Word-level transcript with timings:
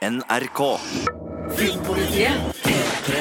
NRK. 0.00 0.78
Filmpolitiet 1.52 2.32
P3. 2.64 3.16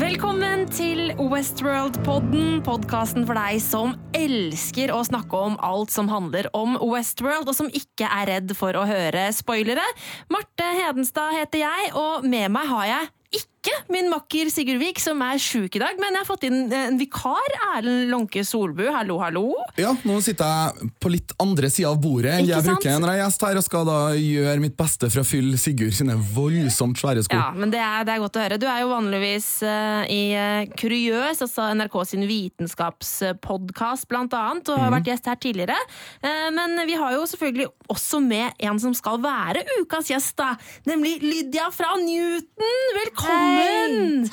Velkommen 0.00 0.64
til 0.72 1.12
Westworld-podden, 1.20 2.62
podkasten 2.64 3.26
for 3.28 3.36
deg 3.36 3.60
som 3.60 3.92
elsker 4.16 4.94
å 4.96 5.02
snakke 5.04 5.42
om 5.50 5.58
alt 5.60 5.92
som 5.92 6.08
handler 6.08 6.48
om 6.56 6.78
Westworld, 6.80 7.52
og 7.52 7.58
som 7.58 7.68
ikke 7.68 8.08
er 8.08 8.30
redd 8.32 8.56
for 8.56 8.72
å 8.80 8.86
høre 8.88 9.26
spoilere. 9.36 9.84
Marte 10.32 10.72
Hedenstad 10.80 11.36
heter 11.36 11.66
jeg, 11.66 11.92
og 11.92 12.24
med 12.24 12.48
meg 12.56 12.72
har 12.72 12.88
jeg 12.94 13.12
ikke 13.42 13.53
min 13.88 14.08
makker 14.10 14.50
Sigurd 14.52 14.80
Vik, 14.80 15.00
som 15.02 15.20
er 15.24 15.38
sjuk 15.42 15.76
i 15.76 15.80
dag, 15.82 15.98
men 16.00 16.14
jeg 16.14 16.22
har 16.22 16.28
fått 16.28 16.44
inn 16.48 16.72
en 16.74 16.98
vikar. 17.00 17.56
Erlend 17.74 18.10
Lånke 18.12 18.44
Solbu, 18.46 18.84
hallo, 18.92 19.18
hallo. 19.22 19.44
Ja, 19.80 19.94
nå 20.06 20.18
sitter 20.24 20.44
jeg 20.48 20.90
på 21.02 21.12
litt 21.12 21.34
andre 21.42 21.70
sida 21.72 21.92
av 21.92 22.00
bordet 22.02 22.32
enn 22.34 22.44
Ikke 22.44 22.52
jeg 22.54 22.66
sant? 22.66 22.82
bruker 22.82 23.00
når 23.02 23.12
jeg 23.12 23.20
er 23.20 23.24
gjest 23.24 23.46
her, 23.46 23.60
og 23.60 23.66
skal 23.66 23.88
da 23.88 23.98
gjøre 24.18 24.64
mitt 24.64 24.76
beste 24.78 25.10
for 25.12 25.22
å 25.22 25.26
fylle 25.28 25.60
Sigurd 25.60 25.96
sine 25.96 26.16
voldsomt 26.34 27.00
svære 27.00 27.24
sko. 27.26 27.38
Ja, 27.38 27.50
men 27.56 27.72
det 27.74 27.80
er, 27.82 28.06
det 28.06 28.14
er 28.14 28.24
godt 28.24 28.38
å 28.38 28.44
høre. 28.44 28.60
Du 28.60 28.66
er 28.70 28.82
jo 28.82 28.90
vanligvis 28.92 29.48
uh, 29.66 30.02
i 30.10 30.22
uh, 30.36 30.74
Kuriøs, 30.80 31.44
altså 31.46 31.70
NRK 31.78 31.98
sin 32.10 32.26
vitenskapspodkast 32.30 34.08
blant 34.10 34.36
annet, 34.38 34.68
og 34.72 34.80
har 34.82 34.92
mm. 34.92 34.98
vært 34.98 35.12
gjest 35.12 35.30
her 35.30 35.40
tidligere. 35.40 35.78
Uh, 36.24 36.48
men 36.54 36.76
vi 36.88 36.98
har 37.00 37.16
jo 37.16 37.24
selvfølgelig 37.30 37.70
også 37.94 38.22
med 38.24 38.64
en 38.68 38.80
som 38.82 38.94
skal 38.96 39.20
være 39.24 39.64
ukas 39.80 40.10
gjest, 40.12 40.36
da. 40.40 40.54
Nemlig 40.88 41.18
Lydia 41.24 41.70
fra 41.74 41.94
Newton! 42.00 42.94
Velkommen! 43.00 43.53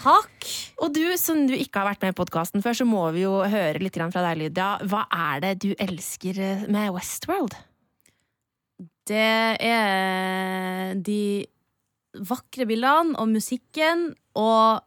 Takk! 0.01 0.47
Og 0.81 0.93
du, 0.95 1.03
som 1.19 1.43
du 1.49 1.53
ikke 1.53 1.81
har 1.81 1.91
vært 1.91 2.05
med 2.05 2.13
i 2.13 2.17
podkasten 2.17 2.63
før, 2.63 2.77
så 2.77 2.87
må 2.87 3.03
vi 3.15 3.25
jo 3.25 3.35
høre 3.43 3.81
litt 3.81 3.99
fra 3.99 4.23
deg, 4.25 4.39
Lydia. 4.39 4.71
Hva 4.89 5.05
er 5.11 5.43
det 5.43 5.53
du 5.65 5.69
elsker 5.77 6.39
eh, 6.41 6.63
med 6.71 6.93
Westworld? 6.95 7.57
Det 9.09 9.57
er 9.61 10.95
de 10.95 11.21
vakre 12.27 12.67
bildene 12.69 13.17
og 13.19 13.29
musikken 13.31 14.09
og 14.37 14.81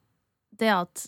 det 0.55 0.71
at 0.73 1.07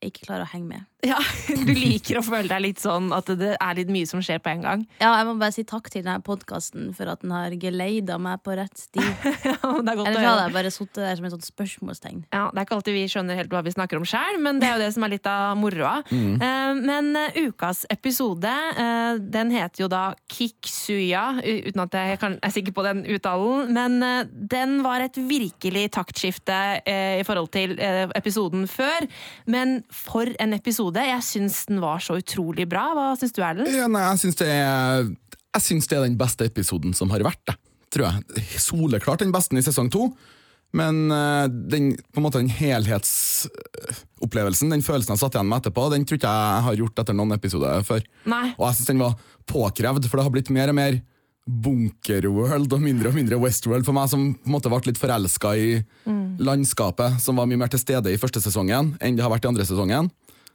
jeg 0.00 0.12
ikke 0.12 0.28
klarer 0.30 0.46
å 0.46 0.52
henge 0.52 0.70
med. 0.70 0.89
Ja, 1.06 1.18
Du 1.66 1.72
liker 1.72 2.20
å 2.20 2.22
føle 2.24 2.48
deg 2.50 2.62
litt 2.64 2.80
sånn 2.82 3.10
at 3.16 3.28
det 3.40 3.54
er 3.56 3.76
litt 3.78 3.90
mye 3.92 4.08
som 4.08 4.22
skjer 4.24 4.40
på 4.42 4.52
en 4.52 4.64
gang? 4.64 4.82
Ja, 5.00 5.12
jeg 5.18 5.28
må 5.28 5.36
bare 5.40 5.54
si 5.54 5.64
takk 5.68 5.88
til 5.92 6.04
denne 6.04 6.20
podkasten 6.24 6.90
for 6.96 7.10
at 7.12 7.22
den 7.24 7.32
har 7.34 7.54
geleida 7.60 8.18
meg 8.20 8.42
på 8.44 8.56
rett 8.58 8.76
sti. 8.78 9.00
Ja, 9.50 9.56
det 9.56 9.92
er 9.92 9.96
godt 9.98 10.06
å 10.06 10.10
Ellers 10.10 10.26
hadde 10.26 10.42
jeg 10.44 10.54
bare 10.54 10.70
sittet 10.72 11.00
der 11.00 11.16
som 11.18 11.26
et 11.26 11.32
sånt 11.34 11.46
spørsmålstegn. 11.46 12.18
Ja, 12.32 12.42
Det 12.52 12.60
er 12.60 12.66
ikke 12.66 12.76
alltid 12.76 12.96
vi 12.96 13.04
skjønner 13.10 13.38
helt 13.38 13.52
hva 13.52 13.62
vi 13.64 13.72
snakker 13.74 14.00
om 14.00 14.06
sjøl, 14.08 14.38
men 14.42 14.60
det 14.60 14.68
er 14.68 14.76
jo 14.76 14.82
det 14.84 14.90
som 14.94 15.06
er 15.06 15.14
litt 15.16 15.30
av 15.30 15.56
moroa. 15.60 15.96
Mm. 16.20 16.40
Uh, 16.42 16.74
Men 16.74 17.06
uh, 17.16 17.36
ukas 17.46 17.84
episode, 17.92 18.50
uh, 18.50 19.14
den 19.32 19.52
heter 19.54 19.84
jo 19.84 19.88
da 19.90 20.00
Kiksuya, 20.32 21.38
uten 21.38 21.82
at 21.84 21.94
jeg 21.96 22.18
kan, 22.20 22.34
er 22.42 22.52
sikker 22.52 22.74
på 22.76 22.84
den 22.84 23.04
uttalen. 23.14 23.70
Men 23.72 24.26
den 24.50 24.80
var 24.84 25.04
et 25.04 25.16
virkelig 25.16 25.86
taktskifte 25.94 26.58
i 26.82 27.24
forhold 27.26 27.50
til 27.54 27.76
episoden 28.18 28.66
før. 28.70 29.06
Men 29.46 29.80
for 29.94 30.28
en 30.42 30.56
episode! 30.56 30.89
Jeg 30.96 31.22
syns 31.26 31.66
den 31.68 31.80
var 31.82 31.98
så 32.02 32.16
utrolig 32.18 32.66
bra. 32.70 32.84
Hva 32.96 33.16
syns 33.20 33.34
du, 33.36 33.42
Erlend? 33.44 33.68
Ja, 33.74 33.86
nei, 33.90 34.02
jeg 34.08 34.18
syns 34.24 34.36
det 34.40 34.50
det 35.90 35.96
er 35.98 36.06
den 36.06 36.18
beste 36.18 36.44
episoden 36.46 36.92
som 36.94 37.10
har 37.14 37.22
vært. 37.26 37.48
Tror 37.90 38.04
jeg. 38.06 38.14
Soleklart 38.62 39.20
den 39.24 39.34
beste 39.34 39.58
i 39.58 39.62
sesong 39.66 39.88
to. 39.90 40.02
Men 40.76 40.94
eh, 41.10 41.46
den, 41.50 41.96
på 42.14 42.20
en 42.20 42.26
måte 42.26 42.38
den 42.38 42.52
helhetsopplevelsen, 42.54 44.70
den 44.70 44.86
følelsen 44.86 45.12
jeg 45.16 45.22
satt 45.24 45.34
igjen 45.34 45.50
med 45.50 45.58
etterpå, 45.58 45.82
den 45.90 46.04
tror 46.06 46.18
ikke 46.20 46.30
jeg 46.30 46.64
har 46.66 46.74
gjort 46.78 46.98
etter 47.02 47.14
noen 47.18 47.34
episoder 47.34 47.82
før. 47.86 48.02
Nei. 48.30 48.46
Og 48.54 48.64
jeg 48.68 48.74
syns 48.78 48.90
den 48.92 49.02
var 49.02 49.12
påkrevd, 49.50 50.04
for 50.06 50.16
det 50.18 50.26
har 50.28 50.36
blitt 50.36 50.54
mer 50.54 50.68
og 50.70 50.76
mer 50.78 50.94
Bunkerworld 51.50 52.70
og 52.76 52.82
mindre 52.84 53.08
og 53.10 53.16
mindre 53.16 53.40
Westworld 53.42 53.84
for 53.86 53.94
meg, 53.96 54.06
som 54.12 54.20
på 54.36 54.46
en 54.46 54.54
måte 54.54 54.70
ble 54.70 54.80
litt 54.86 55.00
forelska 55.00 55.48
i 55.58 55.68
landskapet, 56.40 57.10
som 57.24 57.36
var 57.40 57.46
mye 57.50 57.58
mer 57.58 57.70
til 57.72 57.82
stede 57.82 58.08
i 58.12 58.20
første 58.20 58.40
sesongen 58.44 58.86
enn 59.00 59.16
det 59.16 59.24
har 59.24 59.32
vært 59.32 59.44
i 59.48 59.50
andre 59.50 59.64
sesongen. 59.66 60.06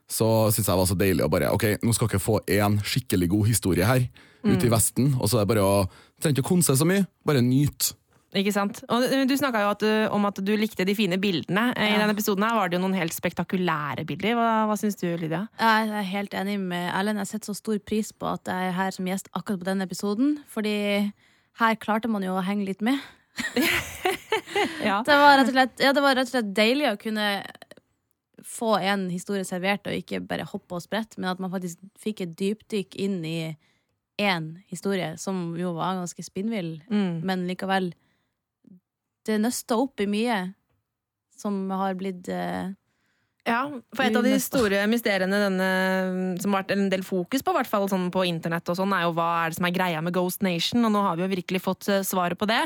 Så 0.07 0.27
syns 0.53 0.67
jeg 0.67 0.73
det 0.73 0.77
var 0.83 0.89
så 0.91 0.97
deilig 0.99 1.23
å 1.25 1.29
bare 1.33 1.49
Ok, 1.55 1.63
nå 1.81 1.93
skal 1.97 2.07
dere 2.11 2.21
få 2.21 2.39
én 2.45 2.75
skikkelig 2.85 3.29
god 3.31 3.47
historie 3.49 3.85
her, 3.89 4.03
ute 4.45 4.67
i 4.67 4.69
Vesten, 4.69 5.15
og 5.17 5.25
så 5.31 5.39
er 5.39 5.45
det 5.47 5.53
bare 5.55 5.63
å 5.65 5.77
Trenger 6.21 6.37
ikke 6.37 6.45
å 6.45 6.51
konse 6.53 6.75
så 6.79 6.85
mye, 6.87 7.03
bare 7.27 7.41
nyt. 7.43 7.89
Ikke 8.39 8.51
sant? 8.55 8.77
Og 8.91 9.03
du 9.27 9.33
snakka 9.35 9.61
jo 9.65 9.71
at 9.73 9.81
du, 9.83 9.89
om 10.15 10.25
at 10.29 10.37
du 10.43 10.51
likte 10.55 10.85
de 10.87 10.93
fine 10.95 11.17
bildene. 11.19 11.73
Eh, 11.75 11.89
I 11.89 11.91
Ja. 11.91 11.97
denne 11.99 12.13
episoden 12.15 12.43
her 12.43 12.55
var 12.55 12.69
det 12.69 12.77
jo 12.77 12.83
noen 12.85 12.95
helt 12.95 13.11
spektakulære 13.15 14.05
bilder. 14.07 14.35
Hva, 14.35 14.47
hva 14.69 14.77
syns 14.79 14.95
du, 14.99 15.05
Lydia? 15.19 15.41
Jeg 15.59 15.89
er 15.91 16.07
helt 16.07 16.33
enig 16.39 16.55
med 16.59 16.87
Erlend. 16.93 17.19
Jeg 17.19 17.27
setter 17.33 17.51
så 17.51 17.55
stor 17.59 17.79
pris 17.83 18.11
på 18.15 18.27
at 18.31 18.47
jeg 18.47 18.69
er 18.69 18.75
her 18.75 18.91
som 18.95 19.05
gjest 19.11 19.27
akkurat 19.35 19.59
på 19.59 19.67
denne 19.67 19.83
episoden. 19.87 20.37
Fordi 20.51 21.11
her 21.59 21.75
klarte 21.75 22.07
man 22.11 22.23
jo 22.23 22.35
å 22.39 22.43
henge 22.43 22.65
litt 22.67 22.81
med. 22.83 22.99
Ja. 24.85 25.01
Det 25.05 25.15
var 25.19 25.37
rett 25.39 25.49
og 25.49 25.55
slett, 25.55 25.79
ja, 25.83 25.91
det 25.95 26.01
var 26.03 26.15
rett 26.15 26.29
og 26.29 26.33
slett 26.35 26.51
deilig 26.55 26.87
å 26.93 26.97
kunne 27.01 27.27
få 28.45 28.75
en 28.77 29.07
historie 29.09 29.43
servert, 29.47 29.87
og 29.89 29.93
ikke 29.97 30.19
bare 30.27 30.45
hoppe 30.45 30.77
og 30.77 30.83
sprette, 30.85 31.17
men 31.19 31.31
at 31.31 31.39
man 31.41 31.51
faktisk 31.53 31.79
fikk 31.99 32.21
et 32.21 32.35
dypdykk 32.37 32.95
inn 33.01 33.23
i 33.25 33.37
én 34.21 34.51
historie, 34.71 35.15
som 35.19 35.55
jo 35.59 35.73
var 35.75 35.97
ganske 35.97 36.23
spinnvill, 36.23 36.77
Mm. 36.89 37.21
men 37.25 37.47
likevel 37.49 37.93
Det 39.25 39.39
nøsta 39.41 39.75
opp 39.81 39.99
i 39.99 40.05
mye 40.05 40.53
som 41.35 41.69
har 41.71 41.95
blitt 41.97 42.27
eh, 42.29 42.69
Ja, 43.45 43.59
for 43.93 44.01
et 44.07 44.15
av 44.17 44.25
de 44.25 44.33
store 44.41 44.79
mysteriene 44.89 45.37
denne, 45.37 45.65
som 46.41 46.53
har 46.55 46.63
vært 46.63 46.71
en 46.73 46.87
del 46.89 47.03
fokus 47.05 47.43
på, 47.45 47.53
i 47.53 47.57
hvert 47.59 47.69
fall 47.69 47.85
sånn 47.91 48.07
på 48.13 48.23
internett, 48.25 48.65
og 48.73 48.77
sånn, 48.79 48.93
er 48.97 49.03
jo 49.05 49.11
hva 49.13 49.27
er 49.43 49.51
det 49.53 49.57
som 49.59 49.67
er 49.69 49.73
greia 49.75 49.99
med 50.01 50.15
Ghost 50.15 50.41
Nation, 50.45 50.81
og 50.87 50.93
nå 50.95 51.03
har 51.05 51.19
vi 51.19 51.25
jo 51.27 51.31
virkelig 51.35 51.61
fått 51.61 51.89
eh, 51.93 52.01
svaret 52.07 52.39
på 52.41 52.47
det. 52.49 52.63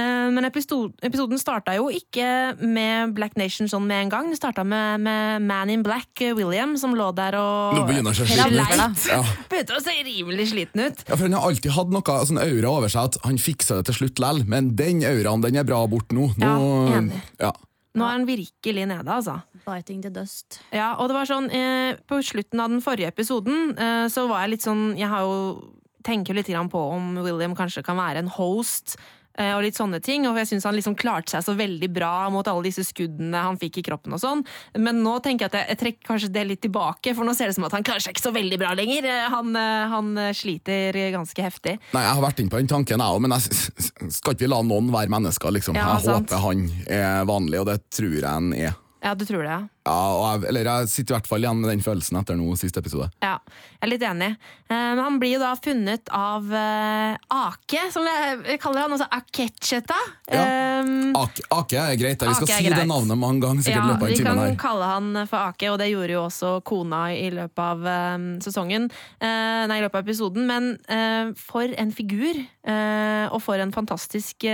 Eh, 0.00 0.30
Men 0.32 0.48
episoden 0.48 1.40
starta 1.40 1.74
jo 1.76 1.90
ikke 1.92 2.56
med 2.64 3.12
Black 3.16 3.36
Nation 3.36 3.68
sånn 3.68 3.84
med 3.88 4.06
en 4.06 4.12
gang. 4.14 4.30
Det 4.32 4.38
starta 4.40 4.64
med, 4.64 5.02
med 5.04 5.44
Man 5.44 5.72
in 5.74 5.84
Black, 5.84 6.08
eh, 6.24 6.32
William, 6.38 6.78
som 6.80 6.96
lå 6.96 7.10
der 7.16 7.36
og 7.36 7.76
Nå 7.76 7.82
begynner 7.88 8.12
han 8.12 8.14
å 8.14 8.16
se 8.16 8.28
sliten 8.32 8.86
ut. 8.86 9.04
Ja. 9.12 9.20
Begynte 9.52 9.76
å 9.76 9.82
se 9.84 9.96
rimelig 10.06 10.46
sliten 10.54 10.86
ut. 10.86 11.04
Ja, 11.08 11.16
for 11.18 11.26
Han 11.26 11.36
har 11.36 11.50
alltid 11.50 11.76
hatt 11.76 11.92
noe 11.92 12.16
sånn 12.30 12.40
aura 12.40 12.72
over 12.78 12.92
seg 12.92 13.12
at 13.12 13.20
han 13.26 13.36
fikser 13.40 13.82
det 13.82 13.90
til 13.90 14.00
slutt 14.00 14.22
lell, 14.24 14.42
men 14.48 14.72
den 14.80 15.04
auraen 15.04 15.44
den 15.44 15.60
er 15.60 15.68
bra 15.68 15.82
bort 15.92 16.08
nå. 16.16 16.30
nå 16.40 16.48
Ja, 16.48 16.96
enig. 17.02 17.20
Ja. 17.42 17.52
Nå 17.94 18.06
er 18.06 18.14
han 18.16 18.26
virkelig 18.28 18.86
nede, 18.88 19.04
altså. 19.12 19.40
biting 19.66 20.00
the 20.02 20.10
dust. 20.10 20.60
Ja, 20.72 20.94
og 20.96 21.10
det 21.10 21.16
var 21.18 21.28
sånn, 21.28 21.50
eh, 21.52 21.98
på 22.08 22.22
slutten 22.24 22.60
av 22.62 22.72
den 22.72 22.80
forrige 22.80 23.10
episoden, 23.12 23.74
eh, 23.76 24.06
så 24.08 24.26
var 24.30 24.44
jeg 24.44 24.54
litt 24.54 24.64
sånn, 24.64 24.84
jeg 24.96 25.08
har 25.12 25.26
jo, 25.26 25.72
tenker 26.02 26.34
litt 26.34 26.48
grann 26.48 26.70
på 26.72 26.80
om 26.96 27.14
William 27.22 27.54
kanskje 27.54 27.84
kan 27.84 28.00
være 28.00 28.24
en 28.24 28.32
host, 28.32 28.96
og 29.38 29.62
litt 29.64 29.78
sånne 29.78 30.00
ting, 30.04 30.26
og 30.28 30.36
jeg 30.36 30.46
synes 30.50 30.66
han 30.68 30.74
liksom 30.76 30.94
klarte 30.98 31.32
seg 31.32 31.44
så 31.46 31.54
veldig 31.56 31.88
bra 31.94 32.28
mot 32.30 32.46
alle 32.50 32.66
disse 32.66 32.84
skuddene 32.84 33.40
han 33.46 33.56
fikk 33.56 33.78
i 33.80 33.84
kroppen 33.86 34.12
og 34.12 34.20
sånn, 34.20 34.42
men 34.76 35.00
nå 35.02 35.14
tenker 35.24 35.46
jeg 35.46 35.52
at 35.52 35.56
jeg, 35.56 35.68
jeg 35.72 35.80
trekker 35.80 36.08
kanskje 36.10 36.30
det 36.34 36.42
litt 36.50 36.60
tilbake, 36.66 37.14
for 37.16 37.24
nå 37.24 37.32
ser 37.36 37.48
det 37.48 37.56
som 37.56 37.64
at 37.64 37.72
han 37.72 37.86
klarer 37.86 38.04
seg 38.04 38.12
ikke 38.12 38.26
så 38.26 38.34
veldig 38.36 38.58
bra 38.60 38.74
lenger. 38.76 39.08
Eh, 39.08 39.28
Han, 39.32 39.56
eh, 39.56 39.86
han 39.88 40.12
eh, 40.18 40.32
sliter 40.36 40.98
ganske 41.14 41.42
heftig. 41.42 41.78
Nei, 41.94 42.02
Jeg 42.04 42.14
har 42.18 42.22
vært 42.26 42.42
inne 42.44 42.52
på 42.52 42.60
den 42.60 42.68
tanken, 42.74 43.00
jeg 43.00 43.16
òg, 43.16 43.22
men 43.24 43.36
jeg 43.38 44.12
skal 44.18 44.34
ikke 44.36 44.44
vi 44.44 44.52
la 44.52 44.60
noen 44.66 44.92
være 44.92 45.08
mennesker. 45.16 45.50
liksom. 45.56 45.76
Ja, 45.78 45.94
jeg 45.96 46.04
sant. 46.10 46.28
håper 46.30 46.44
han 46.44 46.66
er 46.86 47.24
vanlig, 47.28 47.60
og 47.62 47.66
det 47.72 47.78
tror 47.94 48.12
jeg 48.18 48.28
han 48.28 48.52
er. 48.52 48.76
Ja, 49.02 49.14
du 49.18 49.24
tror 49.26 49.42
det, 49.42 49.50
ja. 49.50 49.62
Ja, 49.82 49.94
jeg, 50.36 50.44
eller 50.46 50.68
jeg 50.68 50.90
sitter 50.92 51.10
i 51.10 51.16
hvert 51.16 51.26
fall 51.26 51.42
igjen 51.42 51.58
med 51.58 51.72
den 51.72 51.80
følelsen 51.82 52.20
etter 52.20 52.36
nå 52.38 52.52
siste 52.54 52.78
episode. 52.78 53.08
Ja, 53.24 53.32
jeg 53.80 53.82
er 53.82 53.90
litt 53.90 54.04
enig. 54.06 54.28
Um, 54.70 55.00
han 55.00 55.16
blir 55.18 55.34
jo 55.34 55.40
da 55.42 55.50
funnet 55.58 56.12
av 56.14 56.46
uh, 56.46 57.16
Ake, 57.34 57.88
som 57.90 58.06
jeg 58.06 58.60
kaller 58.62 58.84
han, 58.84 58.94
altså 58.94 59.08
Akecheta. 59.10 59.98
Ja. 60.30 60.44
Eh, 60.44 60.92
Ake, 61.18 61.48
Ake 61.58 61.82
er 61.82 61.98
greit, 61.98 62.22
vi 62.22 62.36
skal 62.38 62.52
si 62.52 62.68
greit. 62.68 62.78
det 62.78 62.86
navnet 62.92 63.18
mange 63.18 63.42
ganger. 63.42 63.66
sikkert 63.66 63.82
ja, 63.82 63.88
løpet 63.90 64.06
av 64.06 64.12
vi 64.12 64.20
her. 64.20 64.28
kan 64.30 64.40
vi 64.44 64.46
her. 64.52 64.56
kalle 64.62 64.92
han 64.92 65.10
for 65.26 65.50
Ake, 65.50 65.74
og 65.74 65.82
det 65.82 65.90
gjorde 65.90 66.14
jo 66.14 66.22
også 66.28 66.54
kona 66.70 67.02
i 67.18 67.26
løpet 67.34 67.66
av 67.66 67.92
um, 68.14 68.30
sesongen. 68.46 68.86
Uh, 69.18 69.66
nei, 69.66 69.82
i 69.82 69.86
løpet 69.88 69.98
av 69.98 70.06
episoden. 70.06 70.46
Men 70.46 70.74
uh, 70.86 71.34
for 71.42 71.66
en 71.66 71.90
figur, 71.90 72.44
og 72.62 73.40
for 73.42 73.58
en 73.58 73.72
fantastisk 73.74 74.44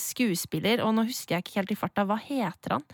skuespiller. 0.00 0.80
Og 0.80 0.94
nå 0.96 1.04
husker 1.04 1.36
jeg 1.36 1.44
ikke 1.44 1.58
helt 1.58 1.74
i 1.74 1.76
farta, 1.76 2.06
hva 2.08 2.16
heter 2.16 2.78
han? 2.78 2.86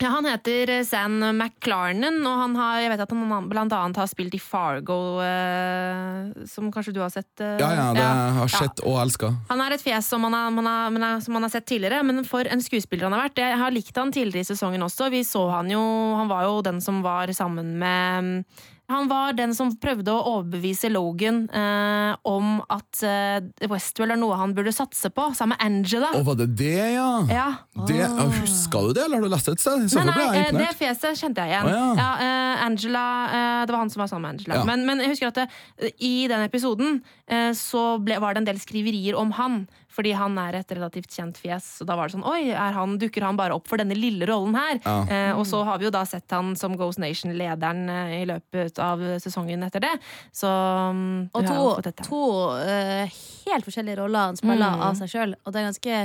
Ja, 0.00 0.08
Han 0.08 0.24
heter 0.26 0.84
Sam 0.84 1.20
San 1.20 1.36
McClarnon, 1.38 2.16
og 2.26 2.38
han 2.40 2.54
har, 2.56 2.78
jeg 2.82 2.90
vet 2.90 3.02
at 3.04 3.10
han 3.12 3.48
blant 3.50 3.72
annet 3.76 3.96
har 4.00 4.08
spilt 4.10 4.34
i 4.34 4.40
Fargo, 4.40 4.96
eh, 5.22 6.32
som 6.48 6.72
kanskje 6.74 6.94
du 6.96 7.00
har 7.04 7.10
sett? 7.12 7.28
eh, 7.40 7.58
Ja, 7.60 7.68
ja, 7.76 7.92
det 7.94 8.02
har 8.02 8.16
Ja. 8.16 8.32
har 8.40 8.48
sett 8.48 8.80
og 8.82 8.98
elska. 9.02 9.30
Han 9.50 9.60
er 9.60 9.72
et 9.72 9.82
fjes 9.82 10.06
som 10.08 10.20
man 10.22 10.32
har, 10.32 10.50
man 10.50 10.66
har, 10.66 10.90
man 10.90 11.02
har, 11.02 11.20
som 11.20 11.34
man 11.34 11.42
har 11.42 11.50
sett 11.50 11.66
tidligere, 11.66 12.02
men 12.02 12.24
for 12.24 12.40
en 12.50 12.60
skuespiller 12.62 13.04
han 13.04 13.12
har 13.12 13.28
vært. 13.28 13.36
Jeg 13.38 13.58
har 13.58 13.70
likt 13.70 13.96
han 13.96 14.10
tidligere 14.12 14.40
i 14.40 14.50
sesongen 14.54 14.82
også. 14.82 15.10
Vi 15.10 15.22
så 15.22 15.50
han 15.52 15.70
jo 15.70 16.16
Han 16.16 16.28
var 16.28 16.42
jo 16.44 16.62
den 16.62 16.80
som 16.80 17.02
var 17.02 17.26
sammen 17.32 17.78
med 17.78 18.44
Han 18.92 19.08
var 19.10 19.34
den 19.36 19.54
som 19.56 19.72
prøvde 19.80 20.12
å 20.12 20.36
overbevise 20.36 20.90
Logan 20.92 21.44
eh, 21.48 22.12
om 22.28 22.58
at 22.72 23.02
eh, 23.06 23.68
Westwell 23.70 24.14
er 24.14 24.20
noe 24.20 24.36
han 24.38 24.54
burde 24.56 24.72
satse 24.74 25.10
på, 25.12 25.30
sammen 25.36 25.56
med 25.56 25.64
Angela. 25.64 26.12
Og 26.18 26.26
var 26.28 26.38
det 26.40 26.48
det, 26.60 26.76
ja? 26.94 27.08
Ja. 27.32 27.48
Det, 27.88 27.98
oh. 28.06 28.22
Huska 28.42 28.84
du 28.86 28.92
det, 28.96 29.06
eller 29.06 29.20
har 29.20 29.26
du 29.26 29.32
lest 29.32 29.50
det 29.50 29.56
et 29.56 29.64
sted? 29.64 29.86
Så 29.92 30.04
Nei, 30.04 30.16
nei, 30.16 30.44
eh, 30.44 30.52
det 30.56 30.70
fjeset 30.78 31.18
kjente 31.20 31.44
jeg 31.44 31.54
igjen. 31.54 31.68
Å, 31.72 31.92
ja. 31.98 32.08
eh, 32.24 32.64
Angela 32.66 33.04
eh, 33.26 33.60
Det 33.66 33.74
var 33.74 33.84
han 33.84 33.92
som 33.92 34.04
var 34.04 34.12
sammen 34.12 34.28
med 34.28 34.36
Angela. 34.36 34.60
Ja. 34.60 34.66
Men, 34.68 34.86
men 34.88 35.04
jeg 35.04 35.14
husker 35.14 35.32
at 35.32 35.42
det, 35.42 35.92
i 36.04 36.28
den 36.30 36.46
episoden 36.46 37.00
eh, 37.26 37.50
så 37.58 37.96
ble, 38.02 38.20
var 38.22 38.34
det 38.36 38.44
en 38.44 38.50
del 38.52 38.60
skriverier 38.62 39.18
om 39.18 39.34
han. 39.38 39.64
Fordi 39.92 40.14
han 40.16 40.38
er 40.40 40.56
et 40.62 40.70
relativt 40.72 41.12
kjent 41.12 41.36
fjes. 41.36 41.66
og 41.82 41.86
da 41.90 41.96
var 41.98 42.08
det 42.08 42.14
sånn 42.16 42.24
Oi, 42.24 42.48
er 42.50 42.72
han, 42.72 42.94
dukker 42.98 43.26
han 43.26 43.36
bare 43.36 43.52
opp 43.58 43.68
for 43.68 43.76
denne 43.82 43.92
lille 43.98 44.24
rollen 44.30 44.54
her? 44.56 44.78
Ja. 44.84 44.94
Eh, 45.04 45.32
og 45.36 45.44
så 45.46 45.60
har 45.68 45.78
vi 45.78 45.84
jo 45.84 45.92
da 45.92 46.02
sett 46.08 46.30
han 46.32 46.54
som 46.56 46.76
Ghost 46.80 46.98
Nation-lederen 47.02 47.84
eh, 47.92 48.14
i 48.22 48.24
løpet 48.30 48.80
av 48.80 49.02
sesongen 49.20 49.62
etter 49.68 49.84
det. 49.84 49.92
Så 50.32 50.48
mm, 50.48 51.30
Og 51.34 51.44
to, 51.44 51.54
fått 51.76 51.90
dette. 51.90 52.06
to 52.08 52.22
uh, 52.56 53.20
helt 53.46 53.68
forskjellige 53.68 54.00
roller 54.00 54.30
han 54.32 54.36
spiller 54.40 54.72
Mm. 54.72 54.82
av 54.88 54.94
seg 54.96 55.08
sjøl, 55.12 55.36
og 55.44 55.52
det 55.52 55.60
er 55.60 55.70
ganske 55.70 55.96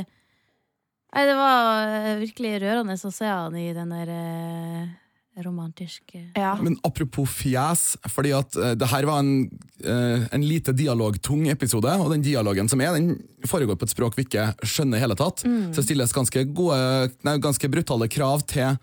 Nei, 1.16 1.24
det 1.26 1.36
var 1.40 1.88
eh, 1.88 2.18
virkelig 2.20 2.50
rørende 2.62 2.98
å 3.00 3.12
se 3.16 3.26
han 3.32 3.56
i 3.56 3.70
den 3.74 3.90
der 3.96 4.10
eh, 4.12 4.88
romantiske 5.46 6.24
Ja. 6.36 6.56
Men 6.62 6.78
apropos 6.84 7.30
fjes, 7.30 7.98
fordi 8.10 8.34
at 8.38 8.58
uh, 8.58 8.72
det 8.78 8.90
her 8.92 9.08
var 9.10 9.24
en, 9.24 9.50
uh, 9.86 10.28
en 10.34 10.46
lite 10.46 10.74
dialogtung 10.74 11.48
episode, 11.52 11.92
og 12.02 12.12
den 12.14 12.26
dialogen 12.26 12.70
som 12.70 12.82
er, 12.82 12.98
den 12.98 13.18
foregår 13.48 13.78
på 13.78 13.88
et 13.88 13.94
språk 13.94 14.18
vi 14.18 14.28
ikke 14.28 14.50
skjønner 14.64 15.00
i 15.00 15.06
hele 15.06 15.18
tatt. 15.20 15.46
Mm. 15.46 15.72
Så 15.72 15.82
det 15.82 15.90
stilles 15.90 16.16
ganske, 16.16 16.46
gode, 16.58 16.80
nei, 17.28 17.38
ganske 17.44 17.70
brutale 17.72 18.10
krav 18.12 18.46
til 18.50 18.78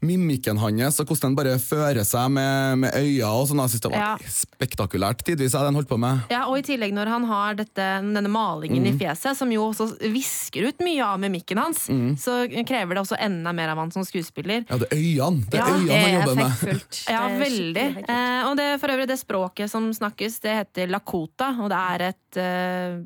mimikken 0.00 0.58
hans, 0.62 1.00
og 1.00 1.06
hvordan 1.10 1.32
han 1.32 1.34
bare 1.34 1.58
fører 1.58 2.04
seg 2.06 2.30
med, 2.30 2.78
med 2.84 2.94
øya 2.94 3.26
og 3.34 3.48
sånn. 3.50 3.58
Jeg 3.64 3.72
synes 3.72 3.82
det 3.82 3.90
var 3.90 3.98
Ja. 3.98 4.12
spektakulært 4.30 5.24
tidvis, 5.26 5.52
jeg, 5.56 5.64
den 5.66 5.74
holdt 5.74 5.88
på 5.90 5.98
med. 5.98 6.20
Ja, 6.30 6.44
og 6.46 6.58
i 6.58 6.62
tillegg 6.62 6.92
når 6.94 7.06
han 7.10 7.24
har 7.24 7.54
dette, 7.58 7.86
denne 8.14 8.30
malingen 8.30 8.84
Mm. 8.84 8.92
i 8.94 8.98
fjeset, 8.98 9.36
som 9.36 9.50
jo 9.50 9.64
også 9.72 9.98
visker 10.12 10.68
ut 10.68 10.78
mye 10.80 11.02
av 11.04 11.18
mimikken 11.18 11.58
hans, 11.58 11.88
Mm. 11.88 12.14
så 12.16 12.46
krever 12.64 12.94
det 12.94 13.02
også 13.02 13.18
enda 13.18 13.52
mer 13.52 13.70
av 13.70 13.78
han 13.78 13.90
som 13.90 14.04
skuespiller. 14.04 14.64
Ja, 14.70 14.78
det 14.78 14.86
er 14.92 14.96
øynene, 14.96 15.50
det 15.50 15.58
er 15.58 15.66
Ja, 15.66 15.74
øynene 15.74 15.98
han 15.98 16.14
er 16.14 16.20
jobber 16.20 16.34
med. 16.36 16.46
effektfullt. 16.46 17.10
Ja, 17.10 17.26
er 17.28 17.38
veldig. 17.42 18.08
Eh, 18.08 18.48
og 18.48 18.56
det, 18.56 18.80
for 18.80 18.88
øvrig, 18.88 19.08
det 19.08 19.18
språket 19.18 19.68
som 19.70 19.90
snakkes, 19.92 20.40
det 20.40 20.54
heter 20.74 20.86
lakota, 20.88 21.50
og 21.60 21.68
det 21.70 21.78
er 21.78 22.08
et 22.08 22.36
eh, 22.36 23.04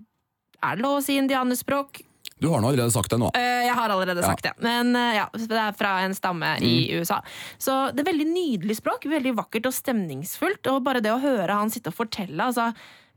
Er 0.63 0.77
det 0.77 0.83
lov 0.85 1.01
å 1.01 1.03
si 1.03 1.17
indianerspråk? 1.19 2.03
Du 2.43 2.49
har 2.51 2.63
nå 2.63 2.73
allerede 2.73 2.91
sagt 2.95 3.13
det 3.13 3.21
nå. 3.23 3.31
Eh, 3.39 3.63
jeg 3.69 3.77
har 3.79 3.95
allerede 3.95 4.25
sagt 4.25 4.43
det. 4.49 4.53
Men 4.65 4.91
eh, 4.99 5.15
ja, 5.21 5.29
det 5.39 5.61
er 5.63 5.77
fra 5.79 5.93
en 6.03 6.15
stamme 6.19 6.57
i 6.65 6.75
USA. 6.99 7.21
Så 7.63 7.77
det 7.95 8.03
er 8.03 8.11
veldig 8.11 8.27
nydelig 8.33 8.81
språk. 8.81 9.07
Veldig 9.13 9.37
vakkert 9.39 9.71
og 9.71 9.77
stemningsfullt. 9.77 10.67
Og 10.73 10.83
bare 10.87 11.03
det 11.05 11.15
å 11.15 11.21
høre 11.23 11.61
han 11.61 11.71
sitte 11.73 11.93
og 11.93 11.99
fortelle, 12.01 12.51
altså 12.51 12.69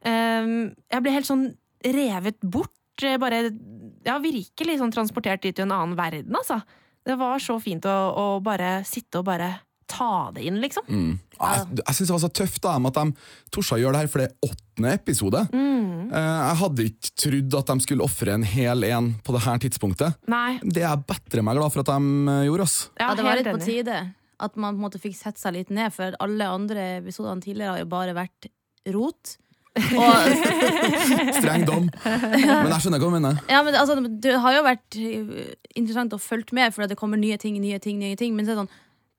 eh, 0.05 0.49
Jeg 0.93 1.05
ble 1.05 1.15
helt 1.17 1.29
sånn 1.29 1.45
revet 1.85 2.37
bort. 2.41 2.73
eh, 3.03 3.17
Bare 3.21 3.47
Ja, 4.05 4.19
virkelig 4.21 4.79
sånn 4.81 4.93
transportert 4.93 5.41
dit 5.45 5.57
til 5.57 5.65
en 5.65 5.73
annen 5.73 5.97
verden, 5.97 6.35
altså. 6.37 6.61
Det 7.05 7.17
var 7.21 7.41
så 7.41 7.59
fint 7.61 7.85
å, 7.85 7.93
å 8.17 8.25
bare 8.45 8.79
sitte 8.85 9.21
og 9.21 9.27
bare 9.27 9.51
ta 9.89 10.31
det 10.33 10.45
inn, 10.47 10.55
liksom. 10.61 10.85
Mm. 10.89 11.17
Jeg, 11.37 11.65
jeg 11.77 11.93
synes 11.97 12.07
det 12.09 12.15
var 12.15 12.23
så 12.23 12.29
tøft 12.33 12.63
da, 12.63 12.77
at 12.89 12.95
de 12.97 13.03
torde 13.53 13.75
å 13.75 13.81
gjøre 13.81 13.93
det 13.93 14.01
her, 14.01 14.09
for 14.09 14.23
det 14.23 14.29
er 14.31 14.55
åttende 14.75 14.93
episode. 14.93 15.47
Mm. 15.53 16.11
Eh, 16.11 16.47
Jeg 16.49 16.57
hadde 16.59 16.85
ikke 16.89 17.11
trodd 17.15 17.55
at 17.59 17.67
de 17.71 17.79
skulle 17.83 18.03
ofre 18.03 18.33
en 18.35 18.43
hel 18.43 18.83
en 18.83 19.13
på 19.23 19.33
det 19.35 19.41
her 19.45 19.57
tidspunktet. 19.63 20.15
Nei. 20.27 20.59
Det 20.63 20.83
er 20.83 20.89
jeg 20.95 21.05
bedre 21.07 21.43
meg 21.43 21.55
glad 21.57 21.71
for 21.71 21.79
at 21.85 21.87
de 21.93 22.27
eh, 22.35 22.43
gjorde. 22.49 22.61
oss. 22.67 22.77
Ja, 22.99 23.13
det 23.15 23.23
var 23.25 23.35
litt 23.39 23.47
på 23.49 23.63
tide 23.63 24.01
at 24.37 24.55
man 24.59 24.75
på 24.75 24.81
en 24.81 24.83
måte 24.89 24.99
fikk 24.99 25.15
sette 25.15 25.39
seg 25.39 25.53
litt 25.55 25.69
ned, 25.71 25.93
for 25.95 26.11
alle 26.19 26.43
andre 26.51 26.97
episodene 26.99 27.39
tidligere 27.41 27.71
har 27.71 27.79
jo 27.79 27.87
bare 27.87 28.13
vært 28.17 28.49
rot. 28.91 29.37
Og, 29.95 30.11
Streng 31.39 31.63
dom. 31.67 31.87
Men 32.03 32.67
jeg 32.71 32.81
skjønner 32.83 32.99
hva 32.99 33.07
du 33.09 33.15
mener. 33.15 33.39
ja, 33.51 33.61
men 33.63 33.75
altså, 33.79 33.95
det 34.03 34.35
har 34.43 34.57
jo 34.57 34.65
vært 34.67 34.97
eh, 34.99 35.53
interessant 35.79 36.15
å 36.15 36.19
følge 36.19 36.55
med, 36.55 36.75
for 36.75 36.87
det 36.87 36.97
kommer 36.99 37.19
nye 37.19 37.37
ting, 37.39 37.57
nye 37.63 37.79
ting, 37.79 37.99
nye 37.99 38.19
ting. 38.19 38.35
Men 38.35 38.47
så 38.47 38.53
er 38.53 38.59
det 38.59 38.65
sånn 38.65 38.73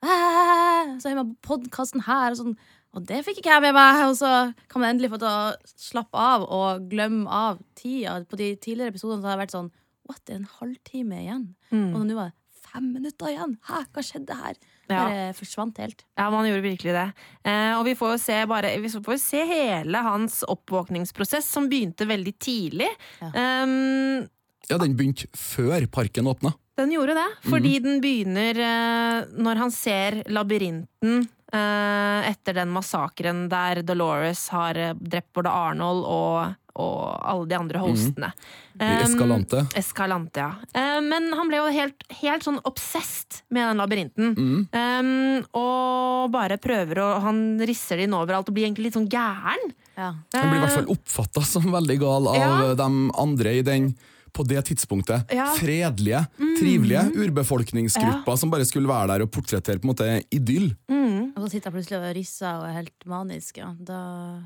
«Æ, 0.07 1.01
Så 1.01 1.09
har 1.09 1.17
man 1.17 1.33
podkasten 1.43 2.05
her, 2.07 2.35
og 2.35 2.39
sånn. 2.43 2.57
Og 2.97 3.05
det 3.09 3.19
fikk 3.27 3.43
ikke 3.43 3.53
jeg 3.59 3.65
med 3.67 3.75
meg. 3.77 4.03
Og 4.09 4.15
så 4.17 4.31
kan 4.73 4.81
man 4.83 4.95
endelig 4.95 5.11
få 5.13 5.19
til 5.21 5.29
å 5.29 5.77
slappe 5.77 6.17
av 6.17 6.47
og 6.49 6.87
glemme 6.91 7.29
av 7.29 7.59
tida. 7.77 8.19
På 8.25 8.39
de 8.41 8.55
tidligere 8.57 8.95
episodene 8.95 9.21
så 9.21 9.29
har 9.31 9.37
det 9.37 9.45
vært 9.47 9.57
sånn 9.59 9.73
What, 10.07 10.21
det 10.25 10.37
er 10.37 10.39
en 10.39 10.51
halvtime 10.61 11.17
igjen? 11.25 11.45
Mm. 11.75 11.89
Og 11.99 12.05
nå 12.07 12.15
var 12.15 12.29
det 12.31 12.69
fem 12.71 12.85
minutter 12.95 13.33
igjen! 13.33 13.57
Hæ, 13.67 13.81
hva 13.91 14.05
skjedde 14.07 14.37
her? 14.39 14.59
Ja. 14.87 15.01
Bare 15.01 15.23
forsvant 15.35 15.81
helt. 15.83 16.05
Ja, 16.15 16.29
man 16.31 16.47
gjorde 16.47 16.63
virkelig 16.63 16.93
det. 16.95 17.05
Eh, 17.43 17.73
og 17.75 17.83
vi 17.89 17.97
får 17.99 18.13
jo 18.15 18.21
se, 18.23 18.37
bare, 18.47 18.71
vi 18.85 18.91
får 18.93 19.19
se 19.19 19.41
hele 19.51 20.03
hans 20.07 20.45
oppvåkningsprosess, 20.47 21.49
som 21.57 21.67
begynte 21.73 22.07
veldig 22.07 22.35
tidlig. 22.39 22.89
Ja. 23.23 23.33
Um, 23.67 24.29
Ja, 24.71 24.79
Den 24.83 24.95
begynte 24.99 25.27
før 25.39 25.85
parken 25.91 26.27
åpna. 26.31 26.55
den 26.79 26.91
gjorde 26.95 27.15
det, 27.19 27.27
fordi 27.51 27.79
den 27.83 28.01
begynner 28.03 28.59
eh, 28.59 29.27
når 29.39 29.61
han 29.65 29.71
ser 29.71 30.21
labyrinten 30.31 31.27
etter 31.55 32.55
den 32.55 32.73
massakren 32.75 33.49
der 33.49 33.83
Dolores 33.87 34.49
har 34.51 34.75
eh, 34.77 34.95
drept 34.99 35.33
både 35.37 35.53
Arnold 35.53 36.05
og, 36.11 36.55
og 36.77 37.03
alle 37.23 37.47
de 37.47 37.59
andre 37.59 37.79
hostene. 37.85 38.33
I 38.33 38.67
Um, 38.77 38.99
Escalante. 39.07 39.61
Escalante, 39.75 40.41
ja. 40.43 40.51
Eh, 40.77 40.99
men 41.01 41.31
han 41.33 41.49
ble 41.49 41.63
jo 41.63 41.71
helt, 41.73 42.03
helt 42.19 42.45
sånn 42.45 42.59
obsessed 42.69 43.39
med 43.49 43.65
den 43.71 43.79
labyrinten. 43.81 44.35
Mm. 44.37 44.59
Um, 44.69 45.47
og 45.57 46.27
bare 46.35 46.59
prøver 46.61 47.01
å 47.01 47.07
Han 47.25 47.39
risser 47.65 47.97
det 47.97 48.05
inn 48.05 48.19
overalt 48.19 48.51
og 48.51 48.59
blir 48.59 48.67
egentlig 48.67 48.91
litt 48.91 48.99
sånn 48.99 49.09
gæren. 49.09 49.73
Ja. 49.97 50.11
Han 50.35 50.51
blir 50.51 50.59
i 50.59 50.65
hvert 50.67 50.77
fall 50.77 50.93
oppfatta 50.93 51.41
som 51.49 51.71
veldig 51.73 51.97
gal 52.03 52.29
av 52.29 52.37
Ja. 52.37 52.75
de 52.77 52.91
andre 53.17 53.55
i 53.57 53.63
den 53.65 53.95
på 54.37 54.45
det 54.47 54.63
tidspunktet 54.69 55.33
Ja. 55.35 55.49
fredelige, 55.57 56.21
trivelige 56.61 57.03
urbefolkningsgruppa 57.25 58.37
som 58.39 58.53
bare 58.53 58.67
skulle 58.69 58.89
være 58.91 59.09
der 59.15 59.25
og 59.27 59.31
portrettere 59.33 59.81
på 59.81 59.89
en 59.89 59.95
måte 59.95 60.09
idyll. 60.31 60.75
Mm. 60.93 61.33
Og 61.37 61.43
så 61.45 61.51
sitter 61.57 61.71
han 61.71 61.77
plutselig 61.79 61.99
og 62.01 62.17
risser 62.17 62.53
og 62.61 62.69
er 62.69 62.77
helt 62.83 63.07
manisk. 63.09 63.59
Ja. 63.61 63.73
Da 63.79 63.99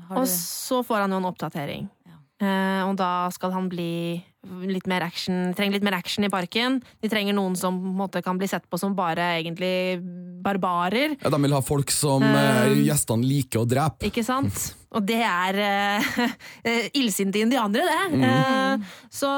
har 0.07 0.17
Og 0.17 0.25
du 0.25 0.31
så 0.31 0.81
får 0.87 1.03
han 1.05 1.11
jo 1.15 1.17
en 1.21 1.29
oppdatering. 1.29 1.89
Ja. 2.07 2.17
Eh, 2.41 2.83
og 2.89 2.95
da 2.97 3.29
skal 3.35 3.51
han 3.51 3.69
bli 3.69 4.23
litt 4.41 4.87
mer 4.89 5.03
action 5.05 5.53
Trenger 5.57 5.77
litt 5.77 5.85
mer 5.85 5.97
action 5.99 6.25
i 6.25 6.29
parken. 6.33 6.79
De 7.01 7.09
trenger 7.11 7.35
noen 7.37 7.55
som 7.59 7.77
på 7.77 7.91
en 7.91 7.99
måte 7.99 8.21
kan 8.25 8.39
bli 8.41 8.49
sett 8.49 8.65
på 8.69 8.79
som 8.81 8.95
bare 8.97 9.35
egentlig 9.39 10.01
barbarer. 10.41 11.15
Ja, 11.21 11.29
de 11.29 11.41
vil 11.43 11.53
ha 11.53 11.61
folk 11.61 11.93
som 11.93 12.25
eh, 12.25 12.49
Um. 12.71 12.81
gjestene 12.85 13.27
liker 13.27 13.61
å 13.61 13.67
drepe. 13.69 14.07
Ikke 14.09 14.23
sant? 14.25 14.71
Og 14.95 15.05
det 15.07 15.21
er 15.23 15.59
uh, 16.67 16.87
illsinte 16.97 17.39
indianere, 17.39 17.85
det. 18.11 18.25
Eh, 18.27 18.89
så 19.13 19.29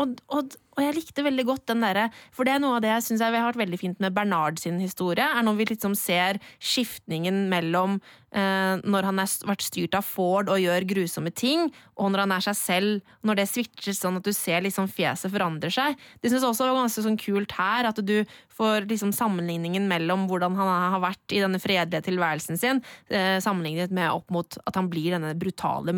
og, 0.00 0.14
og, 0.32 0.54
og 0.80 0.88
jeg 0.88 0.96
likte 0.96 1.24
veldig 1.26 1.46
godt 1.48 1.66
den 1.70 1.84
derre 1.84 2.08
For 2.34 2.46
det 2.46 2.56
er 2.56 2.62
noe 2.62 2.78
av 2.78 2.84
det 2.84 2.92
jeg 2.94 3.06
syns 3.08 3.24
har 3.24 3.34
vært 3.34 3.60
veldig 3.60 3.80
fint 3.80 4.00
med 4.02 4.14
Bernard 4.16 4.60
sin 4.62 4.80
historie, 4.82 5.24
er 5.24 5.44
når 5.46 5.60
vi 5.60 5.68
liksom 5.72 5.94
ser 5.98 6.40
skiftningen 6.58 7.46
mellom 7.52 7.98
eh, 8.32 8.80
når 8.80 9.08
han 9.10 9.22
har 9.22 9.34
vært 9.48 9.66
styrt 9.66 9.96
av 9.98 10.06
Ford 10.06 10.50
og 10.52 10.60
gjør 10.62 10.86
grusomme 10.90 11.32
ting, 11.34 11.68
og 12.00 12.12
når 12.12 12.24
han 12.24 12.34
er 12.36 12.46
seg 12.48 12.58
selv, 12.58 13.14
når 13.26 13.40
det 13.40 13.48
switcher 13.50 13.96
sånn 13.96 14.20
at 14.20 14.26
du 14.26 14.32
ser 14.36 14.64
liksom 14.64 14.88
fjeset 14.90 15.32
forandrer 15.32 15.74
seg. 15.74 15.98
Det 16.20 16.32
syns 16.32 16.44
jeg 16.44 16.52
også 16.52 16.68
var 16.68 16.80
ganske 16.82 17.04
sånn 17.06 17.20
kult 17.20 17.54
her, 17.58 17.90
at 17.90 18.00
du 18.04 18.18
får 18.56 18.88
liksom 18.90 19.14
sammenligningen 19.16 19.88
mellom 19.90 20.26
hvordan 20.30 20.58
han 20.58 20.72
har 20.96 21.04
vært 21.04 21.36
i 21.36 21.42
denne 21.42 21.60
fredelige 21.62 22.08
tilværelsen 22.10 22.60
sin, 22.60 22.82
eh, 23.08 23.38
sammenlignet 23.42 23.94
med 23.94 24.10
opp 24.12 24.30
mot 24.32 24.60
at 24.66 24.76
han 24.78 24.90
blir 24.92 25.16
denne 25.16 25.34
brutale 25.38 25.96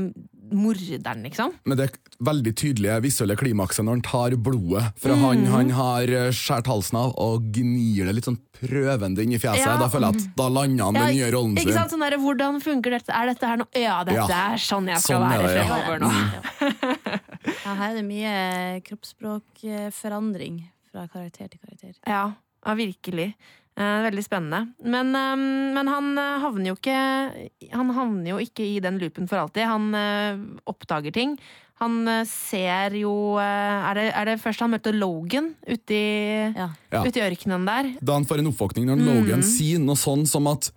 morderen, 0.53 1.23
liksom. 1.25 1.53
Men 1.65 1.79
det 1.79 1.87
er 1.89 1.99
veldig 2.25 2.53
tydelige 2.59 2.99
visuelle 3.07 3.37
klimakset 3.39 3.87
når 3.87 3.99
han 3.99 4.05
tar 4.07 4.37
blodet 4.37 4.72
fra 5.03 5.15
han 5.21 5.45
han 5.53 5.71
har 5.77 6.13
eh, 6.13 6.31
skåret 6.35 6.67
halsen 6.71 6.99
av, 7.01 7.13
og 7.21 7.47
gnir 7.55 8.09
det 8.09 8.15
litt 8.19 8.29
sånn 8.29 8.39
prøvende 8.63 9.25
inn 9.25 9.33
i 9.35 9.41
fjeset. 9.43 9.65
Ja. 9.67 9.77
Da 9.81 9.89
føler 9.93 10.13
jeg 10.13 10.23
at 10.23 10.37
da 10.39 10.49
lander 10.53 10.85
han 10.89 10.99
den 10.99 11.17
nye 11.17 11.31
rollen 11.35 11.57
ikke 11.59 11.75
sant? 11.77 11.93
Sånn 11.95 12.05
der, 12.05 12.17
hvordan 12.23 12.61
funker 12.63 12.95
dette? 12.99 13.13
Er 13.15 13.33
dette 13.33 13.49
her 13.51 13.59
noe 13.63 13.83
Ja, 13.83 13.97
dette 14.07 14.29
Ja. 14.29 14.53
er 14.53 14.63
sånn 14.63 14.87
jeg 14.89 15.03
skal 15.03 15.19
Sånn 15.21 15.31
være 15.31 15.49
det, 15.49 15.57
ja. 15.57 15.65
fremover 15.67 15.99
nå. 16.03 16.11
Ja, 17.65 17.75
her 17.75 17.89
er 17.91 17.97
det 17.99 18.05
mye 18.07 18.37
kroppsspråkforandring 18.87 20.63
fra 20.93 21.09
karakter 21.11 21.49
til 21.51 21.61
karakter. 21.63 21.97
Ja, 22.07 22.23
ja 22.67 22.75
virkelig. 22.79 23.35
Eh, 23.73 23.99
veldig 24.05 24.23
spennende. 24.25 24.75
Men, 24.85 25.15
eh, 25.17 25.37
men 25.75 25.89
han 25.89 26.11
eh, 26.21 26.39
havner 26.43 26.67
jo 26.69 26.75
ikke 26.77 27.71
Han 27.73 27.91
havner 27.97 28.35
jo 28.35 28.41
ikke 28.43 28.67
i 28.67 28.81
den 28.85 28.99
loopen 29.01 29.29
for 29.31 29.41
alltid. 29.41 29.65
Han 29.65 29.95
eh, 29.97 30.37
oppdager 30.69 31.13
ting. 31.17 31.39
Han 31.83 31.97
eh, 32.09 32.23
ser 32.31 32.95
jo 33.01 33.13
eh, 33.43 33.89
er, 33.91 33.99
det, 33.99 34.05
er 34.15 34.31
det 34.31 34.37
først 34.43 34.63
han 34.63 34.71
møter 34.77 34.95
Logan 34.95 35.53
ute 35.67 35.97
i, 35.97 36.53
Ja. 36.55 36.69
Ja. 36.93 37.03
ute 37.03 37.19
i 37.19 37.25
ørkenen 37.27 37.67
der? 37.67 37.91
Da 38.01 38.15
han 38.17 38.27
får 38.29 38.39
en 38.45 38.53
oppvåkning 38.53 38.87
når 38.89 39.03
Mm. 39.03 39.09
Logan 39.11 39.43
sier 39.43 39.83
noe 39.83 39.99
sånn 39.99 40.23
som 40.31 40.47
at 40.53 40.71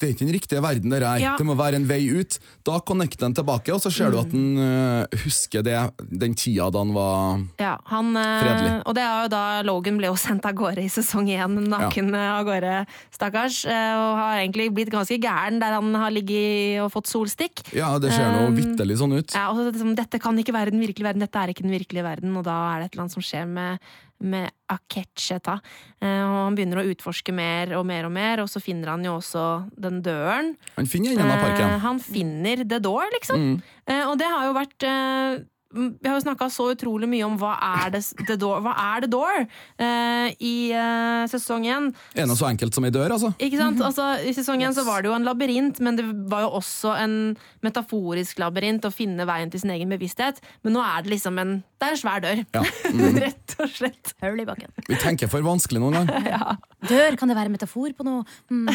det 0.00 0.06
er 0.08 0.12
ikke 0.14 0.24
den 0.26 0.34
riktige 0.36 0.60
verden 0.64 0.92
det 0.92 1.00
er. 1.02 1.18
Ja. 1.22 1.34
Det 1.38 1.46
må 1.48 1.54
være 1.58 1.78
en 1.80 1.86
vei 1.88 2.02
ut. 2.12 2.38
Da 2.66 2.78
connecter 2.86 3.26
han 3.28 3.34
tilbake, 3.36 3.72
og 3.74 3.80
så 3.80 3.90
ser 3.92 4.10
du 4.12 4.18
at 4.20 4.30
han 4.32 4.58
øh, 4.60 5.18
husker 5.24 5.62
det, 5.66 5.76
den 6.10 6.34
tida 6.38 6.68
da 6.74 6.82
han 6.84 6.92
var 6.96 7.40
Ja, 7.62 7.76
han, 7.90 8.10
eh, 8.16 8.40
Fredelig. 8.42 8.72
Og 8.86 8.94
det 8.98 9.04
er 9.06 9.22
jo 9.24 9.30
da 9.32 9.42
Logan 9.66 9.98
ble 10.00 10.10
jo 10.10 10.16
sendt 10.26 10.46
av 10.48 10.56
gårde 10.58 10.84
i 10.84 10.90
sesong 10.92 11.30
én, 11.32 11.58
naken 11.72 12.12
ja. 12.14 12.24
av 12.38 12.46
gårde, 12.48 12.74
stakkars. 13.14 13.62
eh, 13.66 13.92
Og 13.96 14.18
har 14.20 14.40
egentlig 14.42 14.68
blitt 14.76 14.92
ganske 14.92 15.18
gæren 15.22 15.60
der 15.62 15.76
han 15.78 15.94
har 15.94 16.10
ligget 16.14 16.82
og 16.84 16.90
fått 16.94 17.08
solstikk. 17.10 17.64
Ja, 17.76 17.94
det 18.02 18.12
ser 18.12 18.26
Um, 18.36 18.56
vitterlig 18.56 18.96
sånn 19.00 19.14
ut. 19.16 19.32
Ja, 19.34 19.46
og 19.50 19.56
så 19.56 19.68
liksom, 19.70 19.94
Dette 19.96 20.18
kan 20.20 20.36
ikke 20.38 20.52
være 20.52 20.72
den 20.74 20.82
virkelige 20.82 21.06
verden, 21.06 21.22
dette 21.24 21.40
er 21.40 21.52
ikke 21.52 21.64
den 21.64 21.72
virkelige 21.72 22.04
verden, 22.04 22.34
og 22.36 22.44
da 22.44 22.56
er 22.74 22.82
det 22.82 22.88
et 22.90 22.96
eller 22.96 23.04
annet 23.06 23.14
som 23.16 23.24
skjer 23.24 23.46
med, 23.48 23.78
med 24.20 24.50
Akecheta. 24.72 25.58
Eh, 26.00 26.22
og 26.24 26.36
han 26.46 26.54
begynner 26.56 26.80
å 26.82 26.86
utforske 26.90 27.32
mer 27.36 27.74
og 27.78 27.84
mer 27.86 28.06
og 28.08 28.12
mer, 28.12 28.40
og 28.42 28.48
så 28.48 28.60
finner 28.62 28.88
han 28.94 29.04
jo 29.04 29.16
også 29.18 29.44
den 29.78 30.00
døren. 30.02 30.54
Han 30.76 30.86
finner 30.86 31.12
Eh, 31.12 31.42
parken. 31.42 31.78
han 31.80 31.98
finner 32.00 32.64
The 32.68 32.78
Door, 32.80 33.04
liksom. 33.12 33.36
Mm. 33.36 33.62
Eh, 33.86 34.04
og 34.08 34.18
det 34.18 34.26
har 34.26 34.46
jo 34.46 34.54
vært 34.56 35.46
Vi 35.76 36.08
har 36.08 36.16
jo 36.16 36.24
snakka 36.24 36.48
så 36.52 36.70
utrolig 36.72 37.08
mye 37.10 37.26
om 37.26 37.36
hva 37.40 37.54
er 37.84 37.92
det, 37.94 38.02
the 38.26 38.36
door, 38.40 38.62
hva 38.64 38.72
er 38.94 39.04
The 39.04 39.10
Door 39.12 39.42
uh, 39.44 40.28
i 40.40 40.54
uh, 40.72 41.24
sesong 41.30 41.66
én. 41.68 41.90
Er 42.16 42.28
det 42.28 42.38
så 42.38 42.48
enkelt 42.48 42.76
som 42.76 42.86
ei 42.86 42.92
dør, 42.94 43.14
altså? 43.16 43.32
Ikke 43.42 43.60
sant? 43.60 43.82
Altså, 43.84 44.08
I 44.24 44.34
sesong 44.36 44.64
én 44.64 44.74
så 44.76 44.86
var 44.86 45.04
det 45.04 45.10
jo 45.10 45.16
en 45.16 45.26
labyrint, 45.26 45.80
men 45.84 45.98
det 45.98 46.06
var 46.30 46.46
jo 46.46 46.54
også 46.60 46.96
en 47.02 47.16
metaforisk 47.64 48.40
labyrint 48.42 48.86
å 48.88 48.92
finne 48.94 49.26
veien 49.28 49.52
til 49.52 49.62
sin 49.62 49.74
egen 49.74 49.92
bevissthet. 49.92 50.40
Men 50.64 50.78
nå 50.78 50.84
er 50.84 51.04
det 51.04 51.14
liksom 51.16 51.40
en 51.42 51.58
Det 51.76 51.84
er 51.84 51.92
en 51.92 52.00
svær 52.00 52.22
dør. 52.24 52.38
Ja. 52.56 52.62
Rett 53.26 53.56
og 53.60 53.68
slett. 53.68 54.14
Hull 54.24 54.40
i 54.40 54.46
bakken. 54.48 54.72
Vi 54.88 54.96
tenker 55.00 55.28
for 55.28 55.44
vanskelig 55.44 55.82
noen 55.82 55.98
gang. 55.98 56.56
Dør, 56.86 57.16
kan 57.18 57.28
det 57.28 57.36
være 57.36 57.50
metafor 57.50 57.90
på 57.96 58.04
noe? 58.06 58.22
Mm. 58.52 58.68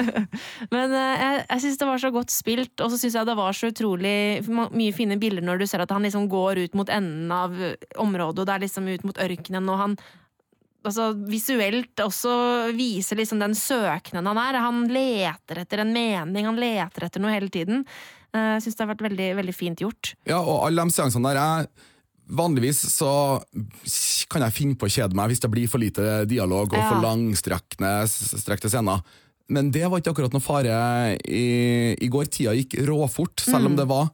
Men 0.74 0.92
uh, 0.92 1.14
jeg, 1.16 1.40
jeg 1.48 1.62
syns 1.64 1.80
det 1.80 1.88
var 1.88 2.02
så 2.02 2.10
godt 2.14 2.34
spilt, 2.34 2.74
og 2.84 2.92
så 2.92 3.00
syns 3.00 3.16
jeg 3.18 3.26
det 3.26 3.36
var 3.38 3.56
så 3.56 3.70
utrolig 3.72 4.16
mye 4.46 4.94
fine 4.94 5.16
bilder 5.18 5.42
når 5.46 5.62
du 5.62 5.66
ser 5.70 5.82
at 5.82 5.94
han 5.94 6.06
liksom 6.06 6.28
går 6.30 6.35
ut 6.60 6.76
mot 6.78 6.92
enden 6.92 7.32
av 7.34 7.56
området, 8.02 8.38
og 8.42 8.46
det 8.46 8.54
er 8.54 8.64
liksom 8.66 8.88
ut 8.92 9.04
mot 9.08 9.18
ørkenen, 9.26 9.70
og 9.72 9.80
han 9.82 9.96
altså, 10.86 11.08
visuelt 11.30 11.98
også 12.04 12.36
viser 12.76 13.18
liksom 13.20 13.40
den 13.42 13.56
søknaden 13.58 14.30
han 14.30 14.38
er. 14.42 14.60
Han 14.62 14.84
leter 14.92 15.62
etter 15.64 15.82
en 15.82 15.92
mening, 15.96 16.46
han 16.46 16.60
leter 16.60 17.08
etter 17.08 17.22
noe 17.24 17.34
hele 17.34 17.50
tiden. 17.52 17.84
Eh, 18.32 18.54
Jeg 18.56 18.66
syns 18.66 18.78
det 18.78 18.84
har 18.86 18.94
vært 18.94 19.06
veldig, 19.08 19.28
veldig 19.40 19.56
fint 19.56 19.82
gjort. 19.82 20.14
Ja, 20.28 20.38
og 20.40 20.66
alle 20.68 20.86
de 20.86 20.94
seansene 20.94 21.32
der 21.32 21.42
jeg, 21.42 21.68
Vanligvis 22.26 22.80
så 22.90 23.08
kan 24.26 24.42
jeg 24.42 24.54
finne 24.56 24.74
på 24.74 24.88
å 24.88 24.90
kjede 24.90 25.14
meg 25.14 25.28
hvis 25.30 25.44
det 25.44 25.50
blir 25.52 25.68
for 25.70 25.78
lite 25.78 26.24
dialog 26.26 26.72
og 26.72 26.74
Ja. 26.74 26.88
for 26.90 26.98
langstrekte 26.98 28.66
scener. 28.66 29.04
Men 29.48 29.70
det 29.70 29.84
var 29.86 30.00
ikke 30.00 30.10
akkurat 30.10 30.34
noe 30.34 30.42
fare 30.42 30.74
i, 31.22 31.94
i 32.02 32.08
går. 32.10 32.26
Tida 32.26 32.50
gikk 32.58 32.74
råfort, 32.88 33.38
selv 33.46 33.70
om 33.70 33.76
det 33.78 33.86
var 33.86 34.10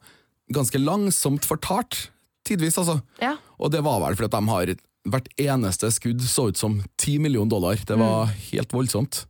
ganske 0.53 0.77
langsomt 0.77 1.41
fortalt. 1.41 2.11
Tidvis, 2.43 2.77
altså. 2.81 2.97
Ja. 3.21 3.35
Og 3.59 3.71
det 3.71 3.81
var 3.85 3.99
vel 4.03 4.15
fordi 4.19 4.29
at 4.31 4.39
de 4.39 4.49
har 4.51 4.73
Hvert 5.03 5.25
eneste 5.35 5.89
skudd 5.91 6.21
så 6.23 6.45
ut 6.47 6.55
som 6.55 6.77
ti 6.97 7.17
millioner 7.19 7.49
dollar. 7.51 7.75
Det 7.75 7.97
var 7.99 8.29
helt 8.53 8.71
voldsomt. 8.71 9.25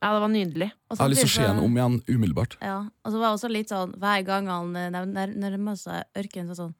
ja, 0.00 0.12
det 0.14 0.20
var 0.22 0.28
nydelig. 0.32 0.68
Jeg 0.88 0.98
har 1.02 1.08
lyst 1.12 1.20
til 1.20 1.28
å 1.28 1.34
se 1.34 1.42
den 1.50 1.58
om 1.66 1.74
igjen 1.76 1.98
umiddelbart. 2.08 2.56
Ja, 2.64 2.78
og 3.04 3.12
så 3.12 3.18
var 3.20 3.26
det 3.28 3.36
også 3.36 3.50
litt 3.52 3.68
sånn 3.68 3.92
Hver 4.00 4.22
gang 4.24 4.46
han 4.48 4.70
eh, 4.76 4.88
nær- 4.94 5.04
nær- 5.12 5.34
nærmer 5.36 5.76
seg 5.76 6.04
ørkenen, 6.16 6.48
så 6.48 6.62
sånn 6.62 6.74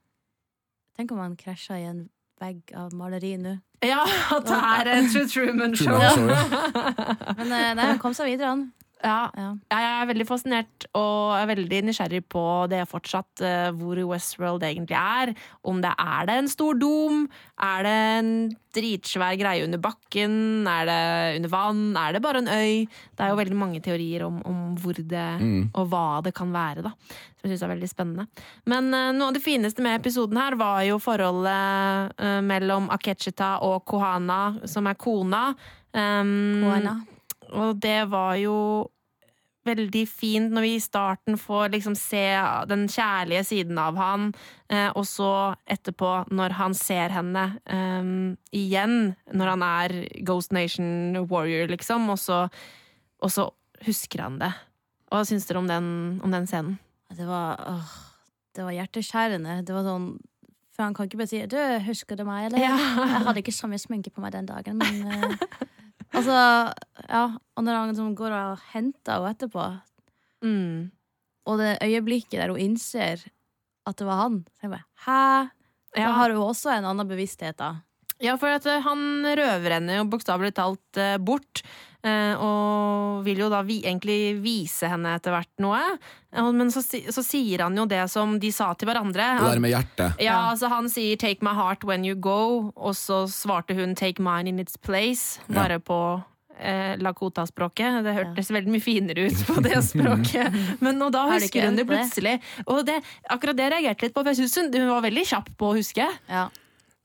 Tenk 0.97 1.13
om 1.13 1.19
han 1.21 1.37
krasja 1.37 1.77
i 1.79 1.85
en 1.91 2.09
vegg 2.41 2.73
av 2.75 2.95
maleri 2.97 3.37
nå. 3.37 3.59
Ja, 3.85 4.01
at 4.33 4.47
det 4.49 4.57
er 4.57 4.89
et 4.95 5.13
True 5.13 5.27
Truman-show. 5.29 5.85
Truman 5.85 6.15
Show, 6.17 6.29
ja. 6.33 7.35
Men 7.39 7.53
eh, 7.53 7.75
nei, 7.77 7.85
han 7.93 7.99
kom 8.03 8.15
seg 8.17 8.33
videre, 8.33 8.49
han. 8.55 8.65
Ja, 9.05 9.31
Ja. 9.37 9.55
Jeg 9.71 9.85
er 9.89 10.07
veldig 10.11 10.27
fascinert 10.27 10.87
og 10.99 11.37
er 11.39 11.47
veldig 11.55 11.83
nysgjerrig 11.87 12.23
på 12.27 12.69
det 12.71 12.81
fortsatt, 12.91 13.41
eh, 13.41 13.71
hvor 13.71 13.99
Westworld 14.11 14.63
egentlig 14.67 14.97
er. 14.99 15.35
Om 15.65 15.81
det 15.81 15.93
er 15.99 16.27
det 16.27 16.35
en 16.39 16.49
stor 16.49 16.75
dom? 16.75 17.29
Er 17.61 17.83
det 17.87 17.95
en 18.19 18.31
dritsvær 18.75 19.39
greie 19.39 19.65
under 19.65 19.79
bakken? 19.79 20.67
Er 20.67 20.85
det 20.87 21.37
under 21.37 21.49
vann? 21.49 21.97
Er 21.97 22.13
det 22.13 22.23
bare 22.23 22.39
en 22.39 22.49
øy? 22.49 22.89
Det 22.89 23.21
er 23.21 23.29
jo 23.31 23.37
veldig 23.37 23.57
mange 23.57 23.81
teorier 23.81 24.25
om, 24.27 24.43
om 24.45 24.77
hvor 24.77 24.95
det 24.95 25.69
og 25.75 25.89
hva 25.89 26.23
det 26.23 26.35
kan 26.35 26.51
være, 26.53 26.83
da. 26.83 26.91
Som 27.39 27.47
jeg 27.47 27.55
syns 27.55 27.63
er 27.63 27.75
veldig 27.75 27.89
spennende. 27.89 28.27
Men 28.67 28.93
uh, 28.93 29.13
noe 29.13 29.29
av 29.29 29.35
det 29.35 29.45
fineste 29.45 29.83
med 29.83 30.01
episoden 30.01 30.37
her 30.37 30.57
var 30.59 30.83
jo 30.83 30.99
forholdet 30.99 32.19
uh, 32.19 32.41
mellom 32.43 32.91
Akechita 32.91 33.61
og 33.63 33.85
Kohana, 33.87 34.59
som 34.67 34.87
er 34.91 34.99
kona. 34.99 35.55
Um, 35.95 36.65
Koana. 36.65 36.97
Og 37.53 37.81
det 37.83 38.03
var 38.13 38.37
jo 38.41 38.57
veldig 39.69 40.05
fint 40.09 40.55
når 40.55 40.65
vi 40.65 40.73
i 40.77 40.83
starten 40.83 41.39
får 41.41 41.73
liksom 41.75 41.97
se 41.99 42.25
den 42.71 42.87
kjærlige 42.91 43.45
siden 43.51 43.79
av 43.81 43.99
han, 44.01 44.31
eh, 44.73 44.89
og 44.89 45.05
så 45.09 45.33
etterpå, 45.69 46.13
når 46.33 46.57
han 46.59 46.77
ser 46.77 47.13
henne 47.15 47.45
um, 47.69 48.37
igjen, 48.55 49.15
når 49.33 49.53
han 49.55 49.67
er 49.67 49.97
Ghost 50.27 50.55
Nation 50.57 51.25
Warrior, 51.29 51.69
liksom, 51.73 52.09
og 52.15 52.21
så, 52.23 52.47
og 53.21 53.35
så 53.35 53.49
husker 53.87 54.25
han 54.25 54.41
det. 54.43 54.53
Hva 55.09 55.25
syns 55.25 55.49
dere 55.49 55.63
om 55.63 55.69
den, 55.69 55.91
om 56.25 56.35
den 56.35 56.49
scenen? 56.49 56.79
Det 57.17 57.25
var, 57.29 57.61
åh, 57.65 57.93
det 58.57 58.67
var 58.67 58.75
hjerteskjærende. 58.77 59.63
Det 59.65 59.73
var 59.77 59.87
sånn 59.87 60.11
For 60.77 60.85
han 60.85 60.95
kan 60.95 61.09
ikke 61.09 61.19
bare 61.19 61.31
si 61.31 61.41
'Du, 61.51 61.59
husker 61.89 62.15
du 62.15 62.23
meg?' 62.23 62.47
Eller? 62.47 62.61
Ja. 62.63 62.77
Jeg 62.77 63.25
hadde 63.27 63.41
ikke 63.41 63.55
så 63.57 63.67
mye 63.67 63.83
sminke 63.83 64.13
på 64.15 64.21
meg 64.23 64.31
den 64.37 64.47
dagen, 64.47 64.79
men 64.79 65.09
eh, 65.11 65.57
Altså, 66.17 66.35
ja. 67.09 67.25
Og 67.57 67.65
når 67.65 67.75
han 67.79 67.91
liksom 67.93 68.15
går 68.17 68.33
og 68.33 68.59
henter 68.73 69.19
henne 69.19 69.35
etterpå, 69.35 69.67
Mm. 70.43 70.91
og 71.47 71.59
det 71.59 71.79
øyeblikket 71.83 72.39
der 72.39 72.49
hun 72.53 72.61
innser 72.63 73.25
at 73.87 73.97
det 73.99 74.07
var 74.07 74.21
han, 74.23 74.45
så 74.61 74.69
jeg 74.69 74.71
bare 74.71 74.85
Hæ? 75.05 75.49
Da 75.97 76.01
Ja. 76.01 76.13
har 76.13 76.31
hun 76.31 76.43
også 76.49 76.71
en 76.79 76.85
annen 76.85 77.09
bevissthet, 77.09 77.57
da. 77.59 77.81
Ja, 78.21 78.37
for 78.41 78.51
at 78.51 78.67
eh, 78.67 78.81
han 78.83 79.23
røver 79.39 79.77
henne 79.79 80.01
jo 80.01 80.07
bokstavelig 80.11 80.55
talt 80.57 80.99
eh, 80.99 81.17
bort. 81.23 81.63
eh, 82.03 82.35
Og 82.39 83.23
vil 83.27 83.39
jo 83.45 83.49
da 83.51 83.61
vi, 83.67 83.81
egentlig 83.87 84.39
vise 84.43 84.89
henne 84.91 85.17
etter 85.19 85.35
hvert 85.35 85.51
noe. 85.63 85.81
Men 86.55 86.71
så, 86.75 86.83
så 86.83 87.23
sier 87.25 87.63
han 87.67 87.77
jo 87.79 87.87
det 87.91 88.05
som 88.11 88.37
de 88.43 88.51
sa 88.55 88.73
til 88.79 88.91
hverandre. 88.91 89.29
Det 89.41 89.53
der 89.55 89.63
med 89.63 89.73
hjertet. 89.75 90.19
Ja, 90.23 90.51
altså 90.51 90.69
Han 90.69 90.89
sier 90.91 91.17
'take 91.17 91.43
my 91.43 91.55
heart 91.55 91.85
when 91.85 92.05
you 92.05 92.15
go', 92.15 92.73
og 92.77 92.95
så 92.95 93.27
svarte 93.31 93.75
hun 93.75 93.95
'take 93.95 94.19
mine 94.21 94.49
in 94.49 94.59
its 94.59 94.77
place', 94.77 95.39
bare 95.49 95.79
på 95.79 96.23
eh, 96.61 96.97
Lakota-språket. 96.99 98.03
Det 98.05 98.15
hørtes 98.15 98.51
veldig 98.51 98.71
mye 98.75 98.83
finere 98.83 99.27
ut 99.31 99.47
på 99.47 99.63
det 99.63 99.79
språket. 99.93 100.55
Men 100.81 101.01
og 101.03 101.13
da 101.13 101.27
husker 101.31 101.67
hun 101.67 101.77
det? 101.77 101.87
plutselig. 101.87 102.41
Og 102.67 102.85
det, 102.87 103.01
akkurat 103.31 103.57
det 103.57 103.71
reagerte 103.73 104.03
litt 104.07 104.15
på, 104.15 104.23
for 104.25 104.31
jeg 104.35 104.43
syns 104.43 104.57
hun, 104.59 104.73
hun 104.75 104.91
var 104.91 105.03
veldig 105.07 105.25
kjapp 105.27 105.51
på 105.59 105.71
å 105.71 105.77
huske. 105.79 106.07
Ja. 106.29 106.49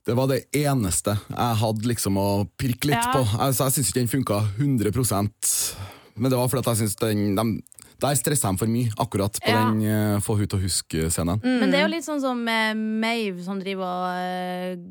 Det 0.04 0.14
var 0.16 0.28
det 0.28 0.42
eneste 0.52 1.14
jeg 1.30 1.60
hadde 1.62 1.88
liksom 1.88 2.18
å 2.20 2.28
pirke 2.60 2.90
litt 2.90 3.00
Ja. 3.00 3.12
på. 3.14 3.22
Altså, 3.40 3.64
jeg 3.68 3.78
syns 3.78 3.88
ikke 3.90 4.02
den 4.02 4.12
funka 4.12 4.40
100% 4.58 5.76
men 6.16 6.30
det 6.30 6.38
var 6.38 6.50
fordi 6.50 6.62
at 6.62 6.68
jeg 6.74 6.84
syns 6.84 6.98
den 7.00 7.22
de, 7.34 7.62
Der 8.02 8.18
stressa 8.18 8.50
de 8.52 8.58
for 8.60 8.70
mye, 8.70 8.90
akkurat 9.00 9.38
på 9.40 9.48
Ja. 9.50 9.70
den 9.70 9.80
uh, 9.86 10.20
få 10.20 10.36
hun 10.36 10.46
til 10.46 10.58
å 10.58 10.62
huske-scenen. 10.62 11.40
Men 11.42 11.70
det 11.70 11.78
er 11.78 11.86
jo 11.86 11.92
litt 11.94 12.04
sånn 12.06 12.20
som 12.20 12.42
uh, 12.46 12.74
Mave, 12.74 13.42
som 13.46 13.60
driver 13.62 13.86
og 13.86 14.06
uh, 14.18 14.84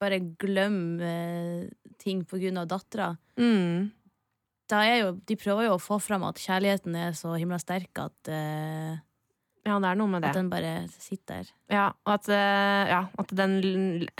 bare 0.00 0.20
glemmer 0.38 1.02
uh, 1.02 1.92
ting 1.98 2.22
på 2.28 2.38
grunn 2.38 2.60
av 2.60 2.68
dattera. 2.68 3.16
Mm. 3.40 3.90
Da 4.68 4.82
er 4.84 5.00
jo, 5.00 5.10
de 5.26 5.36
prøver 5.40 5.66
jo 5.68 5.74
å 5.76 5.82
få 5.82 5.98
fram 6.02 6.24
at 6.28 6.38
kjærligheten 6.42 6.94
er 6.98 7.12
så 7.18 7.34
himla 7.38 7.58
sterk 7.62 7.98
at, 8.02 8.28
eh, 8.28 8.96
Ja, 9.66 9.76
det 9.82 9.88
er 9.90 9.96
noe 9.98 10.06
med 10.12 10.22
det. 10.22 10.28
at 10.30 10.36
den 10.38 10.48
bare 10.52 10.72
sitter 10.94 11.40
der. 11.42 11.48
Ja, 11.74 11.86
og 12.06 12.12
at, 12.14 12.28
eh, 12.30 12.90
ja, 12.92 13.00
at 13.18 13.32
den 13.34 13.56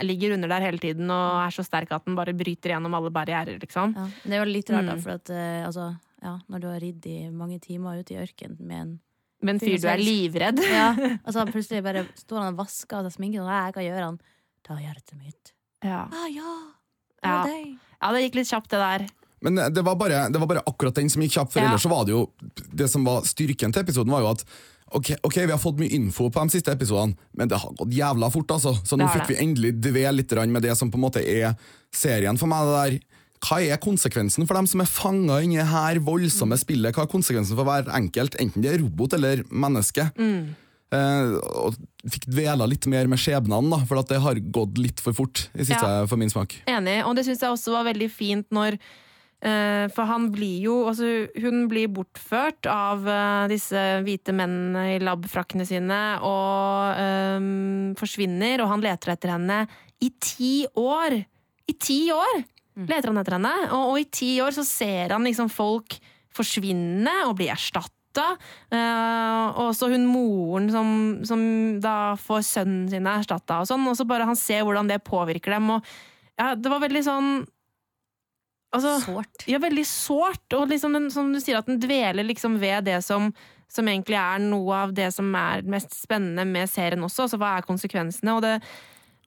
ligger 0.03 0.33
under 0.35 0.47
der 0.51 0.65
hele 0.65 0.77
tiden 0.83 1.09
og 1.09 1.39
er 1.45 1.53
så 1.55 1.63
sterk 1.63 1.91
at 1.95 2.03
den 2.05 2.15
bare 2.19 2.33
bryter 2.35 2.73
gjennom 2.75 2.93
alle 2.97 3.09
barrierer, 3.15 3.57
liksom. 3.61 3.95
Ja. 3.95 4.07
Det 4.25 4.33
er 4.35 4.43
jo 4.43 4.51
litt 4.51 4.69
rart, 4.69 4.85
da, 4.89 4.95
Mm. 4.97 5.01
for 5.01 5.11
at 5.15 5.29
eh, 5.31 5.65
altså, 5.65 5.85
ja, 6.21 6.37
når 6.49 6.59
du 6.59 6.67
har 6.67 6.79
ridd 6.83 7.05
i 7.07 7.29
mange 7.31 7.59
timer 7.61 7.99
ute 8.01 8.11
i 8.13 8.17
ørkenen 8.19 8.59
med 8.59 8.81
en 8.81 8.99
Med 9.39 9.53
en 9.53 9.59
fyr 9.61 9.77
du 9.79 9.87
er 9.87 9.97
livredd. 10.01 10.59
Ja, 10.65 10.91
Og 11.23 11.31
så 11.35 11.45
plutselig 11.45 11.83
bare 11.85 12.07
står 12.17 12.41
han 12.41 12.53
og 12.55 12.65
vasker 12.65 12.97
av 12.97 13.05
seg 13.05 13.19
sminken, 13.19 13.41
og 13.45 13.53
jeg 13.53 13.73
kan 13.75 13.83
gjøre 13.83 14.03
han 14.11 14.19
Ta 14.65 14.73
hjertet 14.81 15.13
mitt. 15.15 15.53
Ja. 15.85 16.07
Ah, 16.11 16.27
ja, 16.27 16.55
Ja. 17.23 17.45
ja, 17.45 18.11
det 18.11 18.23
gikk 18.25 18.35
litt 18.35 18.49
kjapt, 18.49 18.69
det 18.69 18.79
der. 18.81 19.07
Men 19.39 19.55
det 19.71 19.83
var, 19.85 19.95
bare, 19.95 20.29
det 20.33 20.39
var 20.41 20.47
bare 20.49 20.63
akkurat 20.65 20.95
den 20.97 21.07
som 21.09 21.21
gikk 21.21 21.37
kjapt, 21.37 21.53
for 21.53 21.59
Ja. 21.61 21.67
ellers 21.69 21.83
så 21.85 21.89
var 21.89 22.03
det 22.05 22.11
jo 22.11 22.31
Det 22.73 22.89
som 22.89 23.03
var 23.05 23.21
styrken 23.21 23.71
til 23.71 23.83
episoden, 23.83 24.09
var 24.11 24.21
jo 24.21 24.31
at 24.33 24.43
Ok, 24.95 25.11
ok, 25.23 25.35
vi 25.43 25.51
har 25.51 25.59
fått 25.59 25.79
mye 25.81 25.91
info 25.97 26.29
på 26.31 26.43
de 26.45 26.53
siste 26.55 26.71
episodene, 26.71 27.17
men 27.35 27.49
det 27.51 27.59
har 27.59 27.73
gått 27.75 27.91
jævla 27.91 28.29
fort, 28.31 28.51
altså. 28.55 28.71
Så 28.87 28.95
nå 28.99 29.09
fikk 29.11 29.33
vi 29.33 29.39
endelig 29.43 29.73
dvele 29.83 30.21
litt 30.21 30.31
med 30.47 30.63
det 30.63 30.77
som 30.79 30.91
på 30.91 30.95
en 30.95 31.03
måte 31.03 31.19
er 31.23 31.55
serien 31.91 32.37
for 32.39 32.47
meg. 32.47 32.63
det 32.65 32.77
der 32.77 32.99
hva 33.47 33.59
er 33.61 33.77
konsekvensen 33.77 34.47
for 34.47 34.57
dem 34.57 34.65
som 34.65 34.81
er 34.81 34.89
fanga 34.89 35.41
inni 35.45 35.59
det 35.59 35.67
her 35.69 35.99
voldsomme 36.01 36.57
spillet? 36.57 36.95
Hva 36.95 37.03
er 37.05 37.11
konsekvensen 37.11 37.57
for 37.57 37.67
hver 37.67 37.91
enkelt, 37.93 38.37
enten 38.41 38.63
det 38.63 38.71
er 38.71 38.81
robot 38.81 39.13
eller 39.13 39.43
menneske? 39.51 40.07
Eh, 40.87 41.33
og 41.61 41.75
fikk 42.07 42.29
dvela 42.31 42.65
litt 42.65 42.87
mer 42.89 43.09
med 43.11 43.19
skjebnene, 43.21 43.69
da, 43.69 43.81
for 43.85 43.99
at 44.01 44.09
det 44.09 44.21
har 44.23 44.39
gått 44.55 44.79
litt 44.81 45.03
for 45.03 45.13
fort 45.13 45.49
i 45.53 45.65
siste 45.67 45.83
Ja. 45.83 46.05
for 46.07 46.17
min 46.17 46.31
smak. 46.31 46.55
Enig. 46.65 47.03
Og 47.05 47.15
det 47.15 47.25
syns 47.27 47.43
jeg 47.43 47.51
også 47.51 47.75
var 47.75 47.83
veldig 47.93 48.09
fint 48.09 48.47
når 48.49 48.79
for 49.93 50.09
han 50.09 50.31
blir 50.33 50.63
jo 50.65 50.75
altså, 50.89 51.27
Hun 51.37 51.67
blir 51.69 51.91
bortført 51.93 52.65
av 52.71 53.03
eh, 53.05 53.43
disse 53.51 53.81
hvite 54.01 54.33
mennene 54.33 54.95
i 54.95 55.01
labfrakkene 55.03 55.67
sine 55.67 55.99
og 56.25 56.97
eh, 56.97 57.49
forsvinner, 57.99 58.63
og 58.63 58.71
han 58.73 58.85
leter 58.85 59.13
etter 59.13 59.35
henne 59.35 59.61
i 60.01 60.09
ti 60.21 60.53
år! 60.73 61.19
I 61.67 61.75
ti 61.75 61.99
år 62.13 62.41
leter 62.87 63.11
han 63.11 63.19
etter 63.21 63.37
henne, 63.37 63.53
og, 63.71 63.93
og 63.93 64.01
i 64.01 64.09
ti 64.13 64.31
år 64.43 64.55
så 64.55 64.65
ser 64.65 65.13
han 65.15 65.25
liksom 65.27 65.49
folk 65.51 65.97
forsvinne 66.37 67.13
og 67.27 67.37
bli 67.39 67.49
erstatta. 67.51 67.93
Uh, 68.73 69.57
og 69.61 69.73
så 69.77 69.91
hun 69.91 70.07
moren 70.09 70.71
som, 70.73 70.87
som 71.27 71.41
da 71.83 72.15
får 72.17 72.45
sønnen 72.47 72.87
sin 72.89 73.09
erstatta 73.09 73.59
og 73.61 73.69
sånn, 73.69 73.85
og 73.89 73.97
så 73.97 74.07
bare 74.09 74.25
han 74.29 74.39
ser 74.39 74.63
hvordan 74.65 74.89
det 74.89 75.03
påvirker 75.05 75.57
dem. 75.57 75.69
Og 75.75 75.91
ja, 76.37 76.53
det 76.57 76.71
var 76.71 76.81
veldig 76.85 77.03
sånn 77.05 77.29
altså, 78.75 78.95
Sårt. 79.03 79.45
ja, 79.49 79.59
veldig 79.63 79.85
sårt, 79.87 80.45
og 80.57 80.67
liksom 80.71 80.97
den, 80.97 81.07
som 81.13 81.31
du 81.33 81.39
sier, 81.43 81.59
at 81.59 81.69
den 81.69 81.79
dveler 81.83 82.27
liksom 82.27 82.59
ved 82.61 82.87
det 82.89 82.99
som, 83.05 83.29
som 83.71 83.87
egentlig 83.91 84.19
er 84.19 84.43
noe 84.43 84.83
av 84.87 84.95
det 84.97 85.09
som 85.15 85.29
er 85.37 85.65
mest 85.69 85.95
spennende 85.97 86.47
med 86.49 86.69
serien 86.71 87.03
også, 87.05 87.27
altså 87.27 87.41
hva 87.41 87.57
er 87.57 87.67
konsekvensene, 87.67 88.35
og 88.37 88.43
det, 88.45 88.57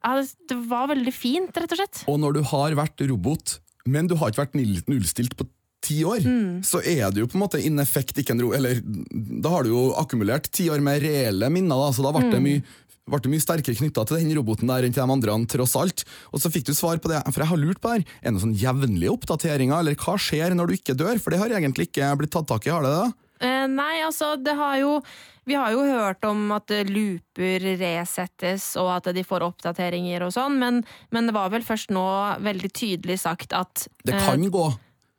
ja, 0.01 0.17
det, 0.19 0.29
det 0.51 0.61
var 0.71 0.91
veldig 0.93 1.15
fint, 1.15 1.57
rett 1.57 1.77
og 1.77 1.83
slett. 1.83 2.05
Og 2.11 2.21
når 2.23 2.39
du 2.39 2.45
har 2.53 2.77
vært 2.79 3.07
robot, 3.11 3.59
men 3.91 4.11
du 4.11 4.17
har 4.21 4.33
ikke 4.33 4.47
vært 4.47 4.61
nullstilt 4.61 5.37
på 5.39 5.49
ti 5.81 6.03
år, 6.05 6.21
så 6.67 6.83
er 6.85 7.09
det 7.09 7.23
jo 7.23 7.29
på 7.31 7.39
en 7.39 7.45
måte 7.47 7.61
in 7.65 7.81
effekt 7.81 8.19
ikke 8.21 8.35
en 8.37 8.43
ro... 8.45 8.51
Eller 8.57 8.83
da 8.85 9.53
har 9.55 9.65
du 9.65 9.71
jo 9.73 9.85
akkumulert 9.97 10.51
ti 10.53 10.69
år 10.73 10.83
med 10.85 11.01
reelle 11.01 11.49
minner, 11.53 11.81
da, 11.81 11.93
så 11.97 12.05
da 12.05 12.13
ble 12.17 12.29
det 12.29 12.41
mye 12.45 12.65
ble 13.09 13.21
du 13.23 13.31
mye 13.33 13.43
sterkere 13.43 13.79
knytta 13.79 14.05
til 14.07 14.21
den 14.21 14.35
roboten 14.39 14.71
der 14.71 14.87
enn 14.87 14.95
til 14.95 15.03
de 15.03 15.17
andre, 15.17 15.39
tross 15.51 15.77
alt. 15.79 16.05
Og 16.35 16.43
så 16.43 16.53
fikk 16.53 16.69
du 16.69 16.75
svar 16.77 17.01
på 17.03 17.11
det, 17.11 17.23
for 17.31 17.43
jeg 17.43 17.53
har 17.53 17.61
lurt 17.61 17.81
på 17.81 17.91
det 17.91 18.01
her. 18.01 18.19
Er 18.21 18.29
det 18.29 18.35
noen 18.37 18.45
sånn 18.49 18.61
jevnlige 18.61 19.15
oppdateringer, 19.17 19.81
eller 19.81 19.99
hva 19.99 20.19
skjer 20.21 20.55
når 20.57 20.71
du 20.71 20.77
ikke 20.77 20.99
dør? 20.99 21.19
For 21.23 21.35
det 21.35 21.41
har 21.43 21.57
egentlig 21.57 21.91
ikke 21.91 22.13
blitt 22.21 22.35
tatt 22.37 22.49
tak 22.51 22.69
i, 22.69 22.73
har 22.75 22.87
det 22.87 22.95
det? 22.95 23.11
Eh, 23.41 23.67
nei, 23.73 23.95
altså, 24.05 24.35
det 24.37 24.53
har 24.59 24.81
jo 24.83 25.01
Vi 25.49 25.57
har 25.57 25.73
jo 25.73 25.81
hørt 25.83 26.25
om 26.29 26.53
at 26.55 26.71
looper 26.87 27.65
resettes, 27.81 28.77
og 28.79 28.91
at 28.99 29.09
de 29.17 29.25
får 29.27 29.43
oppdateringer 29.43 30.23
og 30.23 30.35
sånn, 30.37 30.61
men, 30.61 30.83
men 31.11 31.27
det 31.27 31.35
var 31.35 31.51
vel 31.51 31.65
først 31.67 31.91
nå 31.91 32.05
veldig 32.45 32.71
tydelig 32.77 33.17
sagt 33.25 33.57
at 33.57 33.89
Det 34.05 34.15
eh, 34.15 34.27
kan 34.29 34.45
gå. 34.53 34.67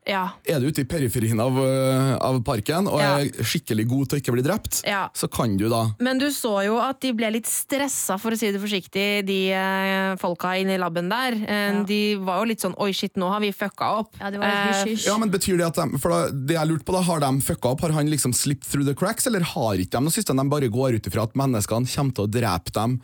Ja. 0.07 0.31
Er 0.49 0.59
du 0.59 0.65
ute 0.71 0.81
i 0.81 0.85
periferien 0.89 1.37
av, 1.39 1.53
øh, 1.61 2.17
av 2.25 2.39
parken 2.43 2.87
og 2.89 2.99
Ja. 2.99 3.19
er 3.19 3.29
skikkelig 3.45 3.87
god 3.87 4.09
til 4.09 4.17
å 4.17 4.21
ikke 4.21 4.33
bli 4.33 4.41
drept, 4.41 4.81
Ja. 4.83 5.09
så 5.13 5.29
kan 5.29 5.55
du 5.57 5.69
da 5.69 5.93
Men 5.99 6.17
du 6.17 6.25
så 6.31 6.65
jo 6.65 6.79
at 6.79 6.99
de 7.01 7.11
ble 7.13 7.29
litt 7.31 7.45
stressa, 7.45 8.19
for 8.19 8.31
å 8.31 8.37
si 8.37 8.49
det 8.51 8.59
forsiktig, 8.59 9.25
de 9.27 9.51
eh, 9.53 10.15
folka 10.17 10.57
inne 10.59 10.73
i 10.73 10.77
laben 10.81 11.07
der. 11.09 11.33
Eh, 11.33 11.71
Ja. 11.71 11.83
De 11.83 12.15
var 12.15 12.39
jo 12.41 12.45
litt 12.49 12.59
sånn 12.61 12.73
'oi, 12.79 12.91
shit, 12.91 13.13
nå 13.15 13.29
har 13.29 13.39
vi 13.39 13.51
fucka 13.51 14.01
opp'. 14.01 14.13
Ja, 14.19 14.29
det 14.31 14.39
var 14.39 14.47
litt 14.47 14.87
Eh. 14.87 15.05
Ja, 15.05 15.17
men 15.17 15.29
betyr 15.29 15.57
det 15.57 15.67
at 15.67 15.75
de, 15.75 15.97
for 15.99 16.09
da, 16.09 16.29
det 16.31 16.55
jeg 16.57 16.67
lurte 16.67 16.83
på 16.85 16.93
da, 16.93 17.01
Har 17.01 17.19
de 17.19 17.39
fucka 17.41 17.69
opp? 17.71 17.81
Har 17.81 17.91
han 17.91 18.07
liksom 18.09 18.33
slipped 18.33 18.63
through 18.67 18.85
the 18.85 18.95
cracks, 18.95 19.27
eller 19.27 19.41
har 19.41 19.75
ikke 19.77 19.91
de 19.91 19.99
noe 20.01 20.09
system? 20.11 20.35
De 20.37 20.49
bare 20.49 20.69
går 20.69 20.95
ut 20.95 21.03
ifra 21.07 21.23
at 21.23 21.33
menneskene 21.33 21.85
kommer 21.87 22.13
til 22.13 22.25
å 22.25 22.31
drepe 22.31 22.71
dem 22.71 23.01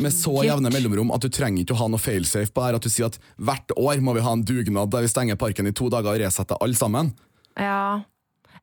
med 0.00 0.14
så 0.14 0.38
jevne 0.46 0.72
mellomrom 0.72 1.12
at 1.14 1.24
du 1.24 1.30
trenger 1.32 1.64
ikke 1.64 1.76
å 1.76 1.82
ha 1.82 1.90
noe 1.92 2.02
failsafe 2.02 2.52
på 2.54 2.64
her, 2.64 2.78
at 2.78 2.86
du 2.86 2.90
sier 2.92 3.10
at 3.10 3.20
hvert 3.36 3.74
år 3.76 4.02
må 4.04 4.16
vi 4.16 4.24
ha 4.24 4.32
en 4.36 4.46
dugnad 4.46 4.92
der 4.94 5.04
vi 5.04 5.12
stenger 5.12 5.40
parken 5.40 5.68
i 5.70 5.74
to 5.76 5.90
dager 5.92 6.14
og 6.14 6.24
resetter 6.24 6.60
alle 6.64 6.78
sammen. 6.78 7.12
Ja. 7.58 8.02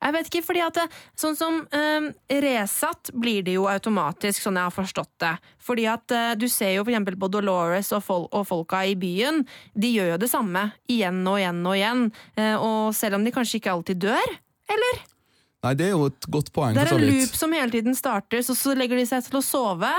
Jeg 0.02 0.16
vet 0.16 0.30
ikke, 0.32 0.42
fordi 0.42 0.62
at 0.66 0.78
det, 0.80 0.84
sånn 1.20 1.36
som 1.38 1.60
eh, 1.78 2.08
Resatt 2.42 3.12
blir 3.14 3.44
det 3.46 3.54
jo 3.60 3.68
automatisk, 3.70 4.42
sånn 4.42 4.58
jeg 4.58 4.66
har 4.66 4.74
forstått 4.74 5.12
det. 5.22 5.36
Fordi 5.62 5.86
at 5.92 6.16
eh, 6.18 6.32
du 6.42 6.48
ser 6.50 6.74
jo 6.74 6.86
eksempel 6.88 7.20
på 7.22 7.30
Dolores 7.30 7.92
og, 7.94 8.02
fol 8.08 8.26
og 8.32 8.48
folka 8.50 8.82
i 8.90 8.96
byen, 8.98 9.44
de 9.78 9.94
gjør 9.94 10.16
jo 10.16 10.22
det 10.24 10.32
samme 10.32 10.66
igjen 10.90 11.22
og 11.30 11.38
igjen 11.38 11.62
og 11.62 11.78
igjen. 11.78 12.04
Eh, 12.34 12.56
og 12.58 12.96
selv 12.98 13.20
om 13.20 13.28
de 13.28 13.36
kanskje 13.36 13.62
ikke 13.62 13.76
alltid 13.76 14.02
dør, 14.08 14.34
eller? 14.74 15.04
Nei, 15.62 15.76
det 15.78 15.92
er 15.92 15.94
jo 15.94 16.10
et 16.10 16.30
godt 16.34 16.50
poeng. 16.56 16.74
Det 16.74 16.88
er 16.88 16.96
en 16.96 17.06
loop 17.06 17.38
som 17.38 17.54
hele 17.54 17.70
tiden 17.70 17.98
starter, 17.98 18.42
så, 18.42 18.58
så 18.58 18.74
legger 18.74 18.98
de 18.98 19.06
seg 19.06 19.28
til 19.28 19.38
å 19.38 19.46
sove. 19.46 19.92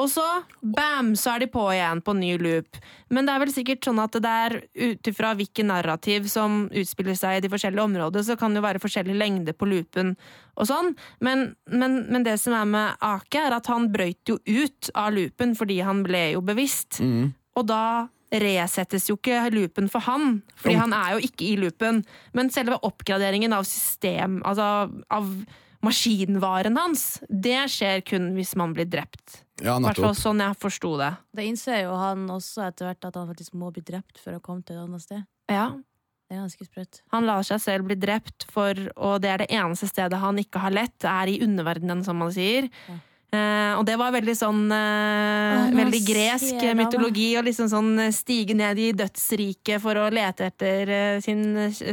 Og 0.00 0.06
så 0.08 0.24
bam, 0.64 1.10
så 1.20 1.34
er 1.34 1.42
de 1.42 1.48
på 1.52 1.62
igjen 1.74 2.00
på 2.04 2.14
ny 2.16 2.30
loop. 2.40 2.78
Men 3.12 3.26
det 3.28 3.34
er 3.34 3.42
vel 3.42 3.52
sikkert 3.52 3.84
sånn 3.84 4.00
at 4.00 4.16
det 4.24 4.30
er 4.46 4.54
ut 4.72 5.10
ifra 5.10 5.34
hvilken 5.36 5.68
narrativ 5.68 6.30
som 6.32 6.64
utspiller 6.68 7.18
seg 7.18 7.36
i 7.36 7.42
de 7.44 7.50
forskjellige 7.52 7.84
områdene, 7.84 8.24
så 8.24 8.38
kan 8.40 8.54
det 8.54 8.62
jo 8.62 8.64
være 8.64 8.80
forskjellig 8.80 9.18
lengde 9.20 9.52
på 9.52 9.68
loopen 9.68 10.14
og 10.56 10.70
sånn. 10.70 10.94
Men, 11.20 11.50
men, 11.68 11.98
men 12.08 12.24
det 12.24 12.38
som 12.40 12.56
er 12.56 12.70
med 12.72 13.04
Ake, 13.04 13.44
er 13.44 13.58
at 13.58 13.68
han 13.68 13.90
brøyt 13.92 14.32
jo 14.32 14.38
ut 14.40 14.92
av 14.96 15.12
loopen 15.12 15.52
fordi 15.58 15.82
han 15.84 16.00
ble 16.06 16.30
jo 16.38 16.44
bevisst. 16.46 17.02
Mm. 17.04 17.34
Og 17.60 17.68
da 17.68 17.84
resettes 18.32 19.10
jo 19.10 19.18
ikke 19.18 19.42
loopen 19.52 19.90
for 19.92 20.04
han, 20.06 20.38
fordi 20.56 20.78
han 20.80 20.94
er 20.96 21.18
jo 21.18 21.26
ikke 21.28 21.50
i 21.50 21.58
loopen. 21.60 22.00
Men 22.32 22.48
selve 22.54 22.80
oppgraderingen 22.80 23.52
av 23.52 23.68
system, 23.68 24.40
altså 24.48 24.88
av 25.12 25.28
maskinvaren 25.82 26.78
hans, 26.78 27.06
det 27.28 27.58
skjer 27.72 28.02
kun 28.06 28.32
hvis 28.36 28.54
man 28.58 28.74
blir 28.76 28.88
drept. 28.90 29.42
Ja, 29.62 29.76
nettopp. 29.82 30.16
sånn 30.18 30.42
jeg 30.42 30.58
forsto 30.62 30.96
det. 30.98 31.12
Da 31.34 31.44
innser 31.46 31.84
jo 31.84 31.94
han 31.98 32.26
også 32.32 32.64
etter 32.66 32.88
hvert 32.88 33.08
at 33.10 33.18
han 33.18 33.28
faktisk 33.30 33.54
må 33.58 33.70
bli 33.74 33.84
drept 33.86 34.18
for 34.22 34.34
å 34.34 34.42
komme 34.42 34.64
til 34.66 34.78
et 34.78 34.84
annet 34.86 35.04
sted. 35.04 35.24
Ja, 35.50 35.72
Det 36.32 36.38
er 36.38 36.46
ganske 36.46 36.64
sprøtt. 36.64 37.02
Han 37.12 37.26
lar 37.28 37.42
seg 37.44 37.60
selv 37.60 37.84
bli 37.90 37.96
drept, 38.00 38.46
for, 38.48 38.72
og 38.96 39.18
det 39.20 39.28
er 39.28 39.42
det 39.42 39.50
eneste 39.52 39.84
stedet 39.90 40.16
han 40.16 40.38
ikke 40.40 40.62
har 40.62 40.72
lett, 40.72 41.04
er 41.04 41.28
i 41.28 41.42
underverdenen, 41.44 42.00
som 42.06 42.16
man 42.16 42.32
sier. 42.32 42.70
Ja. 42.88 42.94
Eh, 43.32 43.74
og 43.78 43.84
det 43.88 43.98
var 44.00 44.12
veldig 44.12 44.32
sånn 44.36 44.66
eh, 44.76 45.54
Å, 45.56 45.68
Veldig 45.72 46.00
gresk 46.04 46.58
det, 46.60 46.74
mytologi, 46.76 47.30
og 47.40 47.46
liksom 47.46 47.70
sånn 47.72 47.92
eh, 48.04 48.10
stige 48.12 48.56
ned 48.56 48.76
i 48.76 48.90
dødsriket 48.96 49.80
for 49.80 49.96
å 49.96 50.10
lete 50.12 50.50
etter 50.50 50.92
eh, 50.92 51.20
sin 51.24 51.46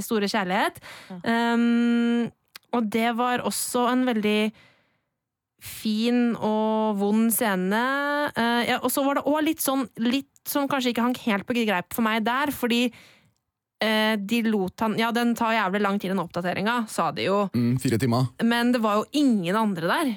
store 0.04 0.28
kjærlighet. 0.28 0.82
Um, 1.23 2.28
og 2.73 2.89
det 2.93 3.12
var 3.17 3.43
også 3.47 3.88
en 3.91 4.05
veldig 4.08 4.51
fin 5.60 6.36
og 6.39 6.95
vond 7.01 7.32
scene. 7.36 7.82
Uh, 8.38 8.62
ja, 8.67 8.77
og 8.79 8.91
så 8.93 9.03
var 9.03 9.19
det 9.19 9.25
òg 9.27 9.41
litt 9.49 9.63
sånn 9.63 9.88
litt 9.99 10.29
som 10.47 10.69
kanskje 10.71 10.93
ikke 10.93 11.03
hang 11.03 11.17
helt 11.25 11.45
på 11.45 11.58
greip 11.58 11.93
for 11.93 12.05
meg 12.05 12.23
der, 12.25 12.53
fordi 12.55 12.86
uh, 12.89 14.15
de 14.15 14.39
lot 14.47 14.79
han 14.86 14.95
Ja, 14.99 15.12
den 15.15 15.36
tar 15.36 15.58
jævlig 15.58 15.82
lang 15.84 15.99
tid, 15.99 16.13
den 16.13 16.23
oppdateringa, 16.23 16.86
sa 16.89 17.12
de 17.12 17.27
jo, 17.27 17.49
Mm, 17.53 17.77
fire 17.79 17.99
timer. 17.99 18.29
men 18.43 18.71
det 18.71 18.82
var 18.82 19.01
jo 19.01 19.05
ingen 19.12 19.55
andre 19.55 19.88
der. 19.88 20.15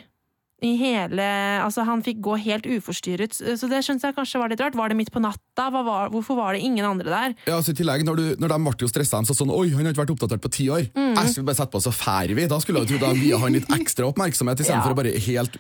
I 0.62 0.76
hele 0.78 1.24
Altså, 1.62 1.82
han 1.88 2.02
fikk 2.06 2.20
gå 2.22 2.36
helt 2.38 2.66
uforstyrret, 2.70 3.34
så 3.34 3.68
det 3.70 3.80
syns 3.82 4.02
jeg 4.06 4.14
kanskje 4.14 4.38
var 4.38 4.48
litt 4.52 4.60
rart. 4.62 4.76
Var 4.78 4.88
det 4.92 4.96
midt 4.96 5.10
på 5.14 5.18
natta? 5.22 5.64
Var, 5.74 6.08
hvorfor 6.14 6.36
var 6.38 6.54
det 6.54 6.60
ingen 6.62 6.84
andre 6.86 7.10
der? 7.10 7.34
Ja, 7.48 7.56
altså 7.58 7.72
i 7.74 7.78
tillegg, 7.80 8.04
når, 8.06 8.16
du, 8.16 8.26
når 8.38 8.48
de 8.54 8.58
ble 8.62 8.88
stressa, 8.88 9.18
de 9.20 9.26
sa 9.26 9.34
sånn 9.34 9.50
Oi, 9.50 9.72
han 9.74 9.84
har 9.84 9.92
ikke 9.92 10.04
vært 10.04 10.12
oppdatert 10.14 10.42
på 10.44 10.50
ti 10.54 10.68
år. 10.72 10.86
Mm. 10.94 11.16
Jeg 11.18 11.32
skulle 11.34 11.48
bare 11.50 11.58
sette 11.58 11.74
på, 11.74 11.80
så 11.82 11.92
fær 11.92 12.30
vi. 12.38 12.46
Da 12.50 12.58
skulle 12.62 12.78
jeg 12.82 12.88
jo 12.88 12.94
tro 12.94 13.06
da 13.06 13.12
via 13.18 13.38
han 13.42 13.52
litt 13.58 13.66
ekstra 13.74 14.06
oppmerksomhet, 14.12 14.62
istedenfor 14.62 14.78
Ja. 14.78 14.86
for 14.86 14.94
å 14.94 15.00
bare 15.02 15.12
helt 15.26 15.58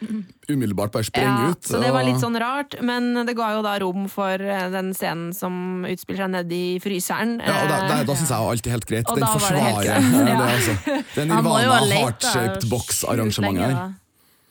umiddelbart 0.48 0.92
bare 0.94 1.04
sprenge 1.10 1.50
ut. 1.52 1.62
så 1.66 1.80
det 1.82 1.90
var 1.94 2.06
litt 2.06 2.20
sånn 2.22 2.38
rart, 2.40 2.78
men 2.82 3.26
det 3.26 3.34
ga 3.38 3.50
jo 3.56 3.62
da 3.66 3.74
rom 3.82 4.06
for 4.12 4.38
eh, 4.38 4.68
den 4.72 4.92
scenen 4.94 5.32
som 5.34 5.82
utspiller 5.88 6.24
seg 6.24 6.32
nedi 6.36 6.62
fryseren. 6.82 7.36
Ja, 7.42 7.58
og 7.64 7.68
da, 7.68 7.80
da, 7.88 7.98
Eh, 8.02 8.06
da 8.08 8.14
syns 8.18 8.30
jeg 8.32 8.38
alt 8.52 8.66
er 8.66 8.70
helt 8.78 8.86
greit. 8.88 9.10
Og 9.10 9.18
Den 9.18 9.26
forsvarer 9.28 9.66
det 9.66 9.74
greit. 9.82 9.90
eh, 9.90 10.30
Ja. 10.30 10.38
det, 10.38 10.46
altså. 10.54 10.74
Det 11.14 11.26
Han 11.26 11.42
Nirvana 11.42 11.98
heart-shaped 11.98 12.68
box-arrangementet 12.70 13.66
her. 13.76 13.92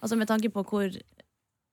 Altså 0.02 0.18
Med 0.18 0.28
tanke 0.28 0.50
på 0.52 0.64
hvor 0.66 0.90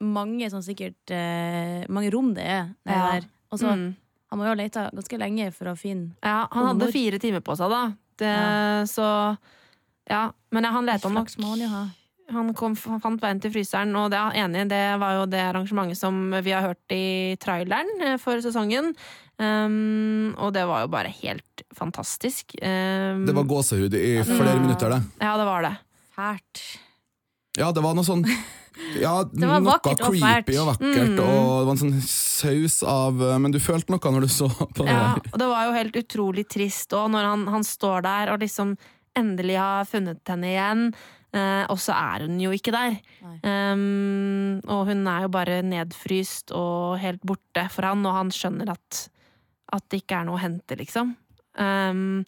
mange 0.05 0.47
sånn 0.53 0.62
sikkert 0.62 1.11
eh, 1.11 1.83
mange 1.91 2.11
rom 2.14 2.35
det 2.37 2.45
er 2.45 2.69
Ja. 2.87 2.99
der. 3.19 3.25
Og 3.51 3.59
så 3.59 3.73
mm. 3.75 3.88
Han 4.31 4.38
må 4.38 4.45
jo 4.45 4.51
ha 4.53 4.59
leita 4.61 4.91
ganske 4.93 5.19
lenge 5.19 5.47
for 5.57 5.71
å 5.73 5.77
finne 5.79 6.11
Ja, 6.23 6.47
han 6.53 6.67
hadde 6.69 6.91
fire 6.93 7.19
timer 7.19 7.41
på 7.41 7.57
seg, 7.57 7.71
da. 7.73 7.83
Det, 8.21 8.29
Ja. 8.29 8.85
Så 8.85 9.07
Ja. 10.11 10.33
Men 10.53 10.64
ja, 10.64 10.71
han 10.73 10.87
leta 10.87 11.09
nok. 11.09 11.29
Må 11.38 11.51
han 11.55 11.61
jo 11.61 11.69
ha. 11.69 11.87
Han, 12.31 12.53
kom, 12.55 12.75
han 12.77 13.01
fant 13.01 13.21
veien 13.23 13.41
til 13.41 13.51
fryseren, 13.55 13.95
og 13.97 14.11
det, 14.12 14.19
enig, 14.37 14.67
det 14.69 14.99
var 15.01 15.14
jo 15.17 15.27
det 15.33 15.41
arrangementet 15.41 15.97
som 15.97 16.31
vi 16.45 16.53
har 16.53 16.61
hørt 16.67 16.93
i 16.93 17.37
traileren 17.41 17.88
eh, 18.05 18.17
for 18.21 18.37
sesongen. 18.45 18.95
Um, 19.41 20.35
og 20.37 20.53
det 20.53 20.64
var 20.69 20.83
jo 20.83 20.91
bare 20.93 21.09
helt 21.23 21.62
fantastisk. 21.73 22.53
Um, 22.61 23.25
Det 23.25 23.33
var 23.37 23.45
gåsehud 23.49 23.95
i 23.95 24.19
flere 24.25 24.55
Ja. 24.57 24.61
minutter, 24.61 24.91
det. 24.91 25.01
Ja, 25.23 25.37
det 25.38 25.47
var 25.47 25.62
det. 25.62 25.75
Fælt. 26.17 26.62
Ja, 27.59 27.73
det 27.75 27.83
var 27.85 27.97
noe 27.99 28.07
sånn 28.07 28.25
ja, 29.03 29.16
var 29.25 29.42
noe 29.42 29.61
vakkert 29.66 30.05
og 30.07 30.14
fælt. 30.16 30.53
og 30.61 30.71
vakkert, 30.73 31.14
Mm. 31.16 31.21
og 31.25 31.53
det 31.59 31.66
var 31.66 31.73
en 31.75 31.83
sånn 31.83 31.99
saus 32.07 32.77
av 32.87 33.21
eh, 33.23 33.38
Men 33.42 33.55
du 33.55 33.59
følte 33.62 33.90
noe 33.94 34.12
når 34.14 34.27
du 34.29 34.31
så 34.33 34.49
på 34.49 34.87
det. 34.87 34.94
Ja, 34.94 35.16
og 35.18 35.38
det 35.42 35.49
var 35.51 35.66
jo 35.66 35.77
helt 35.77 35.99
utrolig 35.99 36.47
trist 36.49 36.94
òg, 36.94 37.11
når 37.14 37.27
han, 37.33 37.47
han 37.59 37.66
står 37.66 38.03
der 38.07 38.33
og 38.35 38.42
liksom 38.44 38.77
endelig 39.18 39.57
har 39.59 39.87
funnet 39.90 40.23
henne 40.31 40.53
igjen. 40.53 40.83
Eh, 41.35 41.64
og 41.68 41.81
så 41.83 41.92
er 41.92 42.25
hun 42.25 42.38
jo 42.40 42.53
ikke 42.55 42.73
der. 42.73 42.94
Um, 43.42 44.61
og 44.71 44.87
hun 44.88 45.03
er 45.11 45.27
jo 45.27 45.31
bare 45.35 45.59
nedfryst 45.66 46.55
og 46.57 46.99
helt 47.03 47.25
borte 47.27 47.66
for 47.75 47.88
han, 47.88 48.05
og 48.09 48.14
han 48.16 48.31
skjønner 48.33 48.71
at, 48.73 49.01
at 49.75 49.85
det 49.90 50.05
ikke 50.05 50.21
er 50.23 50.29
noe 50.29 50.38
å 50.38 50.42
hente, 50.44 50.79
liksom. 50.79 51.12
Um, 51.59 52.23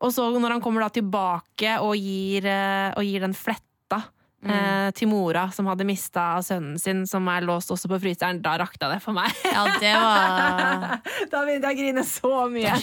og 0.00 0.12
så 0.14 0.28
når 0.38 0.56
han 0.56 0.62
kommer 0.64 0.86
da 0.86 0.90
tilbake 0.94 1.76
og 1.82 1.96
gir, 1.98 2.46
eh, 2.48 2.92
og 2.96 3.04
gir 3.04 3.26
den 3.26 3.34
fletta 3.36 4.04
eh, 4.52 4.88
til 4.96 5.10
mora 5.10 5.46
som 5.54 5.68
hadde 5.70 5.86
mista 5.88 6.24
sønnen 6.44 6.78
sin, 6.80 7.04
som 7.08 7.26
er 7.32 7.46
låst 7.46 7.72
også 7.74 7.90
på 7.90 8.00
fryseren, 8.02 8.40
da 8.44 8.56
rakna 8.60 8.90
det 8.94 9.00
for 9.04 9.16
meg. 9.16 9.32
Ja, 9.46 9.64
det 9.82 9.92
var 10.02 10.86
da 11.32 11.42
begynte 11.46 11.70
jeg 11.70 11.76
å 11.76 11.80
grine 11.80 12.06
så 12.06 12.32
mye. 12.52 12.74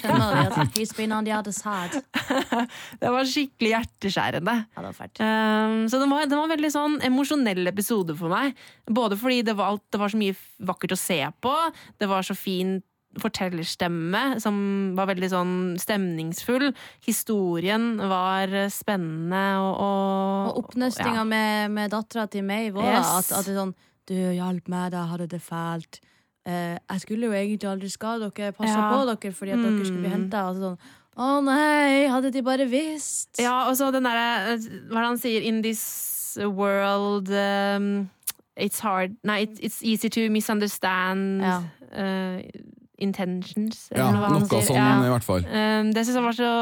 Det 3.03 3.09
var 3.11 3.27
skikkelig 3.27 3.71
hjerteskjærende. 3.73 4.53
Ja, 4.73 4.81
det 4.81 4.89
var 4.89 4.95
fælt. 4.97 5.19
Um, 5.19 5.75
så 5.91 5.99
det 6.01 6.07
var, 6.11 6.25
det 6.29 6.37
var 6.37 6.47
en 6.47 6.53
veldig 6.53 6.71
sånn 6.73 6.95
emosjonell 7.05 7.67
episode 7.69 8.15
for 8.17 8.31
meg. 8.31 8.57
Både 8.89 9.17
fordi 9.19 9.41
det 9.45 9.55
var, 9.59 9.73
alt, 9.73 9.83
det 9.93 10.01
var 10.01 10.13
så 10.13 10.19
mye 10.19 10.37
vakkert 10.63 10.95
å 10.95 10.99
se 10.99 11.19
på, 11.43 11.53
det 12.01 12.09
var 12.11 12.25
så 12.25 12.35
fin 12.37 12.77
fortellerstemme 13.21 14.39
som 14.41 14.55
var 14.97 15.07
veldig 15.11 15.29
sånn 15.31 15.53
stemningsfull. 15.81 16.71
Historien 17.05 17.97
var 17.97 18.47
spennende 18.73 19.43
og 19.61 19.73
Og, 19.83 20.47
Og 20.57 20.57
oppnøstinga 20.63 21.21
ja. 21.21 21.23
med, 21.27 21.71
med 21.71 21.91
dattera 21.93 22.25
til 22.27 22.43
meg 22.47 22.73
òg. 22.75 22.83
Yes. 22.85 23.11
At, 23.19 23.31
at 23.39 23.45
det 23.45 23.53
er 23.55 23.59
sånn 23.61 23.75
Du, 24.05 24.13
hjalp 24.35 24.67
meg, 24.67 24.89
da 24.91 25.05
hadde 25.07 25.29
det 25.31 25.39
fælt. 25.41 26.01
Eh, 26.45 26.75
jeg 26.75 26.99
skulle 27.05 27.29
jo 27.29 27.31
egentlig 27.37 27.69
aldri 27.69 27.87
skade 27.89 28.27
dere, 28.35 28.51
passe 28.51 28.73
Ja. 28.75 28.89
på 28.91 29.05
dere 29.07 29.31
fordi 29.31 29.53
at 29.55 29.61
dere 29.63 29.85
skulle 29.85 30.01
bli 30.03 30.09
Mm. 30.09 30.17
henta. 30.17 30.41
Altså 30.49 30.61
sånn, 30.73 30.77
Å 31.15 31.43
nei, 31.45 32.07
hadde 32.09 32.31
de 32.33 32.41
bare 32.41 32.65
visst! 32.67 33.39
Ja, 33.39 33.69
og 33.69 33.77
så 33.77 33.91
den 33.93 34.03
derre 34.03 34.57
Hva 34.57 34.97
er 34.97 35.01
det 35.03 35.07
han 35.07 35.17
sier? 35.21 35.41
In 35.45 35.61
this 35.61 36.37
world 36.41 37.29
um, 37.29 38.09
It's 38.57 38.79
hard 38.81 39.15
Nei, 39.23 39.43
it, 39.43 39.59
it's 39.61 39.81
easy 39.83 40.09
to 40.09 40.27
misunderstand 40.29 41.41
Ja. 41.41 41.61
uh, 41.95 42.41
intentions. 43.03 43.87
Ja, 43.93 44.09
eller 44.09 44.39
noe 44.39 44.47
sånn 44.63 44.79
Ja. 44.79 44.91
i 45.03 45.11
hvert 45.11 45.27
fall. 45.27 45.43
Um, 45.47 45.91
det 45.93 46.05
synes 46.05 46.17
jeg 46.19 46.27
var 46.29 46.37
så 46.39 46.53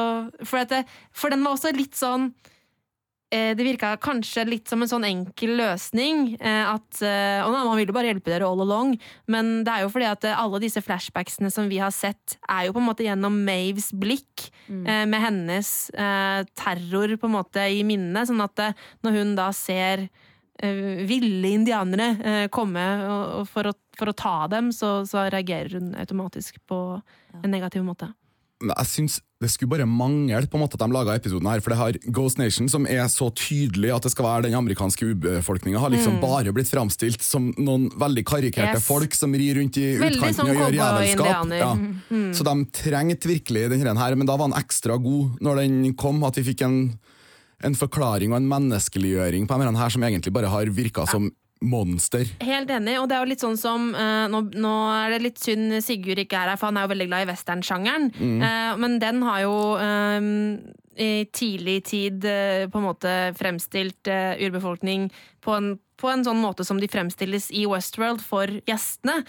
for, 0.45 0.63
at 0.63 0.73
det, 0.73 0.86
for 1.13 1.34
den 1.34 1.45
var 1.45 1.56
også 1.56 1.71
litt 1.75 1.95
sånn 1.97 2.32
eh, 3.32 3.54
Det 3.56 3.63
virka 3.63 3.93
kanskje 4.01 4.43
litt 4.49 4.67
som 4.67 4.82
en 4.84 4.89
sånn 4.91 5.06
enkel 5.08 5.54
løsning. 5.60 6.34
Eh, 6.36 6.65
at 6.67 6.99
eh, 7.06 7.39
nei, 7.39 7.62
man 7.63 7.77
vil 7.80 7.88
jo 7.88 7.95
bare 7.95 8.10
hjelpe 8.12 8.34
dere 8.34 8.49
all 8.49 8.60
along. 8.65 8.97
Men 9.32 9.62
det 9.63 9.71
er 9.71 9.86
jo 9.86 9.91
fordi 9.93 10.10
at 10.10 10.27
alle 10.34 10.60
disse 10.63 10.84
flashbacksene 10.84 11.51
som 11.54 11.69
vi 11.71 11.80
har 11.80 11.93
sett, 11.95 12.36
er 12.49 12.67
jo 12.67 12.75
på 12.75 12.82
en 12.84 12.89
måte 12.89 13.06
gjennom 13.08 13.38
Maves 13.47 13.91
blikk. 13.95 14.49
Mm. 14.67 14.84
Eh, 14.84 15.06
med 15.13 15.23
hennes 15.23 15.71
eh, 15.95 16.41
terror 16.60 17.15
på 17.21 17.30
en 17.30 17.38
måte 17.38 17.63
i 17.71 17.86
minnet. 17.88 18.27
Sånn 18.27 18.43
at 18.43 18.65
når 19.06 19.21
hun 19.21 19.34
da 19.39 19.47
ser 19.56 20.10
ville 21.10 21.54
indianere 21.58 22.10
eh, 22.21 22.47
komme 22.54 22.86
og, 23.08 23.47
for, 23.52 23.71
å, 23.71 23.76
for 23.97 24.12
å 24.12 24.17
ta 24.17 24.36
dem, 24.52 24.71
så, 24.76 25.02
så 25.10 25.28
reagerer 25.34 25.80
hun 25.80 25.93
automatisk 25.97 26.62
på 26.69 26.82
en 27.41 27.52
negativ 27.52 27.86
måte. 27.88 28.12
Jeg 28.62 28.86
synes 28.86 29.21
det 29.41 29.50
skulle 29.50 29.71
bare 29.71 29.88
mangle 29.89 30.45
på 30.45 30.54
en 30.54 30.62
måte 30.62 30.78
at 30.78 30.84
de 30.84 30.93
laga 30.93 31.15
episoden 31.17 31.47
her, 31.50 31.62
for 31.65 31.74
det 31.74 31.78
har 31.80 31.95
Ghost 32.13 32.38
Nation, 32.38 32.67
som 32.69 32.84
er 32.86 33.08
så 33.10 33.32
tydelig 33.34 33.89
at 33.89 34.06
det 34.06 34.12
skal 34.13 34.28
være 34.28 34.43
den 34.45 34.54
amerikanske 34.60 35.08
urbefolkninga, 35.15 35.82
har 35.82 35.89
liksom 35.89 36.19
bare 36.21 36.54
blitt 36.54 36.69
framstilt 36.69 37.26
som 37.26 37.47
noen 37.58 37.88
veldig 37.97 38.21
karikerte 38.30 38.62
Mm. 38.62 38.78
Yes. 38.78 38.86
folk 38.86 39.15
som 39.17 39.34
rir 39.34 39.58
rundt 39.58 39.80
i 39.82 39.88
utkanten 39.97 40.38
sånn 40.38 40.52
og 40.52 40.60
gjør 40.60 40.78
jævelskap. 40.78 41.56
Ja. 41.58 41.71
Mm. 41.74 42.30
Så 42.38 42.45
de 42.45 42.54
trengte 42.78 43.32
virkelig 43.32 43.63
denne 43.74 43.97
her, 43.97 44.15
men 44.15 44.30
da 44.30 44.38
var 44.38 44.52
den 44.52 44.60
ekstra 44.62 45.00
god 45.02 45.41
når 45.41 45.63
den 45.63 45.95
kom, 45.97 46.21
at 46.24 46.38
vi 46.38 46.45
fikk 46.54 46.62
en, 46.67 46.78
en 47.63 47.78
forklaring 47.78 48.34
og 48.34 48.41
en 48.41 48.50
menneskeliggjøring 48.52 49.47
på 49.47 49.62
den 49.62 49.80
her 49.80 49.93
som 49.93 50.04
egentlig 50.04 50.34
bare 50.34 50.52
har 50.52 50.74
virka 50.76 51.06
som 51.10 51.30
monster. 51.62 52.26
Helt 52.41 52.71
enig, 52.74 52.97
og 53.00 53.08
det 53.10 53.15
er 53.15 53.24
jo 53.24 53.32
litt 53.32 53.43
sånn 53.43 53.60
som 53.60 53.91
uh, 53.93 54.26
nå, 54.32 54.43
nå 54.58 54.74
er 54.95 55.15
det 55.15 55.21
litt 55.28 55.41
synd 55.41 55.78
Sigurd 55.86 56.24
ikke 56.24 56.39
er 56.39 56.54
her, 56.54 56.60
for 56.60 56.71
han 56.71 56.80
er 56.80 56.88
jo 56.88 56.93
veldig 56.95 57.10
glad 57.12 57.26
i 57.26 57.30
westernsjangeren. 57.30 58.10
Eh, 58.17 58.71
men 58.82 58.97
den 59.02 59.21
har 59.26 59.43
jo 59.43 59.56
eh, 59.82 60.26
i 61.02 61.12
tidlig 61.34 61.78
tid 61.91 62.26
uh, 62.26 62.65
på 62.71 62.82
en 62.82 62.88
måte 62.89 63.13
fremstilt 63.38 64.10
urbefolkning 64.10 65.08
på 65.41 65.54
en, 65.58 65.69
på 66.02 66.10
en 66.10 66.26
sånn 66.26 66.41
måte 66.41 66.65
som 66.65 66.82
de 66.82 66.89
fremstilles 66.91 67.52
i 67.54 67.67
Westworld 67.69 68.24
for 68.26 68.50
gjestene. 68.67 69.21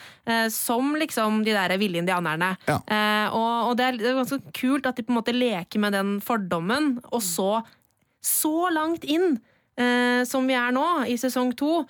som 0.53 0.97
liksom 0.97 1.43
de 1.45 1.55
der 1.57 1.73
ville 1.81 2.01
indianerne. 2.01 2.51
Ja. 2.69 2.79
Og, 3.33 3.71
og 3.71 3.77
det 3.79 3.87
er 3.87 4.19
ganske 4.19 4.41
kult 4.57 4.89
at 4.89 4.97
de 4.97 5.05
på 5.07 5.13
en 5.13 5.19
måte 5.21 5.37
leker 5.37 5.81
med 5.81 5.97
den 5.97 6.19
fordommen, 6.25 6.95
og 7.09 7.25
så, 7.25 7.63
så 8.23 8.71
langt 8.73 9.05
inn 9.05 9.37
eh, 9.77 10.23
som 10.29 10.47
vi 10.49 10.57
er 10.59 10.73
nå, 10.75 10.87
i 11.11 11.19
sesong 11.21 11.53
to, 11.59 11.83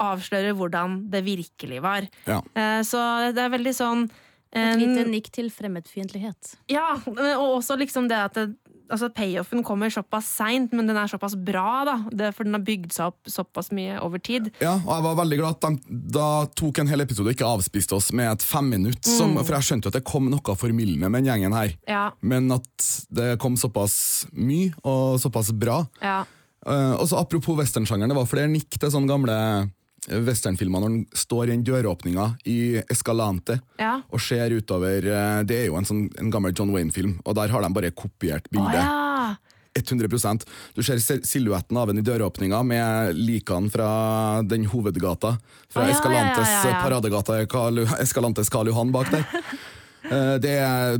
avslører 0.00 0.56
hvordan 0.56 1.02
det 1.12 1.24
virkelig 1.26 1.82
var. 1.84 2.08
Ja. 2.28 2.40
Eh, 2.54 2.80
så 2.86 3.00
det 3.34 3.42
er 3.44 3.54
veldig 3.56 3.76
sånn 3.76 4.08
Et 4.50 4.80
lite 4.80 5.04
nikk 5.06 5.28
til 5.30 5.46
fremmedfiendtlighet. 5.54 6.56
Ja, 6.72 6.96
og 7.06 7.44
også 7.60 7.76
liksom 7.78 8.08
det 8.10 8.16
at 8.18 8.34
det, 8.34 8.48
altså 8.90 9.08
payoffen 9.14 9.62
kommer 9.66 9.90
såpass 9.92 10.26
seint, 10.40 10.72
men 10.76 10.86
den 10.90 10.96
er 10.98 11.06
såpass 11.10 11.36
bra, 11.36 11.84
da. 11.88 11.94
Det, 12.10 12.32
for 12.36 12.44
den 12.48 12.54
har 12.58 12.64
bygd 12.66 12.92
seg 12.92 13.12
opp 13.12 13.30
såpass 13.30 13.70
mye 13.76 13.98
over 14.02 14.18
tid. 14.18 14.50
Ja, 14.60 14.74
og 14.82 14.90
jeg 14.96 15.06
var 15.06 15.18
veldig 15.22 15.38
glad 15.40 15.56
at 15.56 15.66
de 15.88 16.00
da 16.18 16.28
tok 16.58 16.78
en 16.82 16.90
hel 16.90 17.00
episode 17.06 17.30
og 17.30 17.34
ikke 17.36 17.48
avspiste 17.48 17.94
oss 17.96 18.10
med 18.12 18.30
et 18.32 18.42
femminutt, 18.46 19.04
som- 19.06 19.36
for 19.44 19.54
jeg 19.56 19.62
skjønte 19.70 19.86
jo 19.88 19.94
at 19.94 19.98
det 20.00 20.04
kom 20.04 20.28
noe 20.30 20.56
formildende 20.58 21.08
med 21.10 21.22
den 21.24 21.30
gjengen 21.32 21.54
her. 21.56 21.74
Ja, 21.88 22.10
Men 22.22 22.50
at 22.52 23.06
det 23.10 23.38
kom 23.38 23.56
såpass 23.56 24.26
mye 24.32 24.72
og 24.84 25.18
såpass 25.20 25.52
bra. 25.52 25.86
ja. 26.02 26.24
Uh, 26.66 26.92
og 27.00 27.06
så 27.08 27.16
Apropos 27.16 27.56
westernsjangeren, 27.56 28.10
det 28.12 28.16
var 28.18 28.26
flere 28.28 28.46
nikk 28.52 28.68
til 28.78 28.90
sånne 28.92 29.08
gamle 29.08 29.70
westernfilmer 30.26 30.82
når 30.82 30.90
den 30.94 31.02
står 31.16 31.50
i 31.50 31.54
en 31.54 31.62
døråpninga 31.66 32.26
i 32.50 32.58
Escalante 32.90 33.60
ja. 33.78 34.00
og 34.10 34.20
ser 34.20 34.50
utover 34.56 35.06
eh, 35.06 35.42
Det 35.46 35.60
er 35.62 35.66
jo 35.70 35.76
en, 35.78 35.86
sånn, 35.86 36.06
en 36.18 36.30
gammel 36.34 36.54
John 36.56 36.72
Wayne-film, 36.74 37.18
og 37.24 37.36
der 37.38 37.52
har 37.54 37.62
de 37.62 37.70
bare 37.76 37.90
kopiert 37.94 38.50
bildet. 38.50 38.80
ja! 38.82 39.36
100% 39.80 40.42
Du 40.74 40.82
ser 40.82 40.98
sil- 40.98 41.22
silhuetten 41.24 41.76
av 41.78 41.88
ham 41.88 41.98
i 42.00 42.02
døråpninga 42.02 42.58
med 42.66 43.14
likene 43.14 43.70
fra 43.70 44.42
den 44.42 44.64
hovedgata. 44.66 45.36
Fra 45.70 45.84
Å, 45.84 45.86
ja, 45.86 45.94
Escalantes 45.94 46.54
paradegata 46.82 47.36
Karl, 47.46 47.84
Escalantes 48.02 48.50
Karl 48.50 48.66
Johan 48.72 48.90
bak 48.94 49.12
der. 49.14 49.26
Eh, 50.10 50.38
det 50.40 50.54
er 50.56 50.94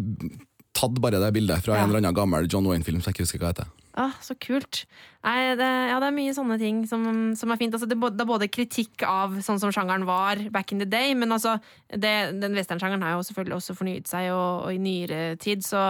tatt 0.77 0.99
bare 1.01 1.17
det 1.23 1.31
bildet 1.33 1.65
fra 1.65 1.79
en 1.81 1.87
eller 1.89 2.03
annen 2.03 2.15
gammel 2.15 2.45
John 2.53 2.67
Wayne-film 2.69 2.99
som 3.01 3.09
jeg 3.09 3.17
ikke 3.17 3.25
husker 3.25 3.41
hva 3.41 3.49
heter. 3.55 3.71
Ah, 3.99 4.15
så 4.23 4.37
kult. 4.39 4.85
Nei, 5.27 5.57
det, 5.59 5.67
ja, 5.91 5.97
det 5.99 6.09
er 6.11 6.15
mye 6.15 6.35
sånne 6.37 6.57
ting 6.61 6.85
som, 6.87 7.03
som 7.39 7.51
er 7.51 7.59
fint. 7.59 7.75
Altså, 7.75 7.89
det, 7.91 7.97
er 7.97 8.05
både, 8.05 8.19
det 8.19 8.25
er 8.25 8.31
både 8.31 8.51
kritikk 8.53 9.03
av 9.07 9.41
sånn 9.45 9.59
som 9.63 9.73
sjangeren 9.75 10.07
var 10.09 10.41
back 10.55 10.71
in 10.73 10.83
the 10.83 10.89
day, 10.89 11.17
men 11.19 11.35
altså, 11.35 11.57
det, 11.91 12.15
den 12.39 12.57
westernsjangeren 12.59 13.03
har 13.07 13.17
jo 13.17 13.27
selvfølgelig 13.27 13.59
også 13.59 13.77
fornyet 13.79 14.11
seg, 14.11 14.31
og, 14.35 14.69
og 14.69 14.77
i 14.77 14.83
nyere 14.83 15.21
tid 15.43 15.67
så 15.67 15.85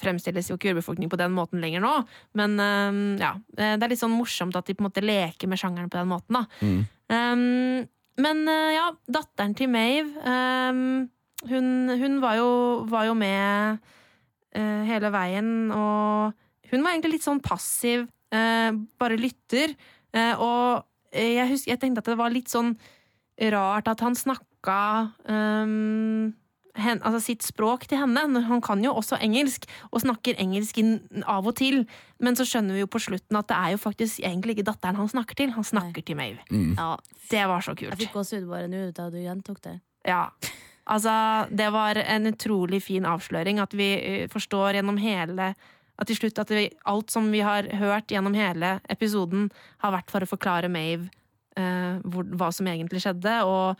fremstilles 0.00 0.46
jo 0.48 0.56
ikke 0.56 0.72
urbefolkning 0.72 1.10
på 1.12 1.18
den 1.20 1.34
måten 1.36 1.60
lenger 1.60 1.82
nå. 1.84 1.94
Men 2.38 2.54
um, 2.56 3.02
ja, 3.20 3.34
det 3.52 3.74
er 3.74 3.90
litt 3.92 4.00
sånn 4.00 4.14
morsomt 4.14 4.56
at 4.56 4.68
de 4.68 4.76
på 4.76 4.84
en 4.84 4.88
måte 4.88 5.04
leker 5.04 5.50
med 5.50 5.60
sjangeren 5.60 5.90
på 5.92 6.00
den 6.00 6.08
måten, 6.08 6.38
da. 6.38 6.46
Mm. 6.64 6.80
Um, 7.12 7.90
men 8.24 8.46
øh, 8.46 8.70
ja, 8.70 8.86
datteren 9.10 9.56
til 9.58 9.66
Mave 9.74 10.06
um, 10.22 11.08
hun, 11.50 11.90
hun 11.90 12.20
var, 12.22 12.38
jo, 12.38 12.50
var 12.88 13.08
jo 13.08 13.16
med 13.18 13.80
uh, 14.54 14.82
hele 14.86 15.10
veien, 15.12 15.50
og 15.74 16.32
hun 16.74 16.84
var 16.84 16.94
egentlig 16.96 17.16
litt 17.18 17.26
sånn 17.26 17.42
passiv, 17.44 18.06
øh, 18.34 18.70
bare 19.00 19.18
lytter. 19.20 19.74
øh, 20.14 20.34
og 20.40 20.84
jeg, 21.14 21.48
husker, 21.48 21.70
jeg 21.74 21.80
tenkte 21.82 22.02
at 22.02 22.10
det 22.10 22.18
var 22.18 22.32
litt 22.34 22.50
sånn 22.50 22.74
rart 23.54 23.88
at 23.90 24.00
han 24.02 24.14
snakka 24.18 24.78
um, 25.26 26.32
hen, 26.74 27.00
altså 27.06 27.20
sitt 27.22 27.44
språk 27.46 27.86
til 27.90 28.00
henne. 28.00 28.42
Han 28.48 28.62
kan 28.64 28.82
jo 28.82 28.92
også 28.98 29.18
engelsk, 29.22 29.66
og 29.92 30.02
snakker 30.02 30.38
engelsk 30.42 30.78
inn, 30.82 30.96
av 31.30 31.46
og 31.46 31.56
til. 31.60 31.84
Men 32.22 32.38
så 32.38 32.46
skjønner 32.48 32.74
vi 32.74 32.82
jo 32.82 32.90
på 32.90 33.02
slutten 33.02 33.38
at 33.38 33.48
det 33.50 33.58
er 33.58 33.74
jo 33.74 33.82
faktisk 33.82 34.22
egentlig 34.26 34.56
ikke 34.56 34.68
datteren 34.72 34.98
han 34.98 35.10
snakker 35.10 35.38
til. 35.38 35.54
Han 35.54 35.66
snakker 35.66 36.02
til 36.06 36.18
Maeve. 36.18 36.42
Mm. 36.50 36.74
Ja, 36.78 36.96
Det 37.30 37.46
var 37.50 37.62
så 37.62 37.74
kult. 37.74 37.90
jeg 37.94 38.06
fikk 38.06 38.18
gåsehud 38.18 38.48
bare 38.50 38.68
nå 38.70 38.90
da 38.94 39.08
du 39.10 39.18
gjentok 39.22 39.62
det. 39.62 39.78
Ja. 40.06 40.28
Altså, 40.84 41.46
det 41.48 41.70
var 41.72 41.96
en 41.96 42.26
utrolig 42.28 42.82
fin 42.84 43.06
avsløring 43.08 43.58
at 43.62 43.72
vi 43.72 43.86
eh, 43.94 44.26
forstår 44.28 44.76
gjennom 44.76 44.98
hele 45.00 45.54
At 45.98 46.08
til 46.10 46.16
slutt 46.18 46.38
at 46.42 46.50
vi, 46.50 46.68
alt 46.90 47.10
som 47.14 47.28
vi 47.30 47.42
har 47.46 47.68
hørt 47.78 48.10
gjennom 48.10 48.34
hele 48.34 48.80
episoden, 48.90 49.50
har 49.84 49.94
vært 49.94 50.10
for 50.10 50.24
å 50.24 50.30
forklare 50.30 50.70
Mave 50.72 51.06
eh, 51.56 52.00
hvor, 52.02 52.26
hva 52.34 52.48
som 52.54 52.66
egentlig 52.66 53.04
skjedde, 53.04 53.34
og, 53.46 53.78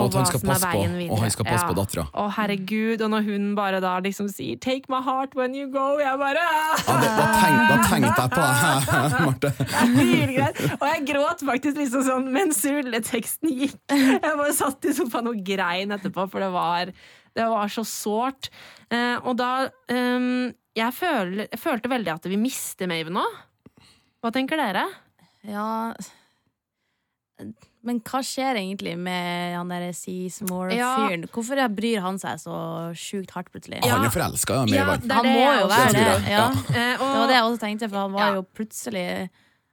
Og 0.00 0.06
at 0.08 0.14
hva 0.16 0.38
som 0.40 0.48
er 0.54 0.62
veien 0.62 0.94
videre. 0.96 1.12
og 1.12 1.20
han 1.20 1.32
skal 1.34 1.44
passe 1.44 1.66
på 1.68 1.74
dattera. 1.76 2.06
Å, 2.16 2.22
herregud. 2.38 3.02
Og 3.04 3.10
når 3.12 3.26
hun 3.26 3.50
bare 3.58 3.82
da 3.84 3.98
liksom 4.00 4.30
sier 4.32 4.56
'take 4.56 4.88
my 4.88 5.02
heart 5.04 5.34
when 5.36 5.52
you 5.54 5.66
go', 5.68 6.00
jeg 6.00 6.16
bare 6.16 6.40
Ja, 6.40 6.94
det, 7.02 7.10
da, 7.18 7.26
tenk, 7.42 7.58
da 7.68 7.76
tenkte 7.90 8.22
jeg 8.22 8.30
på 8.32 8.40
det, 8.40 9.20
Marte. 9.28 9.50
Hylgreit. 9.98 10.62
Og 10.78 10.86
jeg 10.88 11.04
gråt 11.12 11.44
faktisk 11.44 11.76
liksom 11.76 12.06
sånn 12.08 12.32
mens 12.32 12.64
rulleteksten 12.64 13.52
gikk. 13.52 13.76
Jeg 13.92 14.22
bare 14.24 14.56
satt 14.56 14.88
i 14.88 14.96
sofaen 14.96 15.28
og 15.28 15.44
grein 15.44 15.92
etterpå, 15.92 16.24
for 16.32 16.40
det 16.40 16.48
var, 16.56 16.96
det 17.36 17.50
var 17.52 17.68
så 17.68 17.84
sårt. 17.84 18.48
Eh, 18.88 19.20
og 19.20 19.36
da 19.36 19.68
ehm, 19.92 20.54
jeg, 20.78 20.94
føl, 20.96 21.36
jeg 21.44 21.60
følte 21.60 21.90
veldig 21.92 22.14
at 22.14 22.28
vi 22.30 22.38
mister 22.40 22.88
Mave 22.90 23.12
nå. 23.12 23.24
Hva 24.22 24.30
tenker 24.34 24.60
dere? 24.60 24.84
Ja 25.42 25.66
Men 27.82 27.98
hva 28.06 28.20
skjer 28.22 28.60
egentlig 28.60 28.92
med 28.94 29.56
han 29.56 29.72
derre 29.72 29.88
Ja. 29.90 29.96
Seasmore-fyren? 29.98 31.26
Hvorfor 31.34 31.62
bryr 31.74 32.04
han 32.04 32.20
seg 32.22 32.38
så 32.44 32.54
sjukt 32.94 33.34
hardt 33.34 33.50
plutselig? 33.50 33.80
Ja. 33.82 33.96
Han 33.96 34.06
er 34.06 34.14
forelska 34.14 34.60
ja, 34.70 34.76
Ja, 34.76 34.84
er 34.94 35.16
Han 35.16 35.26
må 35.26 35.48
jo 35.58 35.66
være 35.72 35.92
det. 35.96 36.04
det. 36.06 36.30
Ja. 36.30 36.44
Ja. 36.44 36.46
Eh, 36.52 36.94
og, 37.00 37.08
Det 37.08 37.18
var 37.18 37.26
det 37.32 37.36
jeg 37.36 37.48
også 37.48 37.62
tenkte, 37.64 37.90
for 37.90 38.04
han 38.04 38.14
var 38.14 38.38
jo 38.38 38.46
plutselig 38.54 39.06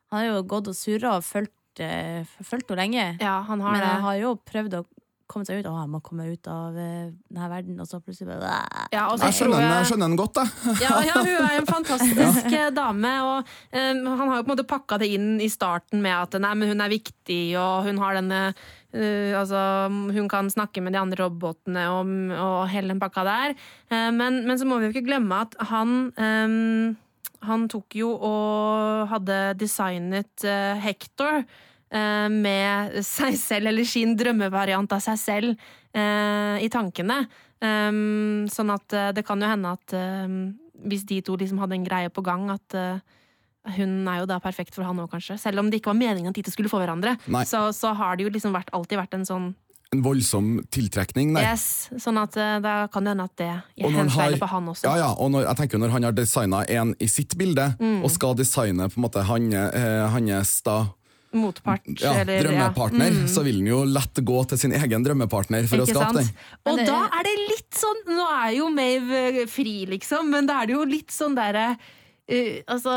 Han 0.09 0.17
har 0.17 0.25
jo 0.31 0.41
gått 0.49 0.71
og 0.71 0.75
surra 0.75 1.15
og 1.19 1.23
fulgt 1.23 1.53
uh, 1.85 2.25
fulgt 2.41 2.71
henne 2.71 2.81
lenge. 2.81 3.05
Ja, 3.21 3.41
han 3.45 3.61
har 3.61 3.71
Men 3.77 3.81
det. 3.81 3.91
han 3.93 4.01
har 4.07 4.15
jo 4.17 4.33
prøvd 4.41 4.79
å 4.79 4.85
komme 5.29 5.45
seg 5.47 5.61
ut. 5.61 5.67
Å, 5.69 5.75
han 5.83 5.91
må 5.93 5.99
komme 6.05 6.25
ut 6.33 6.47
av 6.51 6.75
eh, 6.79 7.11
denne 7.29 7.49
verden, 7.51 7.77
og 7.79 7.87
så 7.89 7.99
plutselig 8.03 8.31
bare 8.33 8.57
Ja, 8.91 9.05
så 9.13 9.29
Jeg 9.29 9.37
skjønner 9.37 9.59
den, 9.61 9.67
jeg- 9.69 9.77
jeg 9.83 9.89
skjønner 9.91 10.09
den 10.09 10.17
godt, 10.19 10.33
da. 10.39 10.45
Ja, 10.81 10.95
ja, 11.05 11.21
hun 11.21 11.45
er 11.45 11.55
en 11.59 11.69
fantastisk 11.75 12.49
eh, 12.57 12.69
dame. 12.75 13.13
Og 13.29 13.53
um, 13.71 14.01
han 14.09 14.25
har 14.25 14.35
jo 14.39 14.43
på 14.43 14.49
en 14.49 14.55
måte 14.55 14.67
pakka 14.73 14.99
det 15.03 15.11
inn 15.15 15.29
i 15.41 15.47
starten 15.53 16.01
med 16.03 16.17
at 16.17 16.39
nei, 16.41 16.53
men 16.57 16.73
hun 16.73 16.81
er 16.85 16.91
viktig, 16.97 17.41
og 17.61 17.87
hun 17.89 18.01
har 18.03 18.19
denne 18.19 18.43
Uh, 18.89 19.37
altså, 19.37 19.59
hun 20.15 20.25
kan 20.25 20.47
snakke 20.49 20.81
med 20.81 20.95
de 20.95 20.97
andre 20.97 21.19
robotene 21.27 21.83
og, 21.93 22.07
og 22.41 22.63
hele 22.71 22.89
den 22.89 22.97
pakka 22.97 23.21
der. 23.27 23.51
Uh, 23.93 24.09
men, 24.09 24.39
men 24.47 24.57
så 24.57 24.65
må 24.65 24.79
vi 24.81 24.87
jo 24.87 24.95
ikke 24.95 25.05
glemme 25.05 25.43
at 25.45 25.53
han 25.69 25.91
um, 26.17 26.95
Han 27.45 27.67
tok 27.69 27.93
jo 28.01 28.09
og 28.17 29.05
hadde 29.13 29.37
designet 29.61 30.41
uh, 30.41 30.73
Hector 30.81 31.43
med 32.29 32.99
seg 33.05 33.37
selv, 33.39 33.67
eller 33.71 33.85
sin 33.87 34.15
drømmevariant 34.19 34.91
av 34.93 35.01
seg 35.01 35.17
selv, 35.17 35.55
eh, 35.93 36.57
i 36.61 36.69
tankene. 36.69 37.23
Um, 37.59 38.45
sånn 38.47 38.69
at 38.71 38.93
eh, 38.95 39.09
det 39.17 39.25
kan 39.27 39.41
jo 39.41 39.47
hende 39.49 39.73
at 39.75 39.91
hvis 40.87 41.01
de 41.09 41.17
to 41.27 41.33
liksom 41.35 41.59
hadde 41.59 41.75
en 41.75 41.83
greie 41.87 42.09
på 42.13 42.21
gang, 42.23 42.45
at 42.53 42.75
eh, 42.77 42.99
hun 43.75 44.07
er 44.07 44.21
jo 44.21 44.27
da 44.29 44.37
perfekt 44.39 44.73
for 44.77 44.87
han 44.87 44.99
òg, 45.03 45.09
kanskje. 45.11 45.35
Selv 45.41 45.59
om 45.59 45.67
det 45.69 45.81
ikke 45.81 45.91
var 45.91 45.97
meningen 45.99 46.31
at 46.31 46.37
de 46.37 46.45
to 46.47 46.53
skulle 46.53 46.71
få 46.71 46.79
hverandre, 46.79 47.17
så, 47.45 47.65
så 47.75 47.91
har 47.97 48.15
det 48.15 48.23
jo 48.29 48.31
liksom 48.31 48.53
vært, 48.55 48.71
alltid 48.73 49.01
vært 49.01 49.17
en 49.19 49.27
sånn 49.27 49.49
En 49.91 50.03
voldsom 50.05 50.59
tiltrekning 50.69 51.31
der. 51.33 51.47
yes. 51.49 51.89
Sånn 51.97 52.19
at 52.21 52.35
eh, 52.37 52.59
da 52.61 52.85
kan 52.93 53.03
det 53.03 53.15
hende 53.15 53.25
at 53.25 53.35
det 53.41 53.49
henspeiler 53.81 54.37
på 54.37 54.45
han 54.51 54.67
også. 54.69 54.85
Ja, 54.85 54.95
ja, 55.01 55.07
og 55.17 55.31
når, 55.33 55.47
jeg 55.49 55.57
tenker 55.63 55.81
når 55.81 55.93
han 55.95 56.05
har 56.05 56.13
designa 56.13 56.59
en 56.69 56.93
i 57.01 57.07
sitt 57.09 57.33
bilde, 57.39 57.71
Mm. 57.81 58.03
og 58.05 58.11
skal 58.13 58.35
designe 58.37 58.85
på 58.87 59.01
en 59.01 59.05
måte 59.07 59.23
han, 59.25 59.49
eh, 59.51 60.05
hans 60.13 60.61
da, 60.61 60.77
Motpart, 61.37 61.85
ja, 62.01 62.15
eller 62.23 62.41
drømmepartner, 62.41 63.05
ja. 63.11 63.19
Mm. 63.21 63.27
så 63.29 63.43
vil 63.45 63.59
den 63.61 63.67
jo 63.69 63.83
lett 63.85 64.17
gå 64.25 64.37
til 64.49 64.57
sin 64.57 64.71
egen 64.73 65.03
drømmepartner 65.05 65.67
for 65.69 65.83
Ikke 65.83 65.93
å 65.93 65.99
skape 65.99 66.23
sant? 66.23 66.33
den. 66.33 66.71
Og 66.73 66.77
det- 66.79 66.87
da 66.89 67.03
er 67.19 67.23
det 67.27 67.35
litt 67.51 67.77
sånn 67.77 67.99
Nå 68.09 68.25
er 68.33 68.51
jo 68.57 68.69
Mave 68.73 69.11
eh, 69.43 69.45
fri, 69.45 69.85
liksom, 69.85 70.29
men 70.33 70.47
da 70.49 70.61
er 70.63 70.67
det 70.67 70.73
jo 70.73 70.85
litt 70.89 71.13
sånn 71.13 71.35
derre 71.37 71.77
uh, 71.77 72.61
Altså 72.67 72.93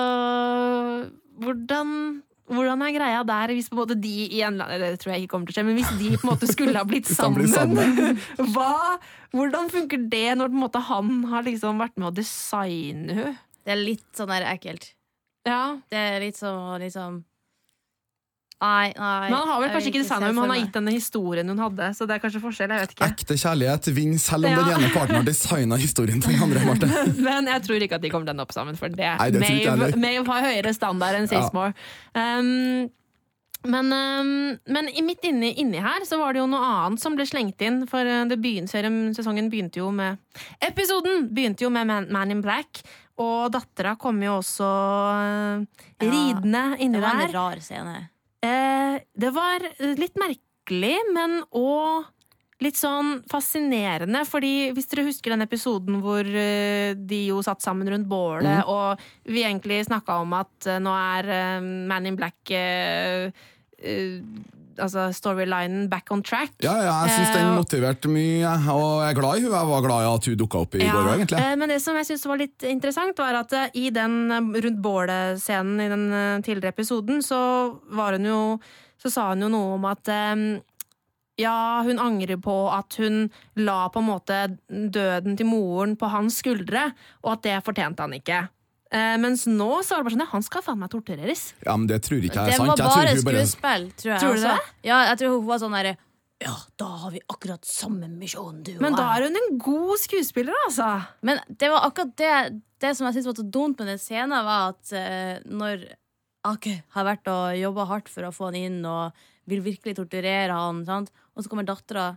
Hvordan 1.43 2.23
hvordan 2.53 2.83
er 2.85 2.93
greia 2.93 3.21
der 3.25 3.53
hvis 3.55 3.69
på 3.71 3.77
en 3.77 3.81
måte 3.81 3.95
de 4.03 4.27
i 4.27 4.41
en, 4.45 4.59
eller 4.61 4.93
Det 4.93 5.01
tror 5.01 5.15
jeg 5.15 5.23
ikke 5.23 5.31
kommer 5.33 5.47
til 5.49 5.55
å 5.55 5.57
skje, 5.61 5.65
men 5.69 5.79
hvis 5.79 5.93
de 6.01 6.09
på 6.19 6.27
en 6.27 6.33
måte 6.35 6.49
skulle 6.51 6.77
ha 6.77 6.85
blitt 6.85 7.09
sammen, 7.21 8.19
hva, 8.53 8.99
hvordan 9.33 9.71
funker 9.73 10.03
det 10.13 10.35
når 10.37 10.51
på 10.51 10.59
en 10.59 10.65
måte 10.67 10.83
han 10.91 11.13
har 11.31 11.47
liksom 11.47 11.81
vært 11.81 11.97
med 11.97 12.11
å 12.11 12.15
designe 12.19 13.17
henne? 13.17 13.37
Det 13.63 13.73
er 13.77 13.79
litt 13.79 14.09
sånn 14.19 14.29
der 14.29 14.43
ekkelt. 14.51 14.89
Ja. 15.47 15.79
Det 15.89 15.97
er 15.97 16.19
litt 16.25 16.37
sånn 16.37 16.83
liksom 16.83 17.23
Nei, 18.63 18.93
nei. 18.95 19.27
Men 19.27 19.35
han 19.41 19.49
har 19.51 19.61
vel 19.65 19.71
kanskje 19.75 19.91
ikke 19.91 20.03
designa 20.05 20.29
henne, 20.29 20.35
men 20.37 20.45
han 20.45 20.53
har 20.55 20.61
gitt 20.63 20.77
henne 20.79 20.93
historien 20.95 21.49
hun 21.51 21.59
hadde. 21.65 21.89
Så 21.99 22.07
det 22.07 22.15
er 22.15 22.23
kanskje 22.23 22.43
forskjell. 22.45 22.71
jeg 22.71 22.85
vet 22.85 22.93
ikke 22.95 23.09
Ekte 23.09 23.37
kjærlighet 23.43 23.89
vinner 23.97 24.23
selv 24.23 24.47
om 24.47 24.53
Ja. 24.53 24.61
den 24.63 24.77
ene 24.77 24.91
parten 24.95 25.17
har 25.19 25.27
designa 25.27 25.79
historien 25.83 26.23
til 26.23 26.37
den 26.37 26.43
andre. 26.47 26.63
Marte. 26.69 26.87
Men 27.19 27.51
jeg 27.51 27.63
tror 27.67 27.83
ikke 27.89 27.99
at 27.99 28.05
de 28.07 28.11
kommer 28.13 28.29
til 28.29 28.33
å 28.33 28.37
ende 28.37 28.47
opp 28.47 28.55
sammen, 28.55 28.79
for 28.79 28.89
det, 28.89 29.09
Nei, 29.19 29.31
det 29.35 29.43
tror 29.43 29.57
ikke 29.59 29.71
jeg 29.73 29.83
Maeve. 29.83 30.03
Maeve 30.07 30.27
har 30.37 30.47
høyere 30.47 30.75
standard 30.79 31.19
enn 31.19 31.27
Sismore. 31.33 31.75
Um, 32.15 32.91
men, 33.63 33.93
um, 33.95 34.59
men 34.75 34.89
i 34.91 35.03
midt 35.07 35.23
inni, 35.27 35.53
inni 35.63 35.79
her 35.83 36.03
så 36.07 36.19
var 36.19 36.35
det 36.35 36.41
jo 36.43 36.49
noe 36.51 36.63
annet 36.87 37.03
som 37.03 37.15
ble 37.19 37.27
slengt 37.27 37.63
inn. 37.63 37.83
For 37.91 38.07
uh, 38.07 38.23
det 38.31 38.39
begyn- 38.43 38.71
sesongen 38.71 39.51
begynte 39.51 39.83
jo 39.83 39.91
med 39.95 40.19
Episoden 40.63 41.29
begynte 41.35 41.67
jo 41.67 41.71
med 41.71 41.87
Man, 41.91 42.09
Man 42.15 42.31
in 42.31 42.43
Black. 42.43 42.83
Og 43.23 43.51
dattera 43.53 43.97
kom 44.01 44.23
jo 44.25 44.39
også 44.41 44.67
uh, 44.67 45.67
Ja, 46.01 46.09
ridende 46.11 46.65
inni 46.79 46.99
Det 46.99 47.03
var 47.05 47.27
en 47.27 47.33
rar 47.35 47.61
scene. 47.63 47.99
Eh, 48.43 48.97
det 49.15 49.31
var 49.35 49.65
litt 49.99 50.19
merkelig, 50.19 50.97
men 51.15 51.41
òg 51.55 52.11
litt 52.63 52.79
sånn 52.79 53.21
fascinerende. 53.31 54.25
Fordi 54.29 54.71
hvis 54.75 54.89
dere 54.91 55.07
husker 55.09 55.35
den 55.35 55.47
episoden 55.47 56.01
hvor 56.03 56.27
eh, 56.27 56.95
de 56.97 57.25
jo 57.29 57.43
satt 57.45 57.65
sammen 57.65 57.91
rundt 57.91 58.11
bålet, 58.11 58.63
og 58.71 59.03
vi 59.29 59.45
egentlig 59.47 59.83
snakka 59.89 60.21
om 60.23 60.35
at 60.39 60.71
eh, 60.71 60.83
nå 60.83 60.95
er 60.97 61.33
Man 61.63 62.09
in 62.09 62.19
Black 62.19 62.55
eh, 62.55 63.31
Altså 64.79 65.09
storylinen 65.13 65.89
back 65.91 66.11
on 66.15 66.23
track. 66.23 66.53
Ja, 66.63 66.73
ja, 66.83 66.95
jeg 67.07 67.17
syns 67.19 67.35
den 67.35 67.47
Eh, 67.51 67.57
motiverte 67.59 68.09
mye, 68.09 68.53
og 68.73 69.03
jeg 69.03 69.11
er 69.11 69.19
glad 69.21 69.37
i 69.37 69.43
hun. 69.43 69.53
Jeg 69.53 69.69
var 69.73 69.83
glad 69.87 70.03
i 70.07 70.11
at 70.15 70.25
hun 70.31 70.37
dukka 70.41 70.63
opp 70.65 70.75
i 70.75 70.85
Ja, 70.85 70.93
går 70.93 71.11
òg, 71.11 71.15
egentlig. 71.19 71.39
eh, 71.43 71.57
Men 71.57 71.69
det 71.69 71.81
som 71.83 71.97
jeg 71.97 72.07
synes 72.07 72.27
var 72.27 72.39
litt 72.39 72.63
interessant, 72.63 73.19
var 73.19 73.35
at 73.35 73.53
eh, 73.53 73.69
i 73.75 73.91
den 73.91 74.31
rundt 74.33 74.83
bålet-scenen 74.83 75.81
i 75.81 75.89
den 75.89 76.43
tidligere 76.43 76.73
episoden, 76.73 77.23
så 77.23 77.79
var 77.91 78.13
hun 78.13 78.25
jo 78.25 78.61
Så 79.03 79.11
sa 79.11 79.29
hun 79.33 79.41
jo 79.43 79.49
noe 79.51 79.75
om 79.75 79.85
at 79.85 80.07
ja, 81.41 81.83
hun 81.83 81.99
angrer 81.99 82.37
på 82.39 82.55
at 82.71 82.95
hun 83.01 83.31
la 83.57 83.89
på 83.91 83.99
en 83.99 84.07
måte 84.07 84.37
døden 84.69 85.37
til 85.39 85.49
moren 85.49 85.97
på 85.99 86.07
hans 86.13 86.37
skuldre, 86.43 86.93
og 87.25 87.33
at 87.33 87.43
det 87.43 87.57
fortjente 87.67 88.05
han 88.05 88.15
ikke. 88.15 88.45
Eh, 88.93 89.17
mens 89.17 89.47
nå 89.49 89.71
så 89.81 89.95
var 89.95 90.03
det 90.03 90.07
bare 90.07 90.15
sånn 90.19 90.25
ja, 90.27 90.31
han 90.35 90.43
skal 90.45 90.65
faen 90.67 90.81
meg 90.83 90.91
tortureres. 90.93 91.45
Ja, 91.65 91.77
men 91.81 91.89
det 91.89 92.03
tror 92.05 92.21
ikke 92.21 92.43
jeg 92.45 92.53
er 92.53 92.61
sant. 92.61 92.75
Det 92.77 92.85
var 92.85 92.99
bare 92.99 93.15
skuespill, 93.17 93.87
tror 93.97 94.11
jeg. 94.13 94.21
Tror 94.21 94.37
du 94.37 94.43
det? 94.45 94.57
Ja, 94.85 94.99
jeg 95.09 95.21
tror 95.23 95.39
hun 95.39 95.47
var 95.49 95.63
sånn 95.63 95.77
derre 95.79 95.95
Ja, 96.43 96.53
da 96.83 96.91
har 97.05 97.15
vi 97.15 97.23
akkurat 97.33 97.65
samme 97.65 98.11
misjon, 98.11 98.61
du 98.67 98.75
og 98.75 98.85
Men 98.85 98.99
da 98.99 99.07
er 99.15 99.25
hun 99.29 99.41
en 99.41 99.57
god 99.63 99.95
skuespiller, 100.03 100.59
altså. 100.67 100.91
Men 101.25 101.41
det 101.49 101.73
var 101.73 101.89
akkurat 101.89 102.13
det, 102.21 102.37
det 102.85 102.93
som 102.99 103.09
jeg 103.09 103.17
syntes 103.17 103.31
var 103.31 103.41
så 103.41 103.49
dumt 103.57 103.81
med 103.81 103.93
den 103.95 104.03
scenen, 104.03 104.37
var 104.45 104.75
at 104.75 104.93
uh, 104.93 105.41
når 105.49 105.89
Ake 106.53 106.77
har 106.93 107.07
vært 107.07 107.31
og 107.31 107.57
jobba 107.57 107.89
hardt 107.89 108.11
for 108.11 108.27
å 108.27 108.35
få 108.35 108.51
han 108.51 108.59
inn 108.59 108.81
og 108.85 109.25
vil 109.49 109.63
virkelig 109.65 109.97
torturere 109.97 110.53
han, 110.53 110.85
sant? 110.85 111.13
og 111.33 111.45
så 111.45 111.49
kommer 111.49 111.65
dattera 111.67 112.11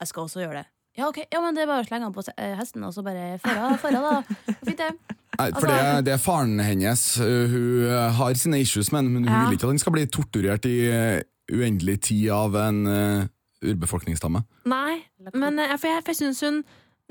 Jeg 0.00 0.10
skal 0.10 0.26
også 0.26 0.42
gjøre 0.42 0.64
det. 0.64 0.68
Ja, 0.98 1.06
ok, 1.08 1.22
ja, 1.30 1.40
men 1.40 1.54
det 1.54 1.62
er 1.62 1.70
bare 1.70 1.84
å 1.84 1.88
slenge 1.88 2.08
han 2.08 2.16
på 2.16 2.24
eh, 2.34 2.56
hesten, 2.58 2.82
og 2.84 2.92
så 2.96 3.04
bare 3.06 3.36
Føra, 3.40 3.76
føra, 3.80 4.00
da. 4.02 4.40
Fint, 4.66 4.80
det. 4.80 5.20
Nei, 5.38 5.48
for 5.56 5.66
det, 5.70 6.04
det 6.06 6.12
er 6.14 6.20
faren 6.20 6.58
hennes. 6.60 7.02
Hun 7.18 7.86
uh, 7.88 8.10
har 8.18 8.34
sine 8.36 8.60
issues, 8.60 8.90
men, 8.92 9.08
men 9.14 9.24
hun 9.24 9.32
Ja. 9.32 9.44
vil 9.48 9.56
ikke 9.56 9.64
at 9.68 9.72
han 9.72 9.78
skal 9.80 9.94
bli 9.96 10.06
torturert 10.12 10.66
i 10.68 10.76
uh, 10.92 11.20
uendelig 11.52 11.98
tid 12.08 12.28
av 12.34 12.54
en 12.60 12.82
uh, 12.86 13.24
urbefolkningsstamme. 13.62 14.42
Nei, 14.68 15.00
men 15.32 15.58
eh, 15.62 15.76
for 15.78 15.88
jeg, 15.88 16.02
for 16.02 16.12
jeg 16.12 16.18
syns 16.20 16.40
hun 16.42 16.62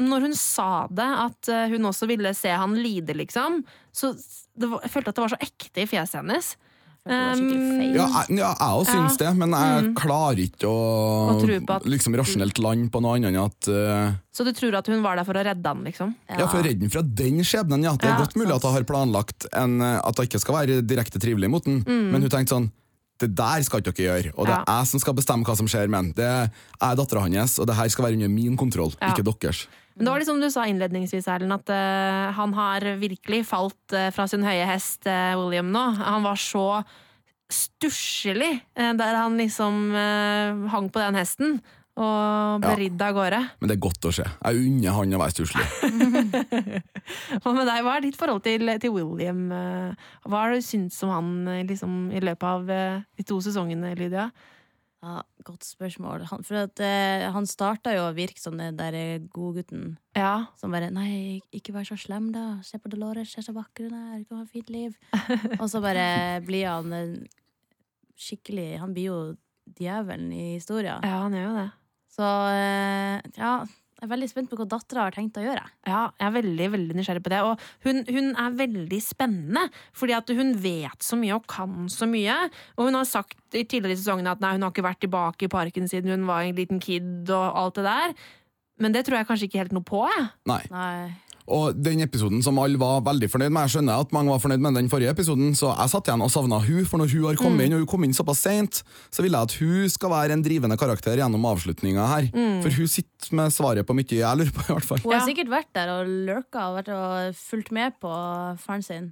Når 0.02 0.26
hun 0.26 0.34
sa 0.36 0.88
det, 0.90 1.06
at 1.06 1.50
eh, 1.52 1.70
hun 1.74 1.86
også 1.86 2.08
ville 2.10 2.32
se 2.34 2.50
han 2.50 2.74
lide, 2.80 3.14
liksom, 3.14 3.60
så 3.94 4.14
det 4.58 4.70
var, 4.72 4.82
jeg 4.84 4.92
følte 4.96 5.12
at 5.12 5.18
det 5.20 5.24
var 5.26 5.34
så 5.36 5.40
ekte 5.46 5.84
i 5.84 5.90
fjeset 5.92 6.18
hennes. 6.22 6.48
Um. 7.02 7.40
Ja, 7.96 8.04
jeg, 8.30 8.38
ja, 8.38 8.52
jeg 8.54 8.86
syns 8.92 9.16
det, 9.18 9.30
men 9.34 9.56
jeg 9.58 9.88
klarer 9.98 10.38
ikke 10.44 10.70
å, 10.70 10.82
Å 11.34 11.62
at- 11.74 11.88
liksom 11.90 12.14
rasjonelt 12.14 12.60
lande 12.62 12.92
på 12.94 13.02
noe 13.02 13.16
annet 13.18 13.32
enn 13.32 13.40
at 13.42 13.70
uh, 13.74 14.12
Så 14.30 14.46
du 14.46 14.52
tror 14.54 14.78
at 14.78 14.86
hun 14.92 15.02
var 15.02 15.18
der 15.18 15.26
for 15.26 15.34
å 15.34 15.42
redde 15.48 15.66
han, 15.66 15.82
liksom? 15.88 16.14
Ja, 16.30 16.46
for 16.46 16.60
å 16.62 16.64
redde 16.68 16.84
den 16.86 16.94
fra 16.94 17.02
den 17.02 17.42
skjebnen, 17.42 17.88
ja. 17.88 17.96
Det 17.98 18.06
er 18.06 18.14
Ja, 18.14 18.20
godt 18.22 18.38
mulig 18.38 18.54
at 18.54 18.68
hun 18.70 18.76
har 18.78 18.86
planlagt 18.86 19.50
en, 19.50 19.80
uh, 19.82 19.98
at 20.06 20.14
hun 20.22 20.30
ikke 20.30 20.44
skal 20.44 20.60
være 20.60 20.78
direkte 20.86 21.18
trivelig 21.24 21.50
mot 21.50 21.66
den, 21.66 21.82
men 21.88 22.22
hun 22.22 22.30
tenkte 22.30 22.54
sånn 22.54 22.70
det 23.22 23.36
der 23.38 23.62
skal 23.66 23.82
ikke 23.84 23.92
dere 23.98 24.06
gjøre, 24.08 24.30
og 24.34 24.48
det 24.50 24.54
er 24.56 24.62
Mm. 24.66 24.70
Jeg 24.80 24.88
som 24.90 25.00
skal 25.04 25.14
bestemme 25.14 25.46
hva 25.46 25.54
som 25.58 25.68
skjer 25.70 25.90
med 25.94 26.08
den. 26.08 26.14
Det 26.18 26.30
er 26.82 26.96
dattera 26.98 27.22
hans, 27.22 27.60
og 27.62 27.68
det 27.70 27.76
her 27.78 27.88
skal 27.94 28.06
være 28.08 28.18
under 28.18 28.30
min 28.34 28.56
kontroll, 28.58 28.94
Ja. 29.02 29.12
ikke 29.14 29.22
deres. 29.26 29.68
Men 30.02 30.08
det 30.08 30.14
var 30.16 30.22
liksom 30.24 30.40
du 30.42 30.48
sa 30.50 30.64
innledningsvis, 30.66 31.28
Erlend, 31.30 31.54
at 31.54 31.70
uh, 31.70 32.32
han 32.34 32.56
har 32.58 32.82
virkelig 32.98 33.44
falt 33.46 33.94
uh, 33.94 34.08
fra 34.10 34.26
sin 34.26 34.42
høye 34.42 34.66
hest, 34.66 35.06
uh, 35.06 35.36
William, 35.38 35.68
nå. 35.70 35.84
Han 36.00 36.26
var 36.26 36.40
så 36.42 36.64
stusslig 37.54 38.50
der 38.74 39.18
han 39.20 39.36
liksom 39.36 39.92
hang 40.72 40.86
på 40.90 41.02
den 41.04 41.18
hesten 41.20 41.58
og 42.00 42.62
ble 42.64 42.70
Ja. 42.72 42.78
ridd 42.80 43.02
av 43.04 43.18
gårde. 43.18 43.42
Men 43.60 43.68
det 43.70 43.76
er 43.76 43.82
godt 43.84 44.08
å 44.08 44.14
se. 44.16 44.24
Jeg 44.24 44.62
unner 44.70 44.96
han 44.96 45.16
å 45.18 45.20
være 45.20 45.36
stusslig. 45.36 45.66
Hva 47.44 47.54
med 47.54 47.68
deg? 47.68 47.84
Hva 47.84 47.98
er 47.98 48.06
ditt 48.08 48.16
forhold 48.18 48.46
til, 48.48 48.72
til 48.80 48.96
William? 48.96 49.44
Hva 49.52 50.46
har 50.46 50.56
du 50.56 50.64
syntes 50.64 51.04
om 51.04 51.12
han 51.12 51.68
liksom, 51.68 52.00
i 52.16 52.24
løpet 52.24 52.48
av 52.48 52.72
de 52.72 53.28
to 53.28 53.42
sesongene, 53.44 53.92
Lydia? 54.00 54.30
Ja, 55.02 55.22
godt 55.44 55.66
spørsmål. 55.66 56.28
Han, 56.30 56.44
for 56.46 56.60
at, 56.62 56.80
eh, 56.80 57.24
han 57.34 57.48
starta 57.50 57.90
jo 57.96 58.04
å 58.06 58.14
virke 58.14 58.38
som 58.40 58.58
den 58.58 58.76
der 58.78 58.94
godgutten 59.34 59.98
Ja. 60.16 60.46
som 60.56 60.70
bare 60.72 60.92
'Nei, 60.92 61.42
ikke 61.52 61.74
vær 61.74 61.88
så 61.90 61.98
slem, 61.98 62.32
da. 62.32 62.62
Se 62.62 62.78
på 62.78 62.90
Dolores, 62.90 63.32
se 63.34 63.42
så 63.42 63.52
vakker 63.54 63.90
hun 63.90 63.94
er. 63.98 64.26
Hun 64.30 64.38
har 64.38 64.44
et 64.46 64.52
fint 64.52 64.70
liv.' 64.70 64.98
Og 65.62 65.68
så 65.70 65.82
bare 65.82 66.40
blir 66.46 66.68
han 66.70 67.26
skikkelig 68.16 68.80
Han 68.80 68.94
blir 68.94 69.06
jo 69.10 69.38
djevelen 69.80 70.32
i 70.34 70.54
historien. 70.60 71.00
ja, 71.04 71.22
han 71.24 71.32
gjør 71.34 71.48
jo 71.50 71.56
det. 71.58 71.72
Så 72.12 72.28
eh, 72.52 73.22
ja, 73.38 73.66
jeg 74.02 74.08
er 74.08 74.14
veldig 74.16 74.28
spent 74.32 74.50
på 74.50 74.58
hva 74.58 74.66
dattera 74.66 75.04
har 75.06 75.14
tenkt 75.14 75.36
å 75.38 75.44
gjøre. 75.44 75.62
Ja, 75.86 76.00
jeg 76.18 76.26
er 76.26 76.34
veldig 76.34 76.68
veldig 76.74 76.96
nysgjerrig 76.98 77.22
på 77.22 77.30
det. 77.30 77.42
Og 77.46 77.66
hun, 77.86 78.00
hun 78.08 78.32
er 78.34 78.56
veldig 78.58 78.98
spennende, 79.06 79.68
fordi 79.94 80.16
at 80.18 80.32
hun 80.40 80.56
vet 80.64 81.06
så 81.06 81.20
mye 81.22 81.36
og 81.38 81.46
kan 81.46 81.86
så 81.94 82.08
mye. 82.10 82.40
Og 82.80 82.90
hun 82.90 82.98
har 82.98 83.06
sagt 83.06 83.38
i 83.54 83.62
tidligere 83.62 83.94
i 83.94 84.00
sesongen 84.02 84.32
at 84.32 84.42
nei, 84.42 84.56
hun 84.56 84.66
har 84.66 84.74
ikke 84.74 84.88
vært 84.88 85.04
tilbake 85.06 85.46
i 85.46 85.52
parken 85.54 85.86
siden 85.92 86.16
hun 86.16 86.26
var 86.26 86.48
en 86.48 86.58
liten 86.58 86.82
kid 86.82 87.30
og 87.30 87.62
alt 87.62 87.78
det 87.78 87.86
der. 87.86 88.16
Men 88.82 88.98
det 88.98 89.06
tror 89.06 89.20
jeg 89.20 89.30
kanskje 89.30 89.52
ikke 89.52 89.62
helt 89.62 89.78
noe 89.78 89.86
på. 89.86 90.02
Jeg. 90.10 90.32
Nei. 90.50 90.64
Nei. 90.74 91.12
Og 91.52 91.76
den 91.84 92.00
episoden 92.06 92.40
som 92.46 92.58
alle 92.64 92.80
var 92.80 93.02
veldig 93.04 93.28
fornøyd 93.34 93.52
med, 93.52 93.66
jeg 93.68 93.74
skjønner 93.76 94.02
at 94.06 94.14
mange 94.16 94.32
var 94.32 94.40
fornøyd 94.44 94.64
med 94.64 94.78
den 94.80 94.90
forrige 94.92 95.12
episoden, 95.12 95.52
så 95.58 95.74
jeg 95.76 95.92
satt 95.92 96.08
igjen 96.08 96.24
og 96.24 96.32
savna 96.32 96.62
hun, 96.64 96.86
for 96.88 97.02
når 97.02 97.12
hun 97.12 97.26
har 97.28 97.40
kommet 97.42 97.66
inn, 97.68 97.76
og 97.76 97.84
hun 97.84 97.90
kom 97.92 98.06
inn 98.08 98.16
såpass 98.16 98.42
seint, 98.46 98.82
så 99.12 99.26
vil 99.26 99.36
jeg 99.36 99.50
at 99.50 99.58
hun 99.60 99.90
skal 99.92 100.14
være 100.16 100.38
en 100.38 100.46
drivende 100.46 100.78
karakter 100.80 101.20
gjennom 101.20 101.46
avslutninga 101.52 102.06
her. 102.16 102.30
For 102.64 102.78
hun 102.80 102.88
sitter 102.96 103.36
med 103.42 103.52
svaret 103.56 103.88
på 103.90 103.96
mye 103.98 104.08
jeg 104.22 104.40
lurer 104.42 104.54
på, 104.56 104.64
i 104.70 104.74
hvert 104.78 104.88
fall. 104.94 105.04
Hun 105.04 105.12
har 105.16 105.20
Ja. 105.22 105.26
sikkert 105.28 105.52
vært 105.52 105.74
der 105.76 105.92
og 105.98 106.08
lurka 106.32 106.70
og, 106.72 106.88
og 106.88 107.36
fulgt 107.36 107.72
med 107.76 108.00
på 108.00 108.12
faren 108.64 108.84
sin. 108.86 109.12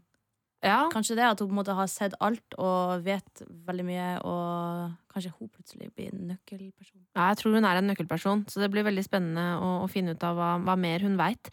Ja. 0.63 0.89
Kanskje 0.91 1.15
det 1.15 1.23
at 1.23 1.39
hun 1.39 1.47
på 1.47 1.53
en 1.53 1.59
måte 1.61 1.71
har 1.75 1.87
sett 1.87 2.15
alt 2.19 2.55
og 2.59 3.03
vet 3.05 3.43
veldig 3.67 3.85
mye, 3.87 4.07
og 4.27 4.89
kanskje 5.13 5.31
hun 5.37 5.47
plutselig 5.53 5.87
blir 5.95 6.09
en 6.11 6.25
nøkkelperson. 6.33 6.99
Ja, 7.15 7.29
jeg 7.31 7.37
tror 7.39 7.53
hun 7.55 7.63
er 7.69 7.79
en 7.79 7.87
nøkkelperson, 7.87 8.41
så 8.51 8.59
det 8.59 8.67
blir 8.73 8.83
veldig 8.83 9.05
spennende 9.07 9.45
å, 9.63 9.69
å 9.85 9.87
finne 9.91 10.17
ut 10.17 10.25
av 10.27 10.35
hva, 10.35 10.49
hva 10.67 10.75
mer 10.75 10.99
hun 11.07 11.15
veit. 11.19 11.47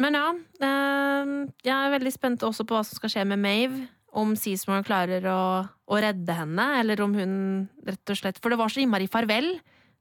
Men 0.00 0.16
ja, 0.16 0.28
Um, 0.60 1.48
jeg 1.64 1.72
er 1.72 1.94
veldig 1.94 2.12
spent 2.14 2.44
også 2.46 2.66
på 2.68 2.76
hva 2.76 2.84
som 2.86 2.98
skal 2.98 3.12
skje 3.14 3.26
med 3.28 3.40
Mave. 3.42 3.88
Om 4.10 4.34
Seasmore 4.34 4.82
klarer 4.82 5.26
å, 5.30 5.42
å 5.62 5.98
redde 6.02 6.34
henne, 6.34 6.64
eller 6.80 7.00
om 7.04 7.12
hun 7.14 7.34
rett 7.86 8.10
og 8.10 8.18
slett 8.18 8.40
For 8.42 8.50
det 8.50 8.58
var 8.58 8.72
så 8.72 8.82
innmari 8.82 9.06
farvel. 9.10 9.52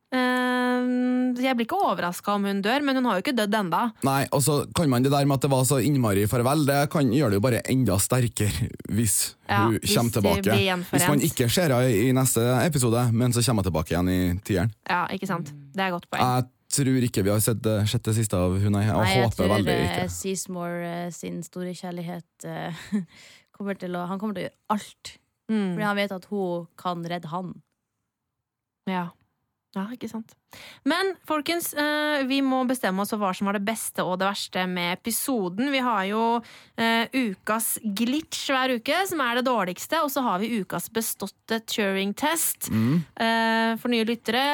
Ehm, 0.10 1.36
jeg 1.38 1.54
blir 1.54 1.68
ikke 1.68 1.78
overraska 1.78 2.34
om 2.34 2.48
hun 2.50 2.64
dør, 2.66 2.82
men 2.82 2.98
hun 2.98 3.06
har 3.06 3.20
jo 3.20 3.22
ikke 3.22 3.36
dødd 3.38 3.58
enda. 3.60 3.84
Nei, 4.08 4.24
og 4.34 4.42
så 4.42 4.64
kan 4.74 4.90
man 4.90 5.06
det 5.06 5.12
der 5.14 5.30
med 5.30 5.38
at 5.38 5.46
det 5.46 5.52
var 5.54 5.68
så 5.70 5.78
innmari 5.86 6.26
farvel, 6.32 6.66
det 6.66 6.80
kan 6.90 7.14
gjøre 7.14 7.36
det 7.36 7.38
jo 7.38 7.46
bare 7.46 7.62
enda 7.70 8.00
sterkere 8.02 8.72
hvis 8.90 9.20
Ja, 9.46 9.68
hun 9.68 9.78
hvis 9.78 9.94
kommer 9.94 10.18
tilbake. 10.18 10.58
Hvis 10.90 11.10
man 11.12 11.26
ikke 11.30 11.52
ser 11.54 11.76
henne 11.78 11.94
i 11.94 12.10
neste 12.18 12.48
episode, 12.66 13.06
men 13.14 13.36
så 13.36 13.46
kommer 13.46 13.62
hun 13.62 13.70
tilbake 13.70 13.94
igjen 13.94 14.10
i 14.10 14.22
tieren. 14.42 14.74
Ja, 14.90 15.06
ikke 15.14 15.30
sant? 15.30 15.54
Det 15.54 15.86
er 15.86 15.92
et 15.92 16.00
godt 16.00 16.10
poeng. 16.10 16.26
Jeg 16.26 16.50
tror 16.80 17.06
ikke 17.08 17.24
vi 17.26 17.32
har 17.34 17.42
sett 17.44 17.62
det 17.66 17.76
sjette 17.92 18.14
siste 18.18 18.40
av 18.40 18.56
hun. 18.56 18.64
Jeg 18.64 18.72
Nei, 18.72 18.84
jeg 19.14 19.26
håper 19.28 19.38
tror 19.38 19.54
veldig 19.58 19.76
eh, 19.76 19.86
ikke. 19.88 20.10
Seasmore 20.16 20.90
eh, 20.90 21.12
sin 21.16 21.40
store 21.46 21.76
kjærlighet 21.78 22.48
eh, 22.50 22.84
kommer 23.56 23.80
til 23.80 23.98
å 24.00 24.06
Han 24.10 24.22
kommer 24.22 24.38
til 24.38 24.46
å 24.46 24.48
gjøre 24.48 24.78
alt. 24.78 25.16
Mm. 25.50 25.72
Fordi 25.74 25.88
han 25.88 26.00
vet 26.00 26.16
at 26.16 26.28
hun 26.30 26.68
kan 26.80 27.06
redde 27.14 27.32
han. 27.32 27.56
Ja. 28.90 29.06
Ja, 29.78 29.84
ikke 29.94 30.08
sant. 30.10 30.32
Men 30.90 31.12
folkens, 31.30 31.76
eh, 31.78 32.24
vi 32.26 32.40
må 32.42 32.64
bestemme 32.66 33.04
oss 33.04 33.14
for 33.14 33.22
hva 33.22 33.30
som 33.38 33.46
var 33.50 33.60
det 33.60 33.68
beste 33.68 34.02
og 34.02 34.18
det 34.18 34.26
verste 34.26 34.64
med 34.66 34.96
episoden. 34.96 35.70
Vi 35.70 35.82
har 35.86 36.08
jo 36.10 36.24
eh, 36.74 37.06
ukas 37.14 37.76
glitch 37.84 38.48
hver 38.50 38.74
uke, 38.80 39.04
som 39.06 39.22
er 39.22 39.38
det 39.38 39.46
dårligste. 39.46 40.02
Og 40.02 40.10
så 40.10 40.26
har 40.26 40.42
vi 40.42 40.64
ukas 40.64 40.90
beståtte 40.94 41.62
Turing-test. 41.70 42.72
Mm. 42.74 42.96
Eh, 43.14 43.72
for 43.78 43.94
nye 43.94 44.08
lyttere. 44.10 44.46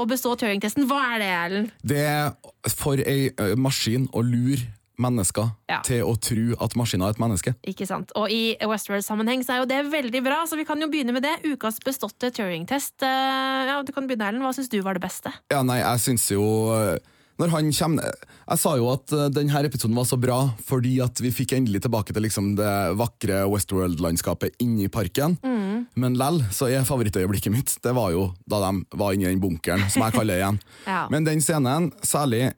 Å 0.00 0.08
bestå 0.08 0.32
Turing-testen, 0.40 0.88
hva 0.88 1.02
er 1.12 1.20
det, 1.20 1.32
Erlend? 1.36 1.74
Det 1.84 2.04
er 2.08 2.72
for 2.72 3.00
ei 3.04 3.28
maskin 3.60 4.08
å 4.16 4.24
lure 4.24 4.70
mennesker 5.00 5.50
Ja. 5.68 5.80
til 5.82 6.04
å 6.04 6.16
tro 6.20 6.56
at 6.64 6.76
maskinen 6.76 7.06
er 7.06 7.10
et 7.14 7.18
menneske. 7.22 7.54
Ikke 7.66 7.86
sant? 7.86 8.12
Og 8.16 8.30
i 8.30 8.56
Westworld-sammenheng 8.60 9.44
så 9.44 9.54
er 9.56 9.58
jo 9.62 9.66
det 9.70 9.80
veldig 9.92 10.22
bra, 10.24 10.42
så 10.46 10.56
vi 10.56 10.64
kan 10.64 10.80
jo 10.80 10.88
begynne 10.88 11.12
med 11.12 11.22
det. 11.22 11.38
Ukas 11.44 11.78
beståtte 11.80 12.30
Turing-test. 12.30 13.00
Eh, 13.02 13.66
ja, 13.70 13.82
du 13.82 13.92
kan 13.92 14.06
begynne, 14.06 14.28
Erlend. 14.28 14.42
Hva 14.44 14.52
syns 14.54 14.68
du 14.68 14.80
var 14.82 14.94
det 14.94 15.02
beste? 15.02 15.32
Ja, 15.50 15.62
nei, 15.62 15.78
jeg 15.80 15.98
syns 16.00 16.28
jo 16.30 16.98
når 17.40 17.48
han 17.48 17.72
kommer 17.72 18.12
Jeg 18.52 18.58
sa 18.60 18.74
jo 18.76 18.88
at 18.92 19.12
denne 19.32 19.62
episoden 19.64 19.96
var 19.96 20.04
så 20.04 20.18
bra 20.20 20.38
fordi 20.66 20.98
at 21.02 21.18
vi 21.22 21.30
fikk 21.32 21.54
endelig 21.56 21.80
tilbake 21.86 22.12
til 22.12 22.22
liksom 22.26 22.52
det 22.58 22.72
vakre 22.98 23.42
Westworld-landskapet 23.48 24.58
inni 24.62 24.88
parken. 24.92 25.38
Mm. 25.42 25.86
Men 25.96 26.14
lell 26.20 26.42
så 26.54 26.68
er 26.70 26.84
favorittøyeblikket 26.86 27.54
mitt 27.54 27.76
Det 27.82 27.94
var 27.96 28.12
jo 28.14 28.34
da 28.46 28.60
de 28.66 28.84
var 28.98 29.14
inni 29.16 29.30
den 29.30 29.40
bunkeren, 29.42 29.88
som 29.90 30.04
jeg 30.04 30.16
kaller 30.18 30.34
det 30.36 30.42
igjen. 30.42 30.60
Ja. 30.92 31.06
Men 31.10 31.24
den 31.24 31.40
scenen, 31.40 31.92
særlig 32.04 32.52